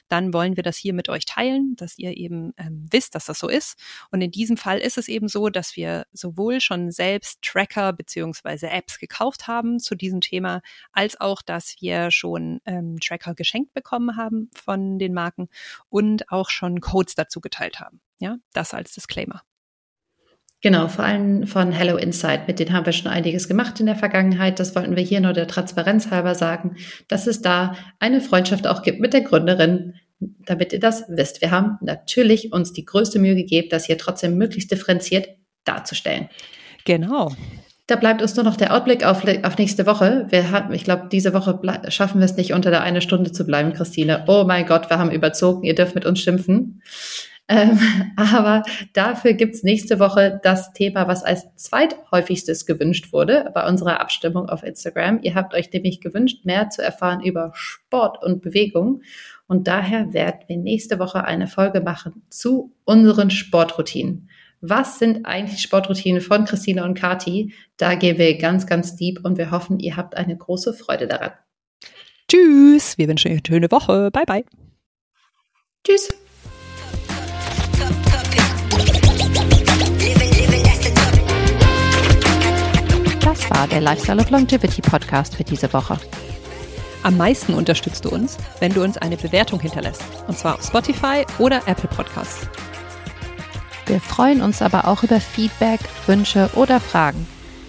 dann 0.08 0.34
wollen 0.34 0.56
wir 0.56 0.64
das 0.64 0.78
hier 0.78 0.94
mit 0.94 1.10
euch 1.10 1.26
teilen, 1.26 1.76
dass 1.76 1.98
ihr 1.98 2.16
eben 2.16 2.54
ähm, 2.58 2.86
wisst, 2.90 3.14
dass 3.16 3.26
das 3.26 3.40
so 3.40 3.50
ist. 3.50 3.78
Und 4.12 4.22
in 4.22 4.32
diesem 4.32 4.56
Fall 4.56 4.80
ist 4.80 4.98
es 4.98 5.10
eben 5.10 5.28
so, 5.28 5.50
dass 5.50 5.76
wir 5.76 6.06
sowohl 6.14 6.62
schon 6.62 6.92
selbst 6.92 7.42
Tracker 7.42 7.92
beziehungsweise 7.92 8.70
Apps 8.70 9.00
gekauft 9.00 9.48
haben 9.48 9.80
zu 9.80 9.96
diesem 9.96 10.22
Thema, 10.22 10.62
als 10.94 11.20
auch, 11.20 11.42
dass 11.42 11.76
wir 11.82 12.12
schon 12.12 12.62
ähm, 12.70 12.98
Tracker 13.00 13.34
geschenkt 13.34 13.74
bekommen 13.74 14.16
haben 14.16 14.50
von 14.54 15.00
den 15.00 15.14
Marken 15.14 15.50
und 15.90 16.32
auch 16.32 16.50
schon 16.50 16.80
Codes 16.80 17.16
dazu 17.16 17.42
geteilt 17.42 17.80
haben. 17.80 18.00
Ja, 18.20 18.38
das 18.54 18.74
als 18.74 18.94
Disclaimer. 18.94 19.42
Genau, 20.62 20.90
vor 20.90 21.06
allem 21.06 21.48
von 21.48 21.72
Hello 21.72 21.96
Insight. 21.96 22.48
Mit 22.48 22.60
denen 22.60 22.74
haben 22.74 22.86
wir 22.86 22.92
schon 22.92 23.10
einiges 23.10 23.48
gemacht 23.48 23.80
in 23.80 23.86
der 23.86 23.96
Vergangenheit. 23.96 24.60
Das 24.60 24.76
wollten 24.76 24.98
wir 24.98 25.04
hier 25.04 25.22
nur 25.22 25.32
der 25.32 25.48
Transparenz 25.48 26.12
halber 26.12 26.36
sagen, 26.36 26.76
dass 27.08 27.28
es 27.28 27.42
da 27.42 27.76
eine 28.00 28.20
Freundschaft 28.20 28.68
auch 28.68 28.82
gibt 28.82 29.00
mit 29.00 29.14
der 29.14 29.22
Gründerin, 29.22 29.96
damit 30.20 30.74
ihr 30.74 30.82
das 30.82 31.06
wisst. 31.08 31.40
Wir 31.40 31.52
haben 31.52 31.78
natürlich 31.80 32.52
uns 32.52 32.74
die 32.74 32.84
größte 32.84 33.20
Mühe 33.20 33.36
gegeben, 33.36 33.70
das 33.72 33.86
hier 33.86 33.98
trotzdem 33.98 34.38
möglichst 34.38 34.70
differenziert 34.70 35.30
darzustellen. 35.64 36.28
Genau. 36.84 37.32
Da 37.90 37.96
bleibt 37.96 38.22
uns 38.22 38.36
nur 38.36 38.46
noch 38.46 38.56
der 38.56 38.76
Ausblick 38.76 39.04
auf, 39.04 39.24
auf 39.44 39.58
nächste 39.58 39.88
Woche. 39.88 40.28
Wir 40.30 40.52
haben, 40.52 40.72
ich 40.76 40.84
glaube, 40.84 41.08
diese 41.12 41.34
Woche 41.34 41.60
schaffen 41.88 42.20
wir 42.20 42.26
es 42.26 42.38
nicht, 42.38 42.54
unter 42.54 42.70
der 42.70 42.84
eine 42.84 43.02
Stunde 43.02 43.32
zu 43.32 43.48
bleiben, 43.48 43.74
Christine. 43.74 44.26
Oh 44.28 44.44
mein 44.46 44.68
Gott, 44.68 44.92
wir 44.92 45.00
haben 45.00 45.10
überzogen. 45.10 45.64
Ihr 45.64 45.74
dürft 45.74 45.96
mit 45.96 46.06
uns 46.06 46.20
schimpfen. 46.20 46.84
Ähm, 47.48 47.80
aber 48.16 48.62
dafür 48.94 49.34
gibt's 49.34 49.64
nächste 49.64 50.00
Woche 50.00 50.40
das 50.44 50.72
Thema, 50.74 51.08
was 51.08 51.24
als 51.24 51.48
zweithäufigstes 51.56 52.68
gewünscht 52.68 53.12
wurde 53.12 53.50
bei 53.56 53.68
unserer 53.68 54.00
Abstimmung 54.02 54.50
auf 54.50 54.62
Instagram. 54.62 55.22
Ihr 55.24 55.34
habt 55.34 55.56
euch 55.56 55.74
nämlich 55.74 56.00
gewünscht, 56.00 56.46
mehr 56.46 56.70
zu 56.70 56.84
erfahren 56.84 57.24
über 57.24 57.54
Sport 57.56 58.24
und 58.24 58.44
Bewegung. 58.44 59.02
Und 59.48 59.68
daher 59.68 60.14
werden 60.14 60.42
wir 60.46 60.58
nächste 60.58 61.00
Woche 61.00 61.24
eine 61.24 61.48
Folge 61.48 61.82
machen 61.82 62.22
zu 62.30 62.72
unseren 62.86 63.32
Sportroutinen. 63.32 64.30
Was 64.62 65.00
sind 65.00 65.26
eigentlich 65.26 65.62
Sportroutinen 65.62 66.22
von 66.22 66.44
Christina 66.44 66.84
und 66.84 66.94
Kati? 66.94 67.54
Da 67.78 67.96
gehen 67.96 68.18
wir 68.18 68.38
ganz, 68.38 68.68
ganz 68.68 68.98
deep 68.98 69.22
und 69.24 69.38
wir 69.38 69.52
hoffen, 69.52 69.80
ihr 69.80 69.96
habt 69.96 70.18
eine 70.18 70.36
große 70.36 70.74
Freude 70.74 71.08
daran. 71.08 71.32
Tschüss, 72.30 72.98
wir 72.98 73.08
wünschen 73.08 73.32
euch 73.32 73.38
eine 73.38 73.42
schöne 73.48 73.72
Woche. 73.72 74.12
Bye, 74.12 74.26
bye. 74.26 74.46
Tschüss. 75.86 76.14
Das 83.22 83.50
war 83.50 83.68
der 83.68 83.80
Lifestyle 83.80 84.22
of 84.22 84.30
Longevity 84.30 84.82
Podcast 84.82 85.36
für 85.36 85.46
diese 85.46 85.72
Woche. 85.72 85.98
Am 87.04 87.16
meisten 87.16 87.54
unterstützt 87.54 88.04
du 88.04 88.10
uns, 88.10 88.38
wenn 88.60 88.74
du 88.74 88.84
uns 88.84 88.98
eine 88.98 89.16
Bewertung 89.16 89.62
hinterlässt. 89.62 90.04
Und 90.28 90.38
zwar 90.38 90.56
auf 90.56 90.66
Spotify 90.66 91.26
oder 91.40 91.62
Apple 91.66 91.90
Podcasts. 91.90 92.50
Wir 93.90 94.00
freuen 94.00 94.44
uns 94.44 94.62
aber 94.62 94.88
auch 94.88 95.02
über 95.02 95.20
Feedback, 95.20 95.80
Wünsche 96.06 96.48
oder 96.54 96.80
Fragen 96.80 97.26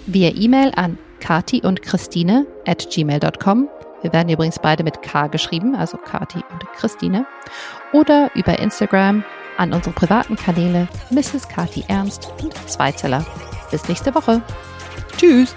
via 0.07 0.31
E-Mail 0.35 0.71
an 0.77 0.99
kati 1.19 1.63
und 1.63 1.81
Christine 1.81 2.47
at 2.67 2.91
gmail.com. 2.91 3.71
Wir 4.03 4.13
werden 4.13 4.29
übrigens 4.29 4.59
beide 4.59 4.85
mit 4.85 5.01
K 5.01 5.29
geschrieben, 5.29 5.75
also 5.75 5.97
Kati 5.97 6.45
und 6.53 6.67
Christine. 6.75 7.27
Oder 7.95 8.31
über 8.35 8.59
Instagram 8.59 9.25
an 9.57 9.73
unsere 9.73 9.95
privaten 9.95 10.37
Kanäle 10.37 10.89
Mrs. 11.11 11.49
Kati 11.49 11.85
Ernst 11.89 12.31
und 12.43 12.53
Zweizeller. 12.69 13.25
Bis 13.71 13.89
nächste 13.89 14.15
Woche. 14.15 14.43
Tschüss! 15.17 15.57